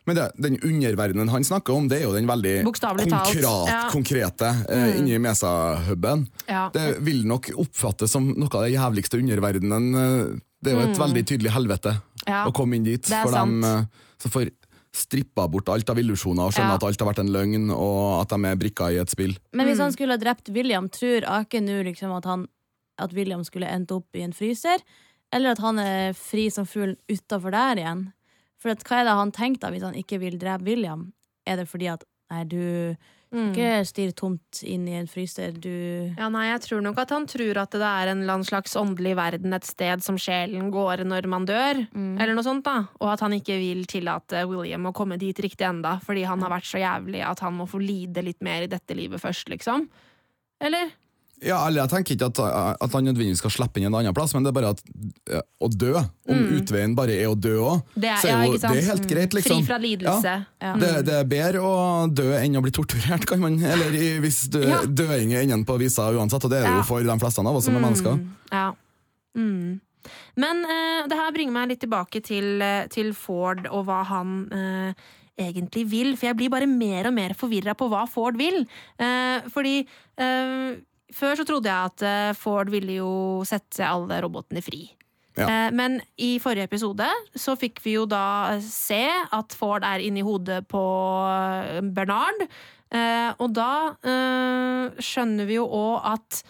Men 0.06 0.16
det, 0.16 0.26
den 0.38 0.56
underverdenen 0.62 1.28
han 1.32 1.42
snakker 1.44 1.74
om, 1.74 1.88
det 1.88 1.98
er 2.00 2.04
jo 2.06 2.12
den 2.14 2.26
veldig 2.30 2.52
konkret, 2.64 3.42
ja. 3.42 3.88
konkrete 3.90 4.50
eh, 4.68 4.84
Mm. 4.86 4.98
inni 5.00 5.18
Mesa-huben. 5.18 6.26
Ja. 6.48 6.68
Det 6.72 6.98
vil 7.02 7.24
nok 7.26 7.50
oppfattes 7.58 8.10
som 8.14 8.28
noe 8.38 8.48
av 8.54 8.62
det 8.62 8.74
jævligste 8.76 9.18
underverdenen. 9.18 9.94
eh, 9.94 10.40
Det 10.62 10.72
er 10.72 10.76
jo 10.80 10.90
et 10.90 10.96
Mm. 10.96 11.02
veldig 11.06 11.24
tydelig 11.26 11.50
helvete 11.52 12.00
Ja. 12.26 12.44
å 12.46 12.52
komme 12.52 12.74
inn 12.76 12.84
dit. 12.84 13.04
For 13.06 13.30
dem 13.30 13.62
sant. 13.62 13.64
eh, 13.64 13.98
som 14.18 14.30
får 14.30 14.50
strippa 14.92 15.48
bort 15.50 15.68
alt 15.68 15.90
av 15.90 15.96
illusjoner 15.98 16.40
og 16.46 16.52
skjønner 16.52 16.70
Ja. 16.70 16.74
at 16.76 16.82
alt 16.84 17.00
har 17.00 17.12
vært 17.12 17.18
en 17.20 17.28
løgn, 17.28 17.70
og 17.70 18.20
at 18.22 18.28
de 18.30 18.44
er 18.48 18.56
brikker 18.56 18.92
i 18.92 18.98
et 19.00 19.10
spill. 19.10 19.36
Men 19.52 19.66
hvis 19.66 19.76
Mm. 19.76 19.80
han 19.82 19.92
skulle 19.92 20.10
ha 20.12 20.16
drept 20.16 20.48
William, 20.48 20.88
tror 20.88 21.22
Ake 21.26 21.60
nå 21.60 21.84
liksom 21.84 22.16
at, 22.16 22.24
han, 22.24 22.48
at 22.98 23.12
William 23.12 23.42
skulle 23.44 23.68
endt 23.68 23.90
opp 23.92 24.06
i 24.14 24.22
en 24.22 24.32
fryser? 24.32 24.78
Eller 25.32 25.50
at 25.50 25.58
han 25.58 25.78
er 25.78 26.12
fri 26.14 26.48
som 26.50 26.64
fugl 26.64 26.96
utafor 27.10 27.50
der 27.50 27.76
igjen? 27.76 28.12
For 28.58 28.70
at, 28.72 28.82
hva 28.84 29.00
er 29.02 29.04
det 29.04 29.18
han 29.20 29.32
tenkte 29.32 29.70
hvis 29.70 29.84
han 29.84 29.94
ikke 29.94 30.18
vil 30.22 30.38
drepe 30.40 30.64
William? 30.64 31.12
Er 31.46 31.56
det 31.60 31.68
fordi 31.68 31.92
at 31.92 32.04
nei, 32.30 32.44
du 32.44 32.96
Mm. 33.34 33.48
ikke 33.50 33.70
stirr 33.84 34.12
tomt 34.14 34.60
inn 34.62 34.84
i 34.86 34.92
en 34.94 35.08
fryser, 35.10 35.50
du 35.60 36.14
Ja, 36.16 36.28
nei, 36.30 36.44
jeg 36.46 36.60
tror 36.62 36.80
nok 36.80 36.96
at 37.02 37.10
han 37.10 37.26
tror 37.26 37.58
at 37.58 37.70
det 37.74 37.82
er 37.82 38.06
en 38.12 38.22
slags 38.46 38.76
åndelig 38.78 39.16
verden, 39.16 39.52
et 39.52 39.64
sted 39.66 40.00
som 40.00 40.16
sjelen 40.16 40.70
går 40.70 41.02
når 41.04 41.26
man 41.26 41.44
dør, 41.44 41.88
Mm. 41.92 42.20
eller 42.20 42.34
noe 42.34 42.44
sånt, 42.44 42.62
da. 42.62 42.86
Og 43.00 43.12
at 43.12 43.20
han 43.20 43.32
ikke 43.32 43.58
vil 43.58 43.84
tillate 43.84 44.46
William 44.48 44.86
å 44.86 44.94
komme 44.94 45.18
dit 45.18 45.36
riktig 45.36 45.66
enda, 45.66 45.98
fordi 46.00 46.24
han 46.24 46.40
har 46.40 46.50
vært 46.50 46.70
så 46.70 46.78
jævlig 46.78 47.26
at 47.26 47.40
han 47.40 47.58
må 47.58 47.66
få 47.68 47.82
lide 47.84 48.22
litt 48.22 48.40
mer 48.40 48.62
i 48.62 48.68
dette 48.68 48.94
livet 48.94 49.20
først, 49.20 49.48
liksom. 49.50 49.88
Eller? 50.60 50.92
Ja, 51.44 51.58
eller 51.66 51.82
Jeg 51.84 51.90
tenker 51.92 52.14
ikke 52.16 52.26
at, 52.30 52.38
at 52.80 52.92
han 52.96 53.04
nødvendigvis 53.04 53.42
skal 53.42 53.52
slippe 53.52 53.76
inn 53.80 53.86
en 53.90 53.94
annen 53.98 54.14
plass, 54.16 54.32
men 54.32 54.42
det 54.42 54.48
er 54.48 54.56
bare 54.56 54.70
at 54.72 54.80
eh, 55.36 55.42
å 55.60 55.68
dø, 55.68 55.90
om 56.32 56.38
utveien 56.56 56.94
bare 56.96 57.12
er 57.12 57.28
å 57.28 57.34
dø 57.36 57.58
òg, 57.60 57.82
Mm. 57.96 58.04
Er- 58.08 58.20
så 58.22 58.30
ja, 58.30 58.38
jo 58.46 58.56
det 58.56 58.70
er 58.70 58.86
helt 58.88 59.06
greit, 59.10 59.34
liksom. 59.36 59.60
Fri 59.60 59.66
fra 59.68 59.76
lidelse. 59.82 60.32
Ja. 60.64 60.72
Det, 60.80 60.90
det 61.04 61.14
er 61.18 61.28
bedre 61.28 61.60
å 61.60 61.74
dø 62.08 62.30
enn 62.38 62.56
å 62.56 62.62
bli 62.64 62.72
torturert, 62.72 63.26
kan 63.28 63.40
man 63.44 63.58
Eller 63.62 63.92
hvis 64.24 64.46
dø, 64.48 64.62
Ja. 64.64 64.80
døing 64.86 65.34
er 65.34 65.42
enden 65.44 65.66
på 65.68 65.76
visa 65.78 66.08
uansett, 66.12 66.44
og 66.44 66.50
det 66.50 66.62
er 66.62 66.70
det 66.70 66.80
jo 66.80 66.88
for 66.88 67.02
de 67.04 67.18
fleste 67.20 67.44
av 67.44 67.56
oss 67.60 67.68
som 67.68 67.76
er 67.76 67.84
mennesker. 67.84 68.16
Mm, 68.16 68.30
ja. 68.52 68.72
Mm. 69.36 69.80
Men 70.40 70.64
uh, 70.64 71.04
det 71.10 71.16
her 71.18 71.32
bringer 71.36 71.52
meg 71.52 71.68
litt 71.74 71.80
tilbake 71.84 72.22
til, 72.24 72.62
eh, 72.62 72.86
til 72.88 73.12
Ford 73.12 73.66
og 73.68 73.84
hva 73.88 74.00
han 74.06 74.34
uh, 74.52 74.92
egentlig 75.36 75.84
vil. 75.90 76.12
For 76.16 76.30
jeg 76.30 76.36
blir 76.38 76.48
bare 76.52 76.66
mer 76.70 77.08
og 77.10 77.14
mer 77.16 77.34
forvirra 77.36 77.74
på 77.76 77.88
hva 77.92 78.06
Ford 78.08 78.38
vil. 78.38 78.62
Uh, 79.00 79.42
fordi 79.52 79.82
før 81.16 81.38
så 81.38 81.46
trodde 81.48 81.72
jeg 81.72 81.92
at 81.92 82.04
eh, 82.06 82.36
Ford 82.38 82.70
ville 82.72 83.00
jo 83.00 83.10
sette 83.48 83.86
alle 83.86 84.20
robotene 84.24 84.62
fri. 84.64 84.84
Ja. 85.36 85.48
Eh, 85.48 85.72
men 85.76 85.98
i 86.22 86.36
forrige 86.40 86.68
episode 86.68 87.08
så 87.36 87.56
fikk 87.60 87.82
vi 87.84 87.96
jo 87.98 88.06
da 88.08 88.56
se 88.64 89.04
at 89.06 89.56
Ford 89.56 89.84
er 89.84 90.04
inni 90.04 90.24
hodet 90.24 90.62
på 90.70 90.84
eh, 91.28 91.82
Bernard. 91.96 92.46
Eh, 92.94 93.30
og 93.42 93.52
da 93.56 93.72
eh, 94.06 95.02
skjønner 95.02 95.48
vi 95.48 95.58
jo 95.58 95.66
òg 95.66 96.08
at 96.14 96.40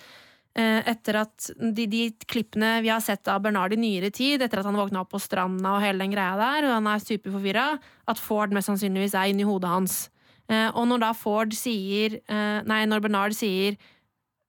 eh, 0.58 0.82
etter 0.92 1.20
at 1.22 1.48
de, 1.56 1.86
de 1.90 2.02
klippene 2.28 2.76
vi 2.84 2.92
har 2.92 3.02
sett 3.04 3.26
av 3.32 3.42
Bernard 3.44 3.74
i 3.74 3.80
nyere 3.80 4.12
tid, 4.14 4.44
etter 4.44 4.62
at 4.62 4.68
han 4.68 4.78
våkna 4.78 5.02
opp 5.02 5.14
på 5.14 5.22
stranda 5.22 5.76
og 5.76 5.84
hele 5.84 6.04
den 6.04 6.14
greia 6.14 6.36
der, 6.38 6.68
og 6.68 6.76
han 6.78 6.90
er 6.92 7.02
superforvirra, 7.02 7.70
at 8.06 8.22
Ford 8.22 8.54
mest 8.54 8.70
sannsynligvis 8.70 9.16
er 9.18 9.32
inni 9.32 9.48
hodet 9.48 9.72
hans. 9.72 9.98
Eh, 10.46 10.68
og 10.70 10.86
når 10.86 11.02
da 11.02 11.10
Ford 11.16 11.54
sier 11.58 12.20
eh, 12.22 12.58
Nei, 12.70 12.84
når 12.86 13.02
Bernard 13.02 13.34
sier 13.34 13.74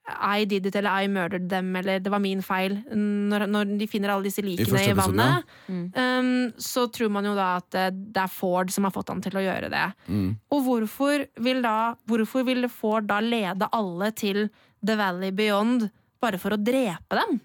I 0.07 0.45
did 0.47 0.65
it, 0.65 0.75
eller 0.79 1.03
I 1.03 1.07
murdered 1.11 1.49
them, 1.51 1.75
eller 1.75 1.99
det 1.99 2.11
var 2.13 2.21
min 2.23 2.39
feil, 2.41 2.77
når, 2.95 3.43
når 3.51 3.73
de 3.79 3.87
finner 3.91 4.13
alle 4.13 4.23
disse 4.29 4.39
likene 4.45 4.79
i, 4.79 4.91
i, 4.91 4.95
vannet, 4.95 5.43
Mm. 5.67 5.81
um, 5.99 6.29
så 6.63 6.85
tror 6.95 7.09
man 7.11 7.25
jo 7.27 7.33
da 7.35 7.57
at 7.57 7.75
det 7.91 8.21
er 8.21 8.31
Ford 8.31 8.71
som 8.71 8.87
har 8.87 8.93
fått 8.95 9.09
han 9.11 9.19
til 9.25 9.35
å 9.35 9.43
gjøre 9.43 9.67
det. 9.73 9.83
Mm. 10.07 10.29
Og 10.55 10.63
hvorfor 10.63 11.25
vil, 11.43 11.59
da, 11.65 11.95
hvorfor 12.07 12.45
vil 12.47 12.69
Ford 12.71 13.09
da 13.09 13.19
lede 13.19 13.67
alle 13.75 14.11
til 14.15 14.45
The 14.85 14.95
Valley 14.95 15.31
Beyond 15.35 15.89
bare 16.23 16.39
for 16.39 16.55
å 16.55 16.61
drepe 16.61 17.19
dem? 17.19 17.41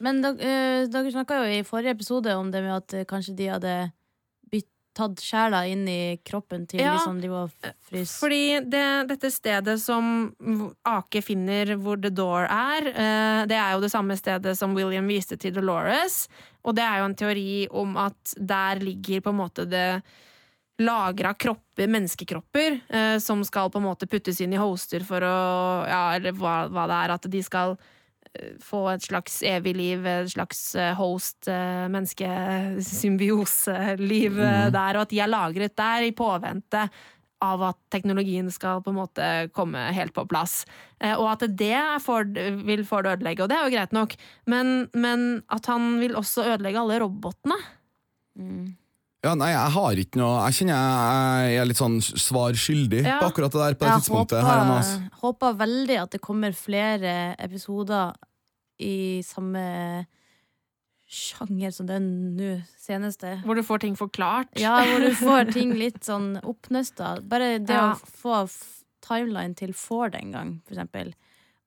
Men 0.00 0.22
dere, 0.24 0.40
eh, 0.40 0.86
dere 0.88 1.12
snakka 1.12 1.42
jo 1.42 1.48
i 1.58 1.64
forrige 1.68 1.92
episode 1.98 2.32
om 2.32 2.48
det 2.50 2.62
med 2.64 2.78
at 2.78 2.94
eh, 2.96 3.04
kanskje 3.04 3.36
de 3.36 3.50
hadde 3.52 3.74
tatt 5.00 5.24
sjela 5.24 5.64
inn 5.68 5.86
i 5.88 6.18
kroppen 6.26 6.66
til 6.70 6.82
Ja, 6.84 6.94
de 6.94 7.02
som 7.04 7.18
de 7.20 7.30
var 7.32 7.50
frys... 7.88 8.14
Fordi 8.20 8.60
det, 8.70 8.86
dette 9.10 9.32
stedet 9.34 9.76
som 9.82 10.30
Ake 10.88 11.22
finner 11.24 11.74
hvor 11.80 12.00
The 12.00 12.12
Door 12.14 12.46
er, 12.46 12.88
eh, 12.92 13.42
det 13.50 13.58
er 13.58 13.74
jo 13.74 13.84
det 13.84 13.92
samme 13.92 14.16
stedet 14.20 14.56
som 14.58 14.76
William 14.76 15.08
viste 15.10 15.38
til 15.40 15.56
Dolores. 15.56 16.24
Og 16.64 16.76
det 16.76 16.84
er 16.86 17.00
jo 17.00 17.10
en 17.10 17.18
teori 17.18 17.54
om 17.82 17.96
at 18.00 18.34
der 18.36 18.82
ligger 18.84 19.24
på 19.24 19.32
en 19.32 19.40
måte 19.40 19.66
det 19.68 20.02
lagra 20.80 21.34
kropper, 21.36 21.88
menneskekropper, 21.92 22.80
eh, 22.88 23.16
som 23.20 23.44
skal 23.44 23.70
på 23.72 23.80
en 23.80 23.88
måte 23.90 24.08
puttes 24.08 24.40
inn 24.40 24.54
i 24.56 24.60
hoster 24.60 25.04
for 25.04 25.24
å 25.24 25.38
Ja, 25.88 26.04
eller 26.16 26.32
hva, 26.36 26.62
hva 26.72 26.86
det 26.88 27.00
er, 27.04 27.16
at 27.16 27.28
de 27.32 27.42
skal 27.44 27.76
eh, 27.76 27.96
få 28.62 28.84
et 28.92 29.04
slags 29.04 29.40
evig 29.46 29.74
liv, 29.76 30.04
et 30.06 30.32
slags 30.32 30.60
eh, 30.78 30.92
host, 30.98 31.48
eh, 31.50 31.86
eh, 34.38 34.68
der, 34.70 34.98
og 34.98 35.06
at 35.06 35.14
de 35.14 35.22
er 35.22 35.32
lagret 35.32 35.74
der 35.78 36.06
i 36.06 36.14
påvente 36.16 36.86
av 37.40 37.62
at 37.70 37.78
teknologien 37.88 38.50
skal 38.52 38.82
på 38.84 38.92
en 38.92 38.98
måte 38.98 39.26
komme 39.56 39.80
helt 39.96 40.12
på 40.12 40.26
plass. 40.28 40.66
Og 41.00 41.24
at 41.24 41.46
det 41.56 41.70
er 41.72 42.02
vil 42.68 42.82
Ford 42.84 43.08
ødelegge, 43.08 43.46
og 43.46 43.48
det 43.48 43.56
er 43.56 43.64
jo 43.64 43.72
greit 43.72 43.94
nok, 43.96 44.12
men, 44.44 44.90
men 44.92 45.40
at 45.48 45.70
han 45.72 45.94
vil 46.02 46.18
også 46.20 46.44
ødelegge 46.50 46.82
alle 46.82 46.98
robotene. 47.00 47.56
Mm. 48.36 48.66
Ja, 49.22 49.34
nei, 49.36 49.50
jeg 49.52 49.72
har 49.74 49.98
ikke 50.00 50.16
noe 50.16 50.36
Jeg 50.48 50.54
kjenner 50.60 50.78
jeg 51.50 51.58
er 51.60 51.66
litt 51.68 51.76
sånn 51.80 51.98
svar 52.00 52.56
skyldig 52.56 53.02
Ja. 53.04 53.18
på 53.20 53.28
akkurat 53.28 53.52
det 53.52 53.60
der 53.60 53.74
på 53.74 53.84
det 53.84 53.90
Jeg 53.92 54.00
tidspunktet. 54.06 54.40
her 54.46 54.64
nå, 54.64 54.78
ass. 54.78 54.94
håper, 54.96 55.20
håper 55.20 55.58
veldig 55.60 55.98
at 56.02 56.10
det 56.10 56.20
kommer 56.24 56.52
flere 56.56 57.36
episoder 57.38 58.14
i 58.80 59.20
samme 59.22 60.06
sjanger 61.10 61.72
som 61.74 61.86
den 61.90 62.36
nå 62.38 62.50
seneste. 62.78 63.42
Hvor 63.44 63.58
du 63.58 63.62
får 63.66 63.80
ting 63.82 63.96
forklart. 63.98 64.52
Ja, 64.60 64.76
hvor 64.86 65.00
du 65.02 65.10
får 65.18 65.52
ting 65.56 65.72
litt 65.76 66.00
sånn 66.06 66.36
oppnøsta. 66.46 67.18
Bare 67.28 67.58
det 67.58 67.74
Ja. 67.74 67.94
å 67.94 67.98
få 68.22 68.48
timeline 69.02 69.54
til 69.56 69.72
Ford 69.74 70.14
en 70.14 70.30
gang, 70.32 70.62
for 70.66 70.74
eksempel. 70.76 71.12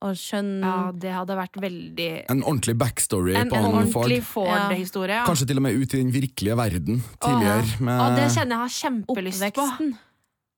Og 0.03 0.17
skjønne 0.19 0.67
Ja, 0.67 0.77
det 0.91 1.11
hadde 1.15 1.35
vært 1.37 1.59
veldig 1.63 2.07
En 2.33 2.41
ordentlig 2.43 2.75
backstory 2.79 3.35
En, 3.39 3.51
på 3.51 3.59
en 3.59 3.67
han 3.77 3.91
Ford. 3.93 4.15
Ford-historie. 4.27 5.19
Ja. 5.21 5.27
Kanskje 5.27 5.47
til 5.47 5.61
og 5.61 5.65
med 5.65 5.77
ut 5.79 5.93
i 5.93 6.01
den 6.01 6.11
virkelige 6.11 6.57
verden 6.59 7.03
tidligere. 7.23 7.61
Åh, 7.63 7.77
med- 7.87 8.01
Ja, 8.01 8.09
det 8.17 8.25
kjenner 8.35 8.57
jeg 8.57 8.63
har 8.63 8.73
kjempelyst 8.79 9.45
på. 9.55 9.67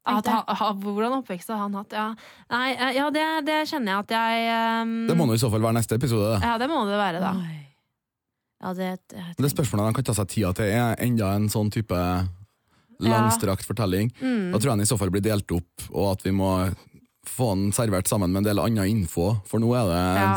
At, 0.06 0.28
ha, 0.30 0.44
ha, 0.46 0.66
hvordan 0.78 1.16
oppvekst 1.18 1.50
har 1.50 1.58
han 1.64 1.74
hatt? 1.74 1.94
Ja, 1.98 2.08
Nei, 2.54 2.74
eh, 2.78 2.92
ja 3.00 3.10
det, 3.10 3.24
det 3.48 3.56
kjenner 3.72 3.96
jeg 3.96 4.04
at 4.04 4.12
jeg 4.14 4.84
um... 4.86 4.92
Det 5.10 5.16
må 5.18 5.26
nå 5.26 5.34
i 5.34 5.42
så 5.42 5.50
fall 5.50 5.64
være 5.66 5.80
neste 5.80 5.98
episode. 5.98 6.36
Da. 6.36 6.52
Ja, 6.52 6.58
det 6.62 6.68
må 6.70 6.84
det 6.86 7.00
være, 7.00 7.22
da. 7.24 7.32
Ja, 8.62 8.74
det, 8.78 8.90
det, 9.10 9.24
Det 9.42 9.50
spørsmålet 9.50 9.90
han 9.90 9.98
kan 9.98 10.06
ta 10.06 10.14
seg 10.14 10.30
tida 10.30 10.52
til, 10.58 10.70
er 10.70 11.02
enda 11.02 11.34
en 11.36 11.50
sånn 11.50 11.74
type 11.74 11.98
Langstrakt 13.04 13.66
fortelling. 13.68 14.12
Mm. 14.22 14.54
Da 14.54 14.60
tror 14.60 14.72
jeg 14.72 14.78
den 14.78 14.86
i 14.86 14.88
så 14.88 14.98
fall 15.00 15.10
blir 15.12 15.26
delt 15.26 15.52
opp, 15.52 15.90
og 15.92 16.14
at 16.14 16.22
vi 16.24 16.32
må 16.32 16.52
få 17.30 17.54
den 17.56 17.72
servert 17.76 18.08
sammen 18.12 18.32
med 18.32 18.44
en 18.44 18.50
del 18.52 18.60
annen 18.64 18.86
info, 18.90 19.36
for 19.46 19.60
nå 19.64 19.72
er 19.76 19.90
det 19.92 20.04
Ja. 20.22 20.36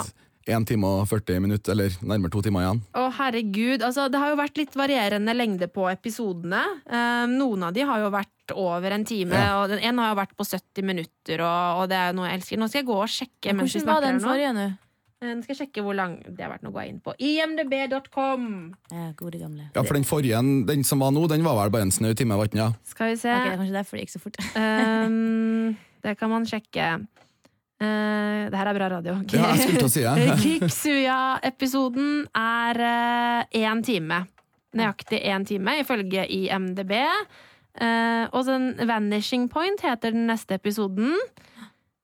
1 0.48 0.64
time 0.64 0.86
og 0.88 1.02
40 1.10 1.42
minutter, 1.44 1.72
eller 1.74 1.90
nærmere 2.00 2.30
to 2.32 2.40
timer 2.40 2.62
igjen. 2.64 2.78
Å, 2.96 3.02
herregud. 3.12 3.82
Altså, 3.84 4.06
det 4.08 4.16
har 4.16 4.30
jo 4.32 4.36
vært 4.40 4.56
litt 4.56 4.72
varierende 4.80 5.34
lengde 5.36 5.68
på 5.68 5.84
episodene. 5.92 6.62
Um, 6.88 7.34
noen 7.36 7.66
av 7.68 7.74
de 7.76 7.82
har 7.84 8.00
jo 8.00 8.08
vært 8.14 8.54
over 8.56 8.90
en 8.96 9.04
time, 9.04 9.36
Ja. 9.36 9.60
og 9.62 9.68
den 9.68 9.78
ene 9.84 10.00
har 10.00 10.14
jo 10.14 10.20
vært 10.22 10.32
på 10.40 10.46
70 10.48 10.82
minutter, 10.88 11.42
og, 11.44 11.82
og 11.82 11.88
det 11.90 11.98
er 12.00 12.12
noe 12.16 12.30
jeg 12.30 12.40
elsker. 12.40 12.56
Nå 12.62 12.68
skal 12.70 12.80
jeg 12.80 12.88
gå 12.88 12.96
og 12.96 13.08
sjekke 13.12 13.52
mens 13.54 13.74
vi 13.76 13.80
Hvordan 13.82 13.92
var 13.92 14.00
den 14.08 14.20
forrige 14.24 14.54
nå? 14.56 14.66
Eh, 15.20 15.34
Nå 15.34 15.42
skal 15.42 15.52
jeg 15.56 15.60
sjekke 15.68 15.82
hvor 15.84 15.96
lang 15.98 16.16
det 16.24 16.40
har 16.46 16.52
vært. 16.54 16.62
Nå 16.64 16.70
går 16.72 16.80
jeg 16.86 16.90
inn 16.94 17.00
på 17.04 17.12
imdb.com. 17.18 18.44
Ja, 18.92 19.10
gode 19.18 19.38
gamle. 19.42 19.68
Ja, 19.74 19.82
for 19.82 19.94
den 19.98 20.04
forrige, 20.08 20.40
den 20.66 20.84
som 20.84 21.00
var 21.04 21.10
nå, 21.12 21.26
den 21.28 21.44
var 21.44 21.58
vel 21.60 21.70
bare 21.74 21.82
en 21.88 21.92
snau 21.92 22.14
time, 22.16 22.36
var 22.38 22.48
den 22.48 22.56
ikke? 22.60 22.70
Ja. 22.72 22.88
Skal 22.88 23.12
vi 23.12 23.16
se. 23.20 23.28
Ok, 23.34 23.44
det 23.44 23.52
er 23.52 23.60
kanskje 23.60 23.76
derfor 23.76 23.98
det 24.00 24.06
gikk 24.06 24.14
så 24.16 24.22
fort. 24.22 24.38
Um, 24.56 25.76
det 26.04 26.16
kan 26.18 26.32
man 26.32 26.46
sjekke. 26.48 26.90
Uh, 27.78 28.48
det 28.50 28.58
her 28.58 28.70
er 28.70 28.78
bra 28.78 28.88
radio. 28.96 29.18
Ja, 29.30 29.52
jeg 29.54 29.66
skulle 29.66 29.82
til 29.82 29.88
å 29.88 29.92
si 29.92 30.04
ja. 30.04 30.14
Kiksuya-episoden 30.44 32.24
er 32.38 32.82
én 33.54 33.84
time. 33.86 34.24
Nøyaktig 34.78 35.22
én 35.24 35.46
time, 35.48 35.78
ifølge 35.82 36.26
IMDb. 36.28 36.96
Uh, 37.78 38.26
og 38.34 38.42
den 38.48 38.72
Vanishing 38.88 39.46
Point 39.52 39.84
heter 39.86 40.10
den 40.14 40.26
neste 40.26 40.58
episoden. 40.58 41.14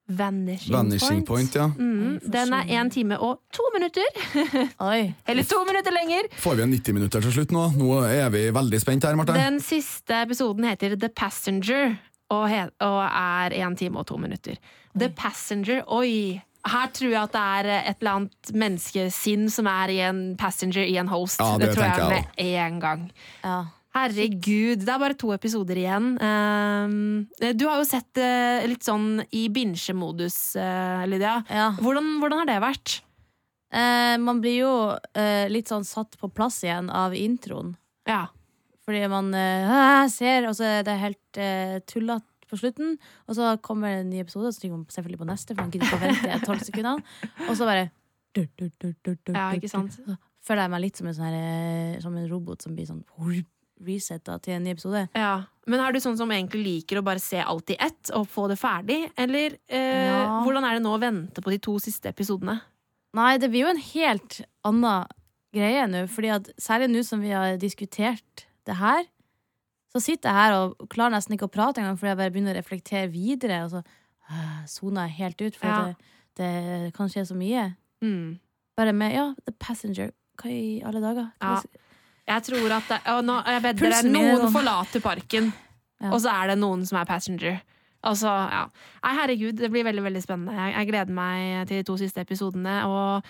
Vanishing, 0.06 0.72
Vanishing 0.74 1.26
Point, 1.26 1.54
ja. 1.56 1.64
Mm, 1.66 2.18
den 2.20 2.52
er 2.52 2.68
én 2.76 2.90
time 2.92 3.16
og 3.18 3.40
to 3.52 3.64
minutter. 3.72 4.04
Oi. 4.90 5.14
Eller 5.26 5.46
to 5.48 5.62
minutter 5.64 5.94
lenger. 5.96 6.28
Får 6.38 6.58
vi 6.58 6.62
en 6.62 6.74
90 6.76 6.94
minutter 6.98 7.24
til 7.24 7.32
slutt 7.32 7.54
nå? 7.56 7.70
Nå 7.78 8.02
er 8.04 8.28
vi 8.34 8.44
veldig 8.52 8.80
spent 8.82 9.06
her, 9.08 9.16
Marte. 9.16 9.36
Den 9.38 9.56
siste 9.64 10.20
episoden 10.26 10.68
heter 10.68 10.98
The 11.00 11.08
Passenger 11.08 11.96
og, 12.34 12.48
he 12.50 12.64
og 12.84 12.98
er 13.06 13.54
én 13.60 13.76
time 13.78 14.00
og 14.02 14.08
to 14.10 14.18
minutter. 14.20 14.58
The 14.94 15.10
Passenger, 15.14 15.84
oi! 15.86 16.40
Her 16.64 16.90
tror 16.96 17.10
jeg 17.10 17.20
at 17.20 17.32
det 17.34 17.40
er 17.44 17.70
et 17.76 17.98
eller 18.00 18.18
annet 18.18 18.52
menneskesinn 18.56 19.50
som 19.52 19.68
er 19.68 19.92
i 19.92 19.98
en 20.06 20.20
passenger 20.40 20.86
i 20.88 20.94
en 20.96 21.10
host. 21.12 21.42
Ja, 21.42 21.58
det, 21.60 21.68
det 21.68 21.74
tror 21.76 21.84
jeg 21.84 21.98
jeg 21.98 22.12
med 22.14 22.44
en 22.56 22.78
gang. 22.80 23.08
Ja. 23.44 23.58
Herregud, 23.94 24.80
det 24.82 24.90
er 24.90 25.02
bare 25.02 25.14
to 25.14 25.28
episoder 25.36 25.78
igjen. 25.78 26.14
Um, 26.18 27.26
du 27.38 27.66
har 27.68 27.78
jo 27.78 27.86
sett 27.86 28.08
det 28.16 28.64
litt 28.72 28.86
sånn 28.86 29.20
i 29.30 29.44
binsjemodus, 29.54 30.38
uh, 30.58 31.04
Lydia. 31.06 31.42
ja. 31.52 31.68
Hvordan, 31.78 32.16
hvordan 32.22 32.42
har 32.42 32.48
det 32.48 32.62
vært? 32.64 32.96
Eh, 33.74 34.18
man 34.18 34.40
blir 34.40 34.54
jo 34.60 34.72
eh, 35.18 35.50
litt 35.50 35.70
sånn 35.70 35.86
satt 35.86 36.14
på 36.20 36.30
plass 36.30 36.60
igjen 36.62 36.90
av 36.94 37.14
introen. 37.18 37.74
Ja. 38.06 38.28
Fordi 38.84 39.00
man 39.08 39.32
eh, 39.38 40.06
ser, 40.12 40.48
og 40.48 40.56
så 40.58 40.66
er 40.68 40.82
det 40.84 40.98
helt 41.00 41.38
uh, 41.40 41.78
tullete 41.88 42.48
på 42.50 42.58
slutten. 42.60 42.98
Og 43.28 43.38
så 43.38 43.54
kommer 43.64 44.00
en 44.02 44.10
ny 44.12 44.20
episode, 44.20 44.50
og 44.50 44.54
så 44.54 44.60
trykker 44.60 44.76
man 44.76 44.86
selvfølgelig 44.92 45.20
på 45.22 45.28
neste, 45.30 45.54
for 45.54 45.64
man 45.64 45.72
gidder 45.72 45.88
ikke 45.88 45.96
å 45.96 46.04
vente 46.04 46.40
tolv 46.44 46.66
sekunder. 46.66 47.00
Og 47.48 47.56
så 47.56 47.68
bare 47.68 47.88
du, 48.34 48.44
du, 48.58 48.68
du, 48.82 48.90
du, 48.92 49.14
du, 49.14 49.32
Ja, 49.32 49.48
ikke 49.56 49.70
sant? 49.72 49.96
Så 49.96 50.16
føler 50.44 50.66
jeg 50.66 50.74
meg 50.74 50.82
litt 50.84 51.00
som 51.00 51.08
en, 51.08 51.16
sånn 51.16 51.28
her, 51.30 51.40
eh, 51.40 51.98
som 52.04 52.16
en 52.18 52.28
robot 52.28 52.64
som 52.66 52.74
blir 52.76 52.88
sånn 52.90 53.00
resetta 53.84 54.36
til 54.42 54.58
en 54.58 54.64
ny 54.68 54.74
episode. 54.76 55.06
ja. 55.16 55.34
Men 55.64 55.80
er 55.80 55.94
du 55.94 55.96
sånn 56.04 56.18
som 56.20 56.28
egentlig 56.28 56.60
liker 56.60 56.98
å 57.00 57.02
bare 57.06 57.22
se 57.24 57.38
alt 57.40 57.70
i 57.72 57.76
ett 57.80 58.10
og 58.12 58.26
få 58.28 58.42
det 58.50 58.58
ferdig? 58.60 58.98
Eller 59.16 59.54
eh, 59.64 60.10
Ja. 60.10 60.42
hvordan 60.44 60.66
er 60.68 60.76
det 60.76 60.82
nå 60.84 60.90
å 60.92 61.00
vente 61.00 61.40
på 61.40 61.54
de 61.54 61.56
to 61.64 61.78
siste 61.80 62.10
episodene? 62.12 62.58
Nei, 63.16 63.38
det 63.40 63.48
blir 63.48 63.64
jo 63.64 63.70
en 63.72 63.80
helt 63.80 64.42
annen 64.68 65.06
greie 65.56 65.86
nå, 65.88 66.02
fordi 66.12 66.34
at 66.34 66.50
særlig 66.60 66.90
nå 66.92 67.00
som 67.08 67.22
vi 67.24 67.32
har 67.32 67.56
diskutert 67.56 68.44
det 68.66 68.76
her, 68.80 69.04
så 69.94 70.00
sitter 70.02 70.30
jeg 70.30 70.38
her 70.40 70.56
og 70.58 70.88
klarer 70.90 71.14
nesten 71.14 71.36
ikke 71.36 71.46
å 71.46 71.52
prate 71.54 71.78
engang, 71.82 71.98
fordi 72.00 72.10
jeg 72.12 72.18
bare 72.22 72.32
begynner 72.34 72.56
å 72.56 72.58
reflektere 72.58 73.10
videre, 73.12 73.60
og 73.64 73.70
så 73.70 73.82
øh, 73.84 74.64
soner 74.70 75.06
jeg 75.08 75.18
helt 75.20 75.44
ut, 75.44 75.56
for 75.60 75.66
Ja. 75.70 75.82
det, 75.92 76.02
det 76.40 76.94
kan 76.96 77.08
skje 77.12 77.26
så 77.28 77.36
mye. 77.38 77.68
Mm. 78.02 78.38
Bare 78.76 78.92
med, 78.92 79.14
ja, 79.14 79.28
The 79.46 79.52
Passenger. 79.52 80.10
Hva 80.40 80.50
i 80.50 80.80
alle 80.82 81.00
dager? 81.04 81.28
Ja. 81.40 81.60
Jeg 82.26 82.42
tror 82.48 82.72
at 82.74 82.88
det, 82.90 82.98
og 83.12 83.20
nå, 83.28 83.36
jeg 83.46 83.60
er 83.60 83.68
er 83.68 84.10
noen 84.10 84.50
forlater 84.52 85.00
parken, 85.04 85.52
Ja. 86.00 86.10
og 86.10 86.20
så 86.20 86.32
er 86.32 86.48
det 86.48 86.58
noen 86.58 86.84
som 86.86 86.98
er 86.98 87.04
passenger. 87.06 87.60
Altså, 88.04 88.28
ja. 88.28 88.64
Nei, 89.04 89.14
herregud, 89.16 89.56
det 89.56 89.70
blir 89.72 89.84
veldig 89.86 90.02
veldig 90.04 90.22
spennende. 90.22 90.52
Jeg, 90.58 90.74
jeg 90.74 90.88
gleder 90.90 91.14
meg 91.16 91.68
til 91.68 91.78
de 91.80 91.86
to 91.88 91.96
siste 91.96 92.20
episodene. 92.20 92.74
Og 92.84 93.22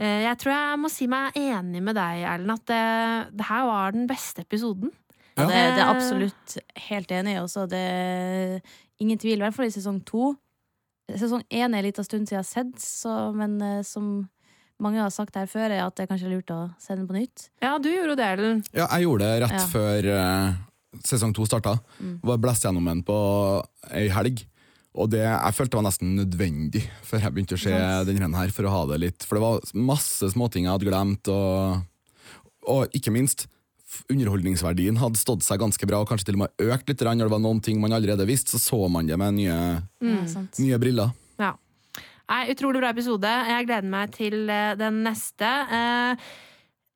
jeg 0.00 0.36
tror 0.40 0.52
jeg 0.54 0.80
må 0.80 0.90
si 0.92 1.06
meg 1.10 1.36
enig 1.36 1.82
med 1.84 1.96
deg, 1.98 2.22
Erlend, 2.24 2.54
at 2.56 2.66
det, 2.70 3.36
det 3.36 3.46
her 3.50 3.66
var 3.68 3.92
den 3.96 4.06
beste 4.10 4.44
episoden. 4.46 4.92
Ja, 5.36 5.46
det, 5.46 5.60
det 5.76 5.82
er 5.82 5.90
absolutt 5.92 6.56
helt 6.88 7.12
enig 7.14 7.36
i 7.36 7.40
også. 7.40 7.66
Det 7.70 7.80
er 7.80 8.60
ingen 9.00 9.20
tvil, 9.20 9.38
i 9.38 9.44
hvert 9.44 9.56
fall 9.56 9.68
i 9.68 9.74
sesong 9.74 10.00
to. 10.08 10.32
Sesong 11.10 11.42
én 11.48 11.72
er 11.72 11.80
en 11.80 11.86
liten 11.86 12.06
stund 12.06 12.28
siden 12.28 12.38
jeg 12.38 12.44
har 12.44 12.48
sett, 12.48 12.76
så, 12.82 13.14
men 13.36 13.56
eh, 13.64 13.80
som 13.86 14.28
mange 14.80 15.00
har 15.02 15.12
sagt 15.12 15.36
her 15.36 15.48
før, 15.50 15.68
er 15.72 15.84
at 15.84 15.96
det 15.96 16.06
er 16.06 16.10
kanskje 16.12 16.30
lurt 16.32 16.50
å 16.54 16.60
se 16.80 16.96
den 16.96 17.06
på 17.08 17.16
nytt. 17.16 17.48
Ja, 17.62 17.74
du 17.82 17.90
gjorde 17.92 18.16
det, 18.20 18.28
Erlend. 18.36 18.68
Ja, 18.72 18.86
jeg 18.96 19.06
gjorde 19.08 19.28
det 19.28 19.42
rett 19.44 19.56
Ja. 19.58 19.66
før 19.68 20.08
uh, 20.16 21.00
sesong 21.04 21.34
to 21.36 21.44
starta. 21.48 21.76
Mm. 22.00 22.14
Var 22.24 22.40
Blest 22.40 22.64
gjennom 22.64 22.88
den 22.88 23.02
på 23.06 23.18
ei 23.92 24.06
helg. 24.12 24.44
Og 24.98 25.06
det, 25.12 25.22
jeg 25.22 25.54
følte 25.54 25.70
det 25.70 25.78
var 25.78 25.86
nesten 25.86 26.16
nødvendig 26.18 26.82
før 27.06 27.22
jeg 27.22 27.34
begynte 27.34 27.54
å 27.54 27.62
se 27.62 27.70
yes. 27.70 28.08
denne 28.08 28.30
her, 28.34 28.50
for 28.54 28.66
å 28.66 28.74
ha 28.74 28.82
det 28.90 28.98
litt. 29.04 29.26
For 29.26 29.38
det 29.38 29.44
var 29.44 29.72
masse 29.78 30.32
småting 30.32 30.66
jeg 30.66 30.74
hadde 30.74 30.88
glemt, 30.88 31.30
og, 31.30 32.42
og 32.66 32.98
ikke 32.98 33.14
minst 33.14 33.46
Underholdningsverdien 34.10 35.00
hadde 35.00 35.18
stått 35.18 35.42
seg 35.42 35.58
ganske 35.58 35.86
bra, 35.88 35.98
og 36.02 36.10
kanskje 36.10 36.28
til 36.28 36.36
og 36.38 36.44
med 36.44 36.68
økt 36.70 36.90
litt. 36.90 37.00
Når 37.02 37.26
det 37.26 37.32
var 37.32 37.42
noen 37.42 37.62
ting 37.64 37.80
man 37.82 37.94
allerede 37.96 38.26
visste, 38.28 38.54
så 38.54 38.60
så 38.62 38.78
man 38.86 39.08
det 39.08 39.18
med 39.18 39.34
nye, 39.40 39.56
mm. 39.98 40.20
nye 40.62 40.78
briller. 40.78 41.10
Ja. 41.42 41.56
Nei, 42.30 42.44
utrolig 42.52 42.78
bra 42.78 42.92
episode. 42.94 43.32
Jeg 43.50 43.66
gleder 43.66 43.90
meg 43.90 44.12
til 44.14 44.44
eh, 44.46 44.76
den 44.78 45.02
neste. 45.02 45.50
Eh, 45.74 46.30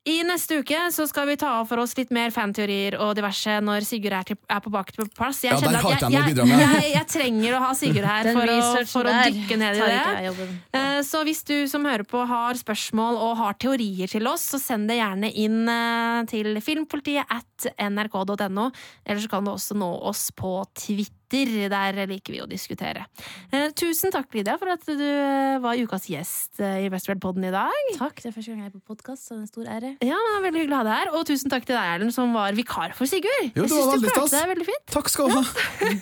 I 0.04 0.18
neste 0.28 0.58
uke 0.60 0.76
så 0.92 1.06
skal 1.08 1.30
vi 1.30 1.34
ta 1.40 1.48
av 1.62 1.68
for 1.70 1.80
oss 1.80 1.94
litt 1.96 2.10
mer 2.12 2.28
fanteorier 2.32 2.98
og 3.00 3.14
diverse 3.16 3.54
når 3.64 3.86
Sigurd 3.88 4.12
er, 4.18 4.26
til, 4.28 4.36
er 4.52 4.60
på 4.60 4.72
bak 4.72 4.90
på 4.92 5.06
plass. 5.16 5.40
Jeg 5.46 5.56
Ja, 5.56 5.60
der 5.64 5.78
har 5.80 5.94
jeg, 5.94 6.10
jeg 6.12 6.36
jeg, 6.36 6.58
jeg, 6.60 6.90
jeg 6.92 7.08
trenger 7.08 7.56
å 7.56 7.62
ha 7.62 7.70
Sigurd 7.78 8.08
her 8.10 8.28
for 8.36 8.52
å, 8.52 8.58
for 8.90 9.08
å 9.08 9.14
dykke 9.24 9.58
ned 9.62 9.80
i 9.80 9.88
det. 9.94 10.50
Eh, 10.76 11.00
Så 11.08 11.24
hvis 11.24 11.40
du 11.48 11.56
som 11.72 11.88
hører 11.88 12.04
på 12.04 12.20
har 12.28 12.60
spørsmål 12.60 13.16
og 13.16 13.32
har 13.40 13.56
teorier 13.56 14.12
til 14.12 14.28
oss, 14.28 14.44
så 14.52 14.60
send 14.60 14.92
det 14.92 15.00
gjerne 15.00 15.32
inn 15.40 15.64
uh, 15.72 16.20
til 16.28 16.52
filmpolitiet 16.60 17.24
at 17.24 17.72
nrk.no. 17.88 18.68
Eller 19.08 19.24
så 19.24 19.32
kan 19.32 19.48
du 19.48 19.54
også 19.56 19.78
nå 19.80 19.88
oss 20.12 20.28
på 20.36 20.58
Twitter. 20.76 21.23
Der 21.34 21.98
liker 22.06 22.34
vi 22.34 22.40
å 22.42 22.46
diskutere. 22.46 23.06
Eh, 23.50 23.72
Tusen 23.74 24.12
takk, 24.14 24.28
Lydia, 24.36 24.54
for 24.60 24.70
at 24.70 24.84
du 24.86 25.02
eh, 25.02 25.56
var 25.62 25.78
ukas 25.82 26.06
gjest 26.06 26.60
eh, 26.62 26.84
i 26.86 26.90
Westworld-podden 26.92 27.48
i 27.48 27.52
dag. 27.54 27.90
Takk, 27.98 28.20
det 28.22 28.30
er 28.30 28.34
første 28.36 28.52
gang 28.52 28.62
jeg 28.62 28.70
er 28.70 28.74
på 28.76 28.94
podkast, 28.94 29.26
så 29.26 29.34
det 29.34 29.40
er 29.40 29.42
en 29.42 29.50
stor 29.50 29.70
ære. 29.74 29.90
Ja, 30.04 30.14
det 30.14 30.32
var 30.36 30.44
Veldig 30.44 30.62
hyggelig 30.62 30.76
å 30.76 30.78
ha 30.78 30.86
deg 30.86 30.98
her. 31.00 31.10
Og 31.18 31.26
tusen 31.26 31.50
takk 31.50 31.66
til 31.66 31.74
deg, 31.74 31.90
Erlend, 31.96 32.14
som 32.14 32.34
var 32.36 32.54
vikar 32.54 32.94
for 32.94 33.10
Sigurd. 33.10 33.50
Jo, 33.56 33.64
det 33.66 33.80
var 33.80 33.96
veldig 33.96 34.12
stas. 34.12 34.90
Takk 34.94 35.10
skal 35.10 35.32
du 35.32 35.38
ha! 35.40 35.44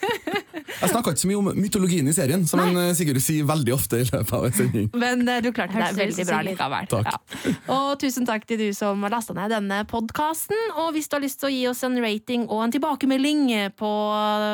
Jeg 0.83 0.91
snakka 0.91 1.13
ikke 1.13 1.23
så 1.23 1.29
mye 1.31 1.39
om 1.39 1.49
mytologien 1.59 2.09
i 2.11 2.15
serien, 2.17 2.45
som 2.49 2.61
en 2.63 2.95
Sigurd 2.97 3.21
sier 3.23 3.47
veldig 3.47 3.75
ofte 3.75 4.03
i 4.03 4.07
løpet 4.09 4.33
av 4.37 4.47
en 4.49 4.55
sending. 4.57 4.89
Men 4.99 5.23
du 5.45 5.51
klarte 5.55 5.79
deg 5.79 5.97
veldig 5.99 6.27
bra 6.29 6.41
likevel. 6.47 6.89
Takk. 6.91 7.11
Ja. 7.13 7.55
Og 7.73 7.91
tusen 8.03 8.27
takk 8.29 8.47
til 8.49 8.61
du 8.61 8.69
som 8.77 9.03
har 9.07 9.15
lasta 9.15 9.37
ned 9.37 9.53
denne 9.55 9.83
podkasten. 9.89 10.59
Og 10.83 10.93
hvis 10.97 11.09
du 11.09 11.17
har 11.17 11.25
lyst 11.25 11.41
til 11.43 11.51
å 11.51 11.53
gi 11.55 11.63
oss 11.71 11.83
en 11.87 11.99
rating 12.03 12.49
og 12.49 12.65
en 12.67 12.75
tilbakemelding 12.75 13.45
på 13.79 13.93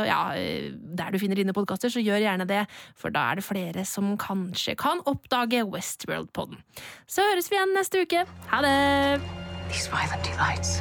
ja, 0.08 0.22
der 0.72 1.12
du 1.12 1.18
finner 1.22 1.38
dine 1.38 1.54
podkaster, 1.56 1.92
så 1.92 2.02
gjør 2.04 2.22
gjerne 2.24 2.48
det, 2.48 2.64
for 2.98 3.14
da 3.14 3.28
er 3.30 3.40
det 3.40 3.46
flere 3.46 3.84
som 3.88 4.16
kanskje 4.20 4.76
kan 4.78 5.02
oppdage 5.08 5.64
Westworld-podden. 5.68 6.60
Så 7.08 7.26
høres 7.30 7.50
vi 7.50 7.58
igjen 7.58 7.76
neste 7.76 8.04
uke. 8.04 8.24
Ha 8.52 8.62
det! 8.64 8.76
These 9.68 9.90
violent 9.92 10.24
delights 10.24 10.80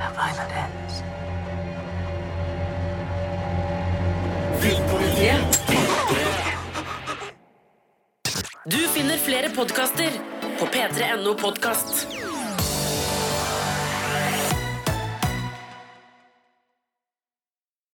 have 0.00 0.14
violent 0.16 0.52
ends. 0.64 1.02
Du 8.70 8.78
finner 8.94 9.18
flere 9.18 9.50
podkaster 9.50 10.10
på 10.58 10.66
p3.no 10.66 11.34
podkast. 11.34 12.31